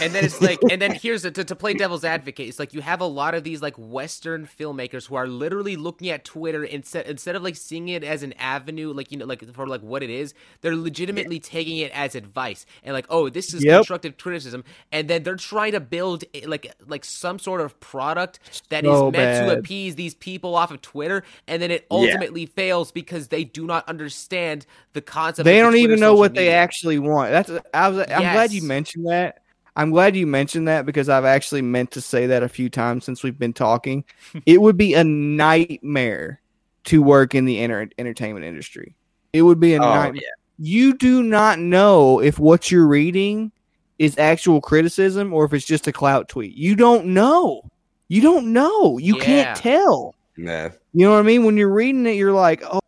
[0.00, 2.72] and then it's like and then here's the, to, to play devil's advocate it's like
[2.72, 6.64] you have a lot of these like western filmmakers who are literally looking at twitter
[6.64, 9.82] instead instead of like seeing it as an avenue like you know like for like
[9.82, 13.66] what it is they're legitimately taking it as advice and like oh this is Yep.
[13.66, 18.38] constructive criticism and then they're trying to build eh, like like some sort of product
[18.70, 22.46] that is So meant to appease these people off of twitter and then it ultimately
[22.46, 26.98] fails because they do not understand the concept they don't even know what they actually
[26.98, 27.30] want.
[27.30, 29.41] That's I was I'm glad you mentioned that.
[29.74, 33.04] I'm glad you mentioned that because I've actually meant to say that a few times
[33.04, 34.04] since we've been talking.
[34.46, 36.40] it would be a nightmare
[36.84, 38.94] to work in the enter- entertainment industry.
[39.32, 40.22] It would be a oh, nightmare.
[40.22, 40.28] yeah.
[40.58, 43.50] You do not know if what you're reading
[43.98, 46.54] is actual criticism or if it's just a clout tweet.
[46.54, 47.62] You don't know.
[48.08, 48.98] You don't know.
[48.98, 49.24] You Yeah.
[49.24, 50.14] can't tell.
[50.36, 50.70] Yeah.
[50.92, 51.44] You know what I mean?
[51.44, 52.80] When you're reading it, you're like, "Oh,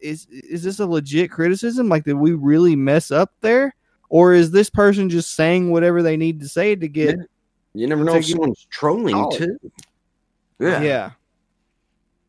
[0.00, 1.88] is is this a legit criticism?
[1.88, 3.74] Like, did we really mess up there,
[4.14, 7.18] or is this person just saying whatever they need to say to get?"
[7.74, 9.30] You never know To if get- someone's trolling Oh.
[9.36, 9.58] too.
[10.60, 10.80] Yeah.
[10.82, 11.10] Yeah.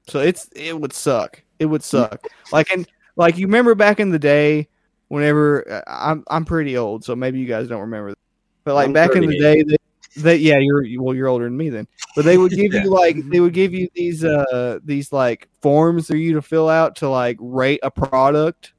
[0.07, 1.43] So it's it would suck.
[1.59, 2.25] It would suck.
[2.51, 4.67] Like and like you remember back in the day,
[5.09, 8.09] whenever uh, I'm I'm pretty old, so maybe you guys don't remember.
[8.09, 8.17] That.
[8.63, 9.77] But like I'm back in the day, that
[10.17, 11.87] that yeah, you're well, you're older than me then.
[12.15, 12.83] But they would give Yeah.
[12.83, 16.69] you like they would give you these uh these like forms for you to fill
[16.69, 18.73] out to like rate a product.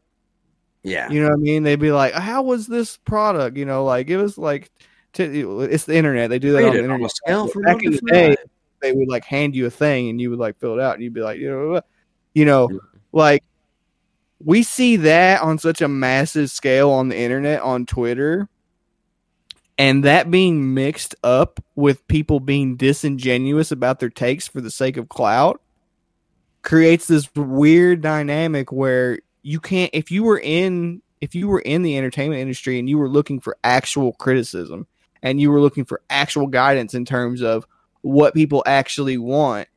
[0.86, 1.10] Yeah.
[1.10, 1.64] You know what I mean?
[1.64, 4.70] They'd be like, "How was this product?" You know, like it was like,
[5.12, 6.30] t- it's the internet.
[6.30, 7.10] They do that on the on internet.
[7.10, 8.36] scale Back in the day,
[8.80, 11.02] they would like hand you a thing and you would like fill it out and
[11.02, 11.80] you'd be like, you know,
[12.34, 12.68] you know,
[13.12, 13.42] like
[14.44, 18.48] we see that on such a massive scale on the internet on Twitter,
[19.78, 24.96] and that being mixed up with people being disingenuous about their takes for the sake
[24.96, 25.60] of clout
[26.62, 31.82] creates this weird dynamic where you can't if you were in if you were in
[31.82, 34.88] the entertainment industry and you were looking for actual criticism
[35.22, 37.64] and you were looking for actual guidance in terms of
[38.00, 39.68] what people actually want,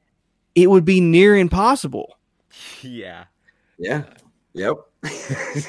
[0.56, 2.18] it would be near impossible.
[2.82, 3.26] Yeah.
[3.78, 4.06] Yeah.
[4.54, 4.78] Yep.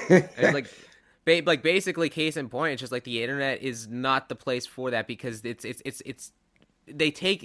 [0.09, 0.67] And like
[1.27, 4.65] ba- like basically case in point it's just like the internet is not the place
[4.65, 6.33] for that because it's it's it's it's
[6.87, 7.45] they take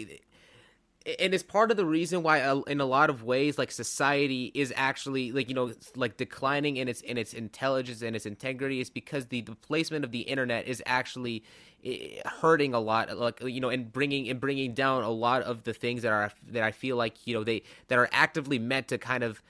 [1.19, 4.52] and it's part of the reason why uh, in a lot of ways like society
[4.56, 8.82] is actually like you know like declining in its in its intelligence and its integrity
[8.82, 11.44] is because the, the placement of the internet is actually
[11.84, 15.64] eh, hurting a lot like you know and bringing and bringing down a lot of
[15.64, 18.88] the things that are that I feel like you know they that are actively meant
[18.88, 19.41] to kind of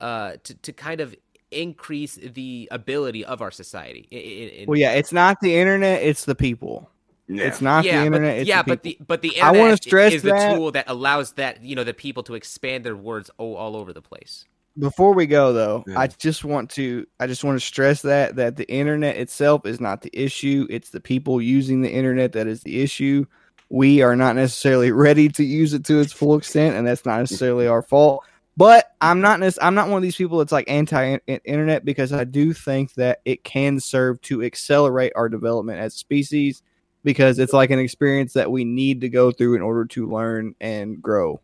[0.00, 1.14] uh to, to kind of
[1.50, 6.24] increase the ability of our society in, in, Well, yeah, it's not the internet; it's
[6.24, 6.88] the people.
[7.28, 7.44] Yeah.
[7.44, 8.32] It's not yeah, the internet.
[8.34, 10.56] but, it's yeah, the but the but the I wanna internet stress is the that-
[10.56, 13.92] tool that allows that you know the people to expand their words all, all over
[13.92, 14.44] the place.
[14.78, 16.00] Before we go though, Yeah.
[16.00, 19.80] I just want to I just want to stress that that the internet itself is
[19.80, 20.66] not the issue.
[20.70, 23.26] It's the people using the internet that is the issue.
[23.68, 27.20] We are not necessarily ready to use it to its full extent, and that's not
[27.20, 28.24] necessarily our fault.
[28.56, 32.12] But I'm not nec- I'm not one of these people that's like anti internet because
[32.12, 36.62] I do think that it can serve to accelerate our development as species
[37.04, 40.54] because it's like an experience that we need to go through in order to learn
[40.60, 41.40] and grow.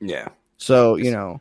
[0.00, 0.28] yeah.
[0.58, 1.40] So, you know,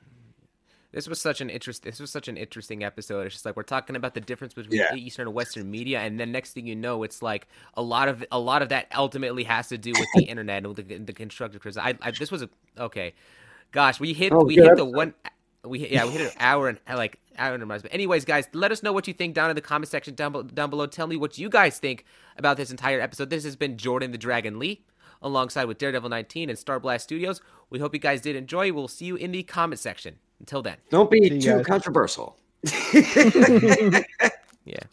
[0.92, 1.84] This was such an interest.
[1.84, 3.26] This was such an interesting episode.
[3.26, 4.94] It's just like we're talking about the difference between Yeah.
[4.96, 8.24] Eastern and Western media, and then next thing you know, it's like a lot of
[8.32, 11.62] a lot of that ultimately has to do with the internet and the, the constructive
[11.62, 11.84] criticism.
[12.02, 13.14] I, I this was a okay.
[13.72, 14.96] Gosh, we hit Oh, we good hit the episode.
[14.96, 15.14] one.
[15.66, 17.84] We yeah we hit an hour and like hour and minutes.
[17.84, 20.50] But anyways, guys, let us know what you think down in the comment section down,
[20.54, 20.86] down below.
[20.86, 22.06] Tell me what you guys think
[22.38, 23.30] about this entire episode.
[23.30, 24.80] This has been Jordan the Dragonlee,
[25.22, 27.42] alongside with Daredevil 19 and Starblast Studios.
[27.70, 28.72] We hope you guys did enjoy.
[28.72, 30.20] We'll see you in the comment section.
[30.40, 30.78] Until then.
[30.92, 31.66] Don't be too guys.
[31.66, 32.38] controversial.
[34.68, 34.84] Yeah.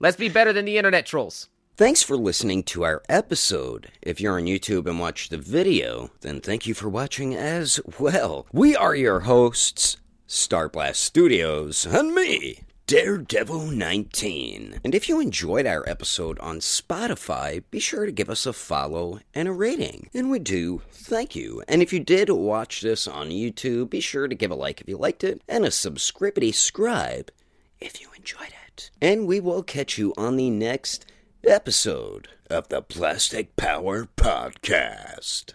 [0.00, 1.48] Let's be better than the internet trolls.
[1.76, 3.90] Thanks for listening to our episode.
[4.02, 8.46] If you're on YouTube and watch the video, then thank you for watching as well.
[8.52, 9.96] We are your hosts,
[10.32, 14.80] Starblast Studios, and me, Daredevil 19.
[14.82, 19.20] And if you enjoyed our episode on Spotify, be sure to give us a follow
[19.34, 20.08] and a rating.
[20.14, 21.62] And we do thank you.
[21.68, 24.88] And if you did watch this on YouTube, be sure to give a like if
[24.88, 27.30] you liked it, and a subscribity scribe
[27.78, 28.90] if you enjoyed it.
[29.02, 31.04] And we will catch you on the next
[31.46, 35.50] episode of the Plastic Power Podcast.